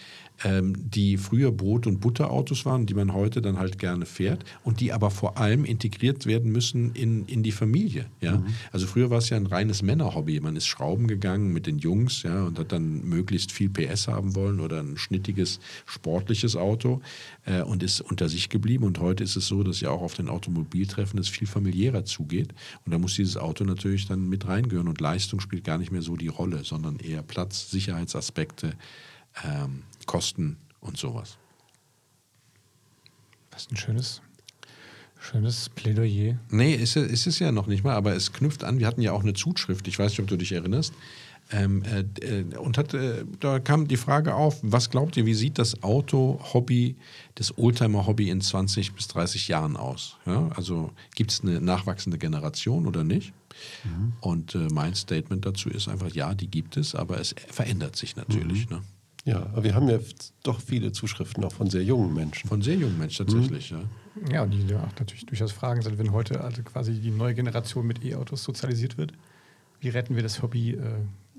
ähm, 0.45 0.75
die 0.91 1.17
früher 1.17 1.51
Brot- 1.51 1.87
und 1.87 2.01
Butterautos 2.01 2.65
waren, 2.65 2.87
die 2.87 2.95
man 2.95 3.13
heute 3.13 3.43
dann 3.43 3.59
halt 3.59 3.79
gerne 3.79 4.07
fährt 4.07 4.45
und 4.63 4.81
die 4.81 4.93
aber 4.93 5.11
vor 5.11 5.39
allem 5.39 5.65
integriert 5.65 6.27
werden 6.27 6.53
müssen 6.53 6.93
in, 6.93 7.27
in 7.27 7.43
die 7.43 7.53
Familie. 7.53 8.07
Ja? 8.21 8.39
Mhm. 8.39 8.47
Also 8.73 8.87
früher 8.87 9.11
war 9.11 9.19
es 9.19 9.31
ja 9.31 9.37
ein 9.37 9.47
reines 9.47 9.83
Männerhobby. 9.83 10.41
Man 10.41 10.57
ist 10.57 10.67
schrauben 10.67 11.09
gegangen 11.09 11.53
mit 11.53 11.67
den 11.67 11.79
Jungs 11.79 12.23
ja, 12.23 12.45
und 12.45 12.59
hat 12.59 12.73
dann 12.73 13.05
möglichst 13.05 13.53
viel 13.53 13.69
PS 13.69 14.09
haben 14.09 14.35
wollen 14.37 14.61
oder 14.61 14.81
ein 14.81 14.97
schnittiges, 14.97 15.59
sportliches 15.87 16.57
Auto 16.57 17.01
äh, 17.45 17.63
und 17.63 17.83
ist 17.83 18.01
unter 18.01 18.29
sich 18.29 18.49
geblieben. 18.49 18.85
Und 18.85 19.01
heute 19.01 19.25
ist 19.25 19.37
es 19.37 19.47
so, 19.49 19.63
dass 19.63 19.81
ja 19.81 19.91
auch 19.91 20.03
auf 20.03 20.15
den 20.15 20.29
Automobiltreffen 20.29 21.19
es 21.19 21.29
viel 21.29 21.49
familiärer 21.49 22.05
zugeht. 22.05 22.55
Und 22.85 22.93
da 22.93 22.99
muss 22.99 23.15
dieses 23.15 23.37
Auto 23.37 23.65
natürlich 23.65 24.07
dann 24.07 24.29
mit 24.29 24.47
reingehören 24.47 24.89
und 24.89 25.01
Leistung 25.01 25.41
spielt 25.41 25.65
gar 25.65 25.79
nicht 25.79 25.91
mehr 25.91 26.03
so 26.03 26.17
die 26.17 26.29
Rolle, 26.29 26.63
sondern 26.65 26.97
eher 26.97 27.23
Platz, 27.23 27.71
Sicherheitsaspekte 27.71 28.75
ähm, 29.45 29.83
Kosten 30.09 30.57
und 30.81 30.97
sowas. 30.97 31.37
Was 33.53 33.71
ein 33.71 33.77
schönes, 33.77 34.23
schönes 35.21 35.69
Plädoyer. 35.69 36.39
Nee, 36.51 36.75
ist, 36.75 36.97
ist 36.97 37.27
es 37.27 37.39
ja 37.39 37.53
noch 37.53 37.67
nicht 37.67 37.85
mal, 37.85 37.95
aber 37.95 38.17
es 38.17 38.33
knüpft 38.33 38.65
an. 38.65 38.79
Wir 38.79 38.87
hatten 38.87 39.03
ja 39.03 39.13
auch 39.13 39.23
eine 39.23 39.35
Zuschrift, 39.35 39.87
ich 39.87 39.99
weiß 39.99 40.11
nicht, 40.13 40.21
ob 40.21 40.27
du 40.27 40.37
dich 40.37 40.53
erinnerst. 40.53 40.95
Ähm, 41.51 41.83
äh, 41.85 42.05
äh 42.25 42.57
und 42.57 42.79
hat, 42.79 42.95
äh, 42.95 43.25
da 43.41 43.59
kam 43.59 43.87
die 43.87 43.97
Frage 43.97 44.35
auf, 44.35 44.59
was 44.63 44.91
glaubt 44.91 45.17
ihr, 45.17 45.27
wie 45.27 45.35
sieht 45.35 45.59
das 45.59 45.83
Auto-Hobby, 45.83 46.97
das 47.35 47.57
Oldtimer-Hobby 47.57 48.31
in 48.31 48.41
20 48.41 48.95
bis 48.95 49.09
30 49.09 49.49
Jahren 49.49 49.77
aus? 49.77 50.17
Ja, 50.25 50.49
also 50.57 50.91
gibt 51.17 51.33
es 51.33 51.43
eine 51.43 51.61
nachwachsende 51.61 52.19
Generation 52.19 52.87
oder 52.87 53.05
nicht? 53.05 53.35
Mhm. 53.85 54.13
Und 54.21 54.55
äh, 54.55 54.69
mein 54.73 54.95
Statement 54.95 55.45
dazu 55.45 55.69
ist 55.69 55.89
einfach, 55.89 56.11
ja, 56.13 56.35
die 56.35 56.49
gibt 56.51 56.79
es, 56.79 56.95
aber 56.95 57.21
es 57.21 57.35
verändert 57.51 57.97
sich 57.97 58.17
natürlich. 58.17 58.71
Mhm. 58.71 58.77
Ne? 58.77 58.83
Ja, 59.29 59.43
aber 59.43 59.63
wir 59.63 59.75
haben 59.75 59.91
ja 59.91 59.99
doch 60.43 60.59
viele 60.59 60.91
Zuschriften 60.91 61.45
auch 61.45 61.53
von 61.53 61.69
sehr 61.69 61.85
jungen 61.85 62.15
Menschen. 62.15 62.49
Von 62.49 62.63
sehr 62.63 62.77
jungen 62.77 62.97
Menschen 62.97 63.27
tatsächlich, 63.27 63.71
mhm. 63.71 63.79
ja. 64.25 64.33
Ja, 64.33 64.43
und 64.43 64.51
die 64.53 64.67
ja 64.67 64.83
auch 64.83 64.99
natürlich 64.99 65.27
durchaus 65.27 65.53
Fragen 65.53 65.83
sind, 65.83 65.99
wenn 65.99 66.13
heute 66.13 66.41
also 66.41 66.63
quasi 66.63 66.95
die 66.95 67.11
neue 67.11 67.35
Generation 67.35 67.87
mit 67.87 68.03
E-Autos 68.03 68.43
sozialisiert 68.43 68.97
wird, 68.97 69.13
wie 69.81 69.91
retten 69.91 70.17
wir 70.17 70.23
das 70.23 70.41
Hobby 70.43 70.73
äh, 70.73 70.81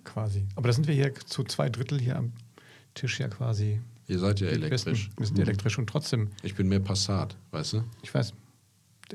quasi? 0.04 0.46
Aber 0.56 0.68
da 0.68 0.74
sind 0.74 0.88
wir 0.88 0.94
hier 0.94 1.16
zu 1.16 1.44
zwei 1.44 1.70
Drittel 1.70 2.00
hier 2.00 2.18
am 2.18 2.32
Tisch 2.94 3.20
ja 3.20 3.28
quasi. 3.28 3.82
Ihr 4.08 4.20
seid 4.20 4.40
ja 4.40 4.50
elektrisch. 4.50 4.84
Besten. 4.86 5.18
Wir 5.18 5.26
sind 5.26 5.38
mhm. 5.38 5.44
elektrisch 5.44 5.80
und 5.80 5.88
trotzdem. 5.88 6.30
Ich 6.44 6.54
bin 6.54 6.70
mehr 6.70 6.80
Passat, 6.80 7.38
weißt 7.52 7.74
du? 7.74 7.84
Ich 8.04 8.14
weiß. 8.14 8.34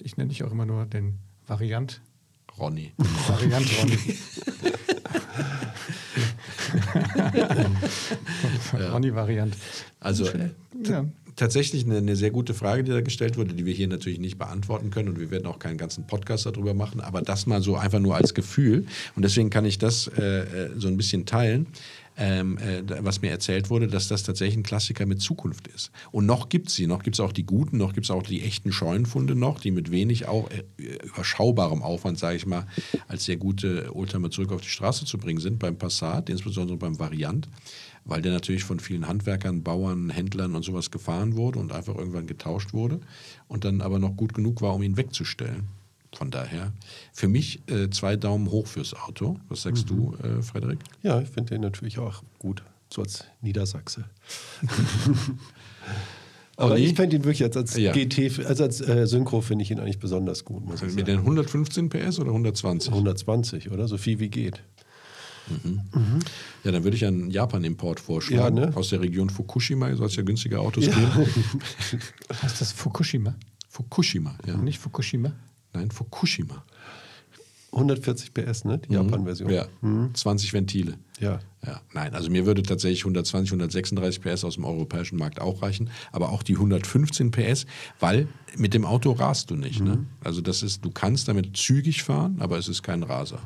Ich 0.03 0.17
nenne 0.17 0.31
dich 0.31 0.43
auch 0.43 0.51
immer 0.51 0.67
nur 0.67 0.85
den 0.85 1.21
Variant. 1.47 2.01
Ronny. 2.59 2.93
Variant 3.29 3.67
Ronny. 3.79 3.99
ja. 8.79 8.93
Ronny-Variant. 8.93 9.55
Also 10.01 10.27
ja. 10.85 11.05
tatsächlich 11.37 11.85
eine, 11.85 11.99
eine, 11.99 12.17
sehr 12.17 12.31
gute 12.31 12.55
Frage, 12.55 12.85
die 12.85 12.91
da 12.91 13.01
gestellt 13.01 13.37
wurde, 13.37 13.55
die 13.55 13.67
wir 13.67 13.75
hier 13.75 13.89
natürlich 13.89 14.19
nicht 14.19 14.39
beantworten 14.39 14.91
können 14.91 15.09
und 15.09 15.21
wir 15.21 15.31
werden 15.31 15.47
auch 15.47 15.59
keinen 15.59 15.79
ganzen 15.79 16.07
Podcast 16.07 16.47
darüber 16.47 16.75
machen, 16.75 17.01
aber 17.01 17.23
das 17.23 17.47
mal 17.47 17.63
so 17.63 17.77
einfach 17.77 18.01
nur 18.01 18.17
als 18.17 18.35
Gefühl 18.35 18.87
und 19.17 19.25
deswegen 19.25 19.51
kann 19.51 19.65
ich 19.65 19.79
das 19.79 20.09
äh, 20.09 20.41
äh 20.41 20.71
so 20.77 20.89
ein 20.89 20.97
bisschen 20.97 21.27
teilen 21.27 21.67
ähm, 22.17 22.59
äh, 22.59 22.83
was 23.01 23.23
mir 23.23 23.31
erzählt 23.31 23.71
wurde, 23.71 23.89
dass 23.89 24.09
das 24.09 24.23
tatsächlich 24.23 24.57
ein 24.57 24.63
Klassiker 24.63 25.07
mit 25.07 25.21
Zukunft 25.21 25.69
ist. 25.69 25.91
Und 26.11 26.27
noch 26.27 26.49
gibt 26.49 26.69
es 26.69 26.75
sie, 26.75 26.87
noch 26.87 27.03
gibt 27.03 27.17
es 27.17 27.21
auch 27.21 27.33
die 27.33 27.45
guten, 27.45 27.77
noch 27.79 27.93
gibt 27.93 28.07
es 28.07 28.11
auch 28.11 28.23
die 28.23 28.43
echten 28.43 28.73
Scheunenfunde 28.73 29.35
noch, 29.35 29.61
die 29.61 29.71
mit 29.71 29.91
wenig 29.91 30.27
auch 30.27 30.51
äh, 30.51 30.63
überschaubarem 31.05 31.83
Aufwand, 31.83 32.19
sage 32.19 32.37
ich 32.37 32.47
mal, 32.47 32.67
als 33.09 33.25
sehr 33.25 33.37
gute 33.37 33.95
Oldtimer 33.95 34.31
zurück 34.31 34.53
auf 34.53 34.61
die 34.61 34.69
Straße 34.69 35.05
zu 35.05 35.19
bringen 35.19 35.41
sind 35.41 35.59
beim 35.59 35.77
Passat, 35.77 36.31
insbesondere 36.31 36.77
beim 36.77 36.99
Variant 36.99 37.49
weil 38.05 38.23
der 38.23 38.33
natürlich 38.33 38.65
von 38.65 38.81
vielen 38.81 39.09
Handwerkern, 39.09 39.63
Bauern, 39.63 40.11
Händlern 40.11 40.55
und 40.55 40.63
sowas 40.63 40.91
gefahren 40.91 41.37
wurde 41.37 41.59
und 41.59 41.73
einfach 41.73 41.97
irgendwann 41.97 42.27
getauscht 42.27 42.73
wurde 42.73 43.01
und 43.49 43.65
dann 43.65 43.81
aber 43.81 43.99
noch 43.99 44.17
gut 44.17 44.35
genug 44.35 44.61
war, 44.61 44.75
um 44.75 44.83
ihn 44.83 44.97
wegzustellen. 44.97 45.69
Von 46.17 46.31
daher 46.31 46.73
für 47.13 47.29
mich 47.29 47.61
äh, 47.69 47.91
zwei 47.91 48.17
Daumen 48.17 48.51
hoch 48.51 48.67
fürs 48.67 48.95
Auto. 48.95 49.39
Was 49.49 49.63
sagst 49.63 49.91
mhm. 49.91 49.97
du, 49.97 50.17
äh, 50.23 50.43
Frederik? 50.43 50.79
Ja, 51.03 51.21
ich 51.21 51.29
finde 51.29 51.55
den 51.55 51.61
natürlich 51.63 51.99
auch 51.99 52.23
gut, 52.39 52.63
so 52.93 53.03
als 53.03 53.25
Niedersachse. 53.41 54.05
Aber 56.57 56.79
ich 56.79 56.95
fände 56.95 57.17
ihn 57.17 57.25
wirklich 57.25 57.43
als, 57.43 57.57
als 57.57 57.77
ja. 57.77 57.93
GT, 57.93 58.47
also 58.47 58.63
als 58.63 58.81
äh, 58.81 59.07
Synchro 59.07 59.41
finde 59.41 59.65
ich 59.65 59.73
ihn 59.73 59.81
eigentlich 59.81 59.99
besonders 59.99 60.45
gut. 60.45 60.65
Muss 60.65 60.83
also 60.83 60.95
mit 60.95 61.09
den 61.09 61.19
115 61.19 61.89
PS 61.89 62.21
oder 62.21 62.31
120? 62.31 62.93
120, 62.93 63.73
oder? 63.73 63.89
So 63.89 63.99
viel 63.99 64.21
wie 64.21 64.29
geht. 64.29 64.63
Mhm. 65.49 65.81
Mhm. 65.93 66.19
Ja, 66.63 66.73
dann 66.73 66.85
würde 66.85 66.97
ich 66.97 67.05
einen 67.05 67.31
Japan-Import 67.31 68.01
vorschlagen. 68.01 68.57
Ja, 68.57 68.67
ne? 68.67 68.77
Aus 68.77 68.91
der 68.91 69.01
Region 69.01 69.31
Fukushima 69.31 69.95
soll 69.97 70.07
es 70.07 70.17
ja 70.17 70.23
günstige 70.23 70.61
Autos 70.61 70.87
ja. 70.87 70.95
geben. 70.95 71.27
heißt 72.43 72.61
das 72.61 72.73
Fukushima? 72.73 73.35
Fukushima, 73.69 74.39
ja. 74.47 74.57
Nicht 74.57 74.79
Fukushima? 74.79 75.33
Nein, 75.75 75.91
Fukushima. 75.91 76.65
140 77.75 78.33
PS, 78.33 78.65
ne? 78.65 78.79
Die 78.79 78.89
mhm. 78.89 78.95
Japan-Version. 78.95 79.51
Ja, 79.51 79.67
mhm. 79.81 80.15
20 80.15 80.53
Ventile. 80.53 80.95
Ja. 81.19 81.41
ja. 81.67 81.81
Nein, 81.93 82.15
also 82.15 82.31
mir 82.31 82.47
würde 82.47 82.63
tatsächlich 82.63 83.01
120, 83.01 83.51
136 83.51 84.23
PS 84.23 84.45
aus 84.45 84.55
dem 84.55 84.65
europäischen 84.65 85.19
Markt 85.19 85.41
auch 85.41 85.63
reichen, 85.63 85.91
aber 86.13 86.31
auch 86.31 86.43
die 86.43 86.55
115 86.55 87.31
PS, 87.31 87.67
weil 88.01 88.29
mit 88.57 88.75
dem 88.75 88.85
Auto 88.85 89.13
rast 89.13 89.51
du 89.51 89.57
nicht. 89.57 89.81
Ne? 89.81 89.91
Mhm. 89.91 90.01
Ne? 90.03 90.07
Also 90.23 90.41
das 90.41 90.63
ist, 90.63 90.85
du 90.85 90.91
kannst 90.91 91.29
damit 91.29 91.57
zügig 91.57 92.03
fahren, 92.05 92.37
aber 92.39 92.59
es 92.59 92.69
ist 92.69 92.83
kein 92.83 93.03
Raser. 93.03 93.41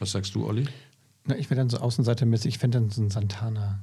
Was 0.00 0.12
sagst 0.12 0.34
du, 0.34 0.44
Olli? 0.46 0.66
Na, 1.24 1.36
ich 1.36 1.48
wäre 1.48 1.58
dann 1.58 1.70
so 1.70 1.78
außenseitermäßig, 1.78 2.54
ich 2.54 2.58
fände 2.58 2.80
dann 2.80 2.90
so 2.90 3.00
ein 3.00 3.10
Santana. 3.10 3.78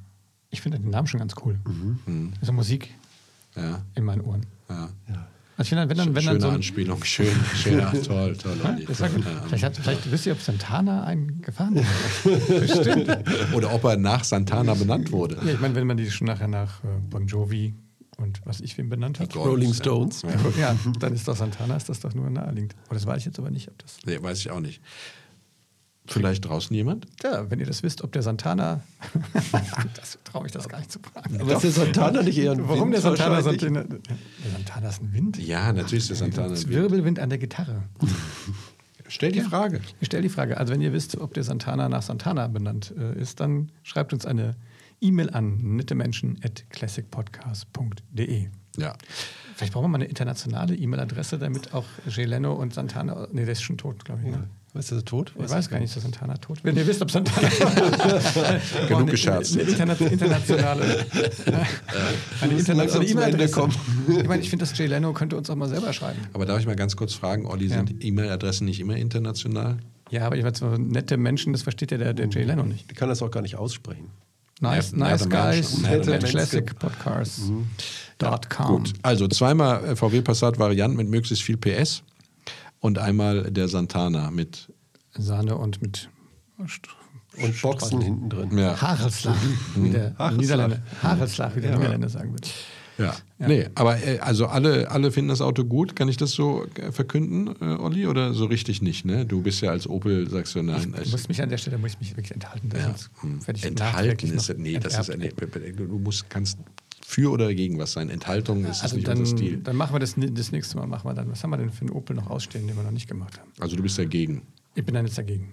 Ich 0.49 0.61
finde 0.61 0.79
den 0.79 0.89
Namen 0.89 1.07
schon 1.07 1.19
ganz 1.19 1.35
cool. 1.45 1.57
Mhm. 1.65 1.99
mhm. 2.05 2.33
Also 2.41 2.51
Musik 2.51 2.93
ja. 3.55 3.81
in 3.95 4.03
meinen 4.03 4.21
Ohren. 4.21 4.45
Ja. 4.69 4.89
ja. 5.07 5.27
Also 5.59 5.75
wenn 5.75 5.89
dann, 5.89 6.15
wenn 6.15 6.23
Schöne 6.23 6.23
dann 6.23 6.39
so 6.39 6.47
ein, 6.47 6.55
Anspielung, 6.55 7.03
schön, 7.03 7.35
schön, 7.53 7.81
ach, 7.81 7.91
toll, 7.91 8.33
toll, 8.37 8.57
Olli. 8.63 8.85
das 8.85 9.01
war 9.01 9.09
gut. 9.09 9.25
Vielleicht, 9.47 9.63
hat, 9.65 9.75
vielleicht 9.75 10.09
wisst 10.09 10.25
ihr, 10.25 10.31
ob 10.31 10.39
Santana 10.39 11.03
einen 11.03 11.41
gefahren 11.41 11.75
hat. 11.75 11.85
Bestimmt. 12.47 13.09
Oder 13.53 13.73
ob 13.73 13.83
er 13.83 13.97
nach 13.97 14.23
Santana 14.23 14.73
benannt 14.73 15.11
wurde. 15.11 15.37
Ja, 15.43 15.51
ich 15.51 15.59
meine, 15.59 15.75
wenn 15.75 15.85
man 15.85 15.97
die 15.97 16.09
schon 16.09 16.27
nachher 16.27 16.47
nach 16.47 16.81
äh, 16.85 16.87
Bon 17.09 17.27
Jovi 17.27 17.73
und 18.15 18.39
was 18.45 18.61
ich 18.61 18.77
wem 18.77 18.87
benannt 18.87 19.19
hat. 19.19 19.35
Rolling 19.35 19.73
Stones. 19.73 20.21
Ja, 20.57 20.73
dann 20.97 21.13
ist 21.13 21.27
doch 21.27 21.35
Santana, 21.35 21.75
ist 21.75 21.89
das 21.89 21.99
doch 21.99 22.13
nur 22.13 22.29
naheliegend. 22.29 22.73
Oh, 22.89 22.93
das 22.93 23.05
weiß 23.05 23.17
ich 23.17 23.25
jetzt 23.25 23.37
aber 23.37 23.51
nicht, 23.51 23.67
ob 23.67 23.77
das. 23.79 23.97
Nee, 24.05 24.17
weiß 24.21 24.39
ich 24.39 24.51
auch 24.51 24.61
nicht. 24.61 24.81
Vielleicht 26.07 26.45
draußen 26.45 26.75
jemand? 26.75 27.05
Ja, 27.23 27.49
wenn 27.51 27.59
ihr 27.59 27.67
das 27.67 27.83
wisst, 27.83 28.03
ob 28.03 28.11
der 28.11 28.23
Santana. 28.23 28.81
das 29.95 30.17
traue 30.23 30.47
ich 30.47 30.51
das 30.51 30.67
gar 30.67 30.79
nicht 30.79 30.91
zu 30.91 30.99
fragen. 30.99 31.39
Aber 31.39 31.53
ist 31.53 31.63
der 31.63 31.71
Santana 31.71 32.23
nicht 32.23 32.37
eher 32.37 32.51
ein 32.53 32.67
Warum 32.67 32.85
Wind 32.85 32.95
der 32.95 33.01
Santana? 33.01 33.41
Santana, 33.41 33.83
Der 33.83 34.51
Santana 34.51 34.89
ist 34.89 35.01
ein 35.03 35.13
Wind. 35.13 35.37
Ja, 35.37 35.71
natürlich 35.71 36.03
ist 36.03 36.09
der 36.09 36.17
Santana. 36.17 36.49
Das 36.49 36.67
Wirbelwind 36.67 37.19
an 37.19 37.29
der 37.29 37.37
Gitarre. 37.37 37.83
Stell 39.07 39.31
die 39.31 39.41
Frage. 39.41 39.81
Ich 39.99 40.07
stelle 40.07 40.21
die 40.23 40.29
Frage, 40.29 40.57
also 40.57 40.71
wenn 40.71 40.81
ihr 40.81 40.93
wisst, 40.93 41.17
ob 41.17 41.33
der 41.33 41.43
Santana 41.43 41.89
nach 41.89 42.03
Santana 42.03 42.47
benannt 42.47 42.93
äh, 42.97 43.19
ist, 43.19 43.39
dann 43.39 43.71
schreibt 43.81 44.13
uns 44.13 44.25
eine 44.25 44.55
E-Mail 45.01 45.31
an 45.31 45.75
nettemenschen.classicpodcast.de. 45.77 48.47
Ja. 48.77 48.93
Vielleicht 49.55 49.73
brauchen 49.73 49.85
wir 49.85 49.89
mal 49.89 49.97
eine 49.97 50.05
internationale 50.05 50.75
E-Mail-Adresse, 50.75 51.39
damit 51.39 51.73
auch 51.73 51.85
Jay 52.07 52.25
Leno 52.25 52.53
und 52.53 52.73
Santana. 52.73 53.27
Nee, 53.31 53.45
der 53.45 53.53
ist 53.53 53.63
schon 53.63 53.77
tot, 53.77 54.05
glaube 54.05 54.21
ich. 54.23 54.29
Ne? 54.31 54.47
Ist 54.79 54.91
der 54.91 55.03
tot? 55.03 55.33
Ich 55.37 55.49
weiß 55.49 55.69
gar 55.69 55.79
nicht, 55.79 55.93
ist 55.95 56.01
Santana 56.01 56.37
tot? 56.37 56.59
Wenn 56.63 56.77
ihr 56.77 56.87
wisst, 56.87 57.01
ob 57.01 57.11
Santana. 57.11 57.49
Genug 58.87 59.09
gescherzt. 59.11 59.53
Eine, 59.59 59.63
eine 59.63 59.71
interna 59.71 59.93
internationale. 60.09 61.05
eine 62.41 62.53
internationale 62.53 63.05
E-Mail-Adresse. 63.09 63.67
Ich 64.19 64.27
meine, 64.27 64.41
ich 64.41 64.49
finde, 64.49 64.63
dass 64.65 64.77
Jay 64.77 64.85
Leno 64.87 65.11
könnte 65.13 65.35
uns 65.35 65.49
auch 65.49 65.55
mal 65.55 65.67
selber 65.67 65.91
schreiben. 65.91 66.19
Aber 66.33 66.45
darf 66.45 66.59
ich 66.61 66.65
mal 66.65 66.75
ganz 66.77 66.95
kurz 66.95 67.13
fragen, 67.13 67.45
Olli, 67.45 67.65
Ja. 67.67 67.75
sind 67.77 67.93
E-Mail-Adressen 68.03 68.63
nicht 68.65 68.79
immer 68.79 68.95
international? 68.95 69.77
Ja, 70.11 70.25
aber 70.25 70.37
ich 70.37 70.43
weiß, 70.45 70.59
so 70.59 70.67
nette 70.77 71.17
Menschen, 71.17 71.51
das 71.53 71.61
versteht 71.63 71.91
ja 71.91 71.97
der, 71.97 72.13
der 72.13 72.29
Jay 72.29 72.43
Leno 72.43 72.63
nicht. 72.63 72.89
Die 72.89 72.95
kann 72.95 73.09
das 73.09 73.21
auch 73.21 73.31
gar 73.31 73.41
nicht 73.41 73.55
aussprechen. 73.57 74.09
Nice, 74.61 74.91
Ja, 74.91 74.97
nice 74.97 75.29
guys 75.29 75.83
at 75.85 76.05
Menschen. 76.05 76.29
classicpodcast.com. 76.29 78.67
Gut. 78.67 78.93
Also 79.01 79.27
zweimal 79.27 79.83
äh, 79.85 79.95
VW 79.95 80.21
Passat 80.21 80.59
Variant 80.59 80.95
mit 80.95 81.09
möglichst 81.09 81.43
viel 81.43 81.57
PS 81.57 82.03
und 82.79 82.97
einmal 82.97 83.51
der 83.51 83.67
Santana 83.67 84.31
mit 84.31 84.71
Sahne 85.17 85.55
und 85.57 85.81
mit 85.81 86.09
Und 86.57 87.61
Boxen 87.61 88.01
hinten 88.01 88.29
drin. 88.29 88.57
ja. 88.57 88.79
Haarelslag, 88.81 89.35
wie 89.75 89.89
der. 89.89 90.31
Niederländer, 90.31 90.81
Haarelslag, 91.01 91.55
wie 91.55 91.61
der 91.61 91.71
Ja. 91.71 91.77
Niederländer 91.77 92.09
sagen 92.09 92.31
würde. 92.31 92.47
Ja. 92.97 93.15
Nee, 93.37 93.69
aber 93.75 93.95
äh, 94.05 94.19
also 94.19 94.47
alle, 94.47 94.91
alle 94.91 95.11
finden 95.11 95.29
das 95.29 95.39
Auto 95.39 95.63
gut. 95.63 95.95
Kann 95.95 96.09
ich 96.09 96.17
das 96.17 96.31
so 96.31 96.65
äh, 96.75 96.91
verkünden, 96.91 97.55
äh, 97.61 97.75
Olli? 97.81 98.07
Oder 98.07 98.33
so 98.33 98.43
richtig 98.45 98.81
nicht? 98.81 99.05
Ne? 99.05 99.25
Du 99.25 99.41
bist 99.41 99.61
ja 99.61 99.71
als 99.71 99.87
Opel, 99.87 100.29
sagst 100.29 100.53
du 100.55 100.61
nein. 100.63 100.93
Ich 101.01 101.09
muss 101.11 101.29
mich 101.29 101.41
an 101.41 101.47
der 101.47 101.57
Stelle 101.57 101.77
muss 101.77 101.93
ich 101.93 101.99
mich 101.99 102.09
wirklich 102.11 102.31
enthalten. 102.31 102.69
ja. 102.75 102.93
ich 103.53 103.63
Enthalten 103.63 104.27
ist 104.33 104.53
nee, 104.57 104.77
das 104.79 104.99
ist 105.07 105.17
nee, 105.17 105.29
du 105.29 105.85
musst 105.99 106.29
kannst 106.29 106.57
für 107.09 107.31
oder 107.31 107.51
gegen 107.55 107.79
was 107.79 107.93
sein. 107.93 108.09
Enthaltung 108.11 108.65
ist 108.65 108.83
Also 108.83 108.95
nicht 108.95 109.07
dann, 109.07 109.17
unser 109.17 109.35
Stil. 109.35 109.57
dann 109.57 109.75
machen 109.75 109.95
wir 109.95 109.99
das, 109.99 110.13
das 110.15 110.51
nächste 110.51 110.77
Mal. 110.77 110.85
Machen 110.85 111.09
wir 111.09 111.15
dann. 111.15 111.31
Was 111.31 111.43
haben 111.43 111.49
wir 111.49 111.57
denn 111.57 111.71
für 111.71 111.81
einen 111.81 111.89
Opel 111.89 112.15
noch 112.15 112.29
ausstehen, 112.29 112.67
den 112.67 112.75
wir 112.75 112.83
noch 112.83 112.91
nicht 112.91 113.07
gemacht 113.07 113.39
haben? 113.39 113.51
Also 113.59 113.75
du 113.75 113.81
bist 113.81 113.97
dagegen. 113.97 114.43
Ich 114.75 114.85
bin 114.85 114.93
dann 114.93 115.05
jetzt 115.07 115.17
dagegen. 115.17 115.51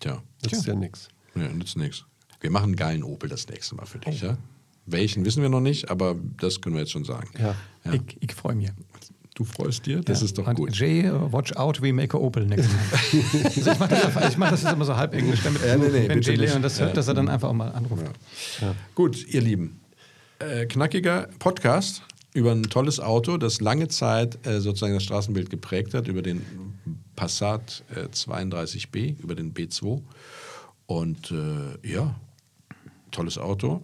Tja, 0.00 0.20
Das 0.42 0.52
ist 0.52 0.66
ja 0.66 0.74
nichts. 0.74 1.08
ja, 1.36 1.48
nützt 1.48 1.76
nichts. 1.76 2.04
Wir 2.40 2.50
machen 2.50 2.64
einen 2.64 2.76
geilen 2.76 3.02
Opel 3.04 3.28
das 3.28 3.46
nächste 3.48 3.76
Mal 3.76 3.86
für 3.86 3.98
dich, 3.98 4.20
ja? 4.22 4.36
Welchen 4.86 5.24
wissen 5.24 5.42
wir 5.42 5.48
noch 5.48 5.60
nicht, 5.60 5.90
aber 5.90 6.16
das 6.38 6.60
können 6.60 6.74
wir 6.74 6.80
jetzt 6.80 6.90
schon 6.92 7.04
sagen. 7.04 7.28
Ja. 7.38 7.54
Ja. 7.84 7.92
Ich, 7.92 8.16
ich 8.20 8.34
freue 8.34 8.54
mich. 8.56 8.70
Du 9.34 9.44
freust 9.44 9.86
dir? 9.86 10.00
Das 10.00 10.20
Ja. 10.20 10.24
ist 10.26 10.38
doch 10.38 10.46
Und 10.48 10.54
gut. 10.56 10.74
Jay, 10.76 11.08
watch 11.30 11.52
out, 11.52 11.80
we 11.80 11.92
make 11.92 12.16
a 12.16 12.20
Opel 12.20 12.44
next 12.46 12.68
time. 12.68 13.24
also 13.44 13.70
ich 13.70 13.78
mache 13.78 13.88
das, 13.94 14.36
mach 14.36 14.50
das 14.50 14.62
jetzt 14.64 14.72
immer 14.72 14.84
so 14.84 14.96
halb 14.96 15.14
englisch, 15.14 15.40
damit 15.44 15.64
Ja, 15.64 15.76
nee, 15.76 15.88
nee, 15.88 16.08
wenn 16.08 16.20
Jay 16.22 16.36
nicht. 16.36 16.50
Leon 16.50 16.62
das 16.62 16.80
hört, 16.80 16.90
Ja. 16.90 16.94
dass 16.96 17.08
er 17.08 17.14
dann 17.14 17.28
einfach 17.28 17.48
auch 17.48 17.54
mal 17.54 17.68
anruft. 17.70 18.04
Gut, 18.94 19.26
ihr 19.28 19.40
Lieben. 19.40 19.79
Äh, 20.40 20.64
knackiger 20.64 21.28
Podcast 21.38 22.02
über 22.32 22.52
ein 22.52 22.62
tolles 22.62 22.98
Auto, 22.98 23.36
das 23.36 23.60
lange 23.60 23.88
Zeit 23.88 24.46
äh, 24.46 24.60
sozusagen 24.60 24.94
das 24.94 25.02
Straßenbild 25.02 25.50
geprägt 25.50 25.92
hat, 25.92 26.08
über 26.08 26.22
den 26.22 26.40
Passat 27.14 27.84
äh, 27.94 28.06
32B, 28.06 29.20
über 29.20 29.34
den 29.34 29.52
B2. 29.52 30.00
Und 30.86 31.30
äh, 31.30 31.86
ja, 31.86 32.18
tolles 33.10 33.36
Auto 33.36 33.82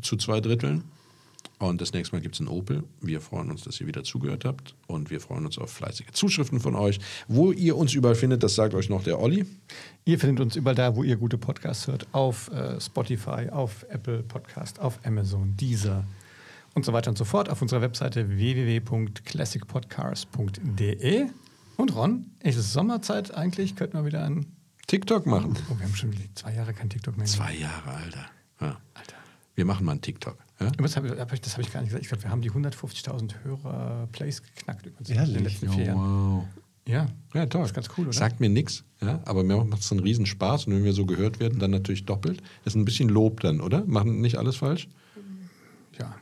zu 0.00 0.16
zwei 0.16 0.40
Dritteln. 0.40 0.84
Und 1.58 1.80
das 1.80 1.92
nächste 1.92 2.16
Mal 2.16 2.22
gibt 2.22 2.34
es 2.34 2.40
einen 2.40 2.48
Opel. 2.48 2.82
Wir 3.00 3.20
freuen 3.20 3.48
uns, 3.50 3.62
dass 3.62 3.80
ihr 3.80 3.86
wieder 3.86 4.02
zugehört 4.02 4.44
habt. 4.44 4.74
Und 4.88 5.10
wir 5.10 5.20
freuen 5.20 5.46
uns 5.46 5.58
auf 5.58 5.70
fleißige 5.70 6.10
Zuschriften 6.12 6.58
von 6.58 6.74
euch. 6.74 6.98
Wo 7.28 7.52
ihr 7.52 7.76
uns 7.76 7.94
überall 7.94 8.16
findet, 8.16 8.42
das 8.42 8.56
sagt 8.56 8.74
euch 8.74 8.88
noch 8.88 9.04
der 9.04 9.20
Olli. 9.20 9.46
Ihr 10.04 10.18
findet 10.18 10.44
uns 10.44 10.56
überall 10.56 10.74
da, 10.74 10.96
wo 10.96 11.04
ihr 11.04 11.16
gute 11.16 11.38
Podcasts 11.38 11.86
hört. 11.86 12.08
Auf 12.12 12.50
äh, 12.50 12.80
Spotify, 12.80 13.48
auf 13.50 13.86
Apple 13.90 14.24
Podcast, 14.24 14.80
auf 14.80 14.98
Amazon, 15.04 15.56
Deezer 15.56 16.04
und 16.74 16.84
so 16.84 16.92
weiter 16.92 17.10
und 17.10 17.18
so 17.18 17.24
fort. 17.24 17.48
Auf 17.48 17.62
unserer 17.62 17.80
Webseite 17.80 18.28
www.classicpodcast.de. 18.28 21.26
Und 21.76 21.94
Ron, 21.94 22.32
es 22.40 22.56
ist 22.56 22.72
Sommerzeit 22.72 23.32
eigentlich, 23.34 23.76
könnten 23.76 23.98
wir 23.98 24.04
wieder 24.04 24.24
ein... 24.24 24.46
TikTok 24.88 25.26
machen. 25.26 25.56
Oh, 25.70 25.78
wir 25.78 25.86
haben 25.86 25.94
schon 25.94 26.10
wieder 26.12 26.24
zwei 26.34 26.54
Jahre 26.54 26.74
kein 26.74 26.90
TikTok 26.90 27.16
mehr. 27.16 27.26
Zwei 27.26 27.54
Jahre, 27.54 27.88
Alter. 27.88 28.26
Ja. 28.60 28.80
Alter. 28.94 29.21
Wir 29.54 29.64
machen 29.64 29.84
mal 29.84 29.92
einen 29.92 30.00
TikTok. 30.00 30.38
Ja? 30.60 30.70
Das 30.70 30.96
habe 30.96 31.08
ich, 31.08 31.20
hab 31.20 31.32
ich, 31.32 31.40
das 31.40 31.54
hab 31.54 31.60
ich 31.60 31.72
gar 31.72 31.80
nicht 31.80 31.90
gesagt. 31.90 32.02
Ich 32.04 32.08
glaube, 32.08 32.22
wir 32.22 32.30
haben 32.30 32.40
die 32.42 32.50
150.000 32.50 33.44
Hörer-Plays 33.44 34.42
geknackt 34.42 34.86
übrigens 34.86 35.10
in 35.10 35.16
Ehrlich? 35.16 35.34
den 35.34 35.44
letzten 35.44 35.68
vier 35.70 35.84
Jahren. 35.84 35.98
wow. 35.98 36.44
Ja. 36.86 37.06
Ja, 37.32 37.46
toll. 37.46 37.60
Das 37.60 37.70
ist 37.70 37.74
ganz 37.74 37.88
cool, 37.96 38.06
oder? 38.06 38.12
Sagt 38.12 38.40
mir 38.40 38.48
nichts, 38.48 38.82
ja, 39.00 39.20
aber 39.24 39.44
mir 39.44 39.62
macht 39.64 39.82
es 39.82 39.92
einen 39.92 40.00
Riesenspaß 40.00 40.66
und 40.66 40.74
wenn 40.74 40.84
wir 40.84 40.92
so 40.92 41.06
gehört 41.06 41.38
werden, 41.38 41.60
dann 41.60 41.70
natürlich 41.70 42.06
doppelt. 42.06 42.40
Das 42.64 42.74
ist 42.74 42.76
ein 42.76 42.84
bisschen 42.84 43.08
Lob 43.08 43.40
dann, 43.40 43.60
oder? 43.60 43.84
Machen 43.86 44.20
nicht 44.20 44.36
alles 44.36 44.56
falsch? 44.56 44.88
Ja. 45.98 46.14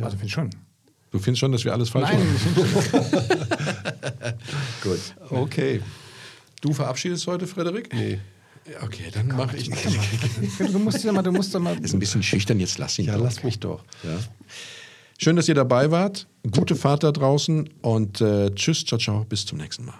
Also 0.00 0.10
finde 0.10 0.26
ich 0.26 0.32
schon. 0.32 0.50
Du 1.10 1.18
findest 1.18 1.40
schon, 1.40 1.50
dass 1.50 1.64
wir 1.64 1.72
alles 1.72 1.88
falsch 1.88 2.10
Nein, 2.12 2.26
machen? 2.54 3.18
Gut. 4.82 5.00
Okay. 5.30 5.80
Du 6.60 6.72
verabschiedest 6.72 7.26
heute, 7.26 7.46
Frederik? 7.46 7.92
Nee. 7.92 8.20
Ja, 8.70 8.82
Okay, 8.82 9.04
dann 9.12 9.28
mache 9.28 9.56
ich. 9.56 9.70
Du 10.58 10.78
musst 10.78 11.02
ja 11.04 11.12
mal, 11.12 11.22
du 11.22 11.32
musst 11.32 11.52
ja 11.54 11.60
mal. 11.60 11.76
Ist 11.82 11.94
ein 11.94 11.98
bisschen 12.00 12.22
schüchtern, 12.22 12.60
jetzt 12.60 12.78
lass 12.78 12.98
ihn 12.98 13.06
Ja, 13.06 13.16
doch. 13.16 13.24
lass 13.24 13.42
mich 13.42 13.58
doch. 13.58 13.82
Ja. 14.02 14.18
Schön, 15.18 15.36
dass 15.36 15.48
ihr 15.48 15.54
dabei 15.54 15.90
wart. 15.90 16.26
Gute 16.50 16.76
Fahrt 16.76 17.02
da 17.02 17.10
draußen 17.12 17.68
und 17.82 18.20
äh, 18.20 18.50
tschüss, 18.54 18.84
ciao, 18.84 18.98
ciao, 18.98 19.24
bis 19.24 19.44
zum 19.46 19.58
nächsten 19.58 19.84
Mal. 19.84 19.94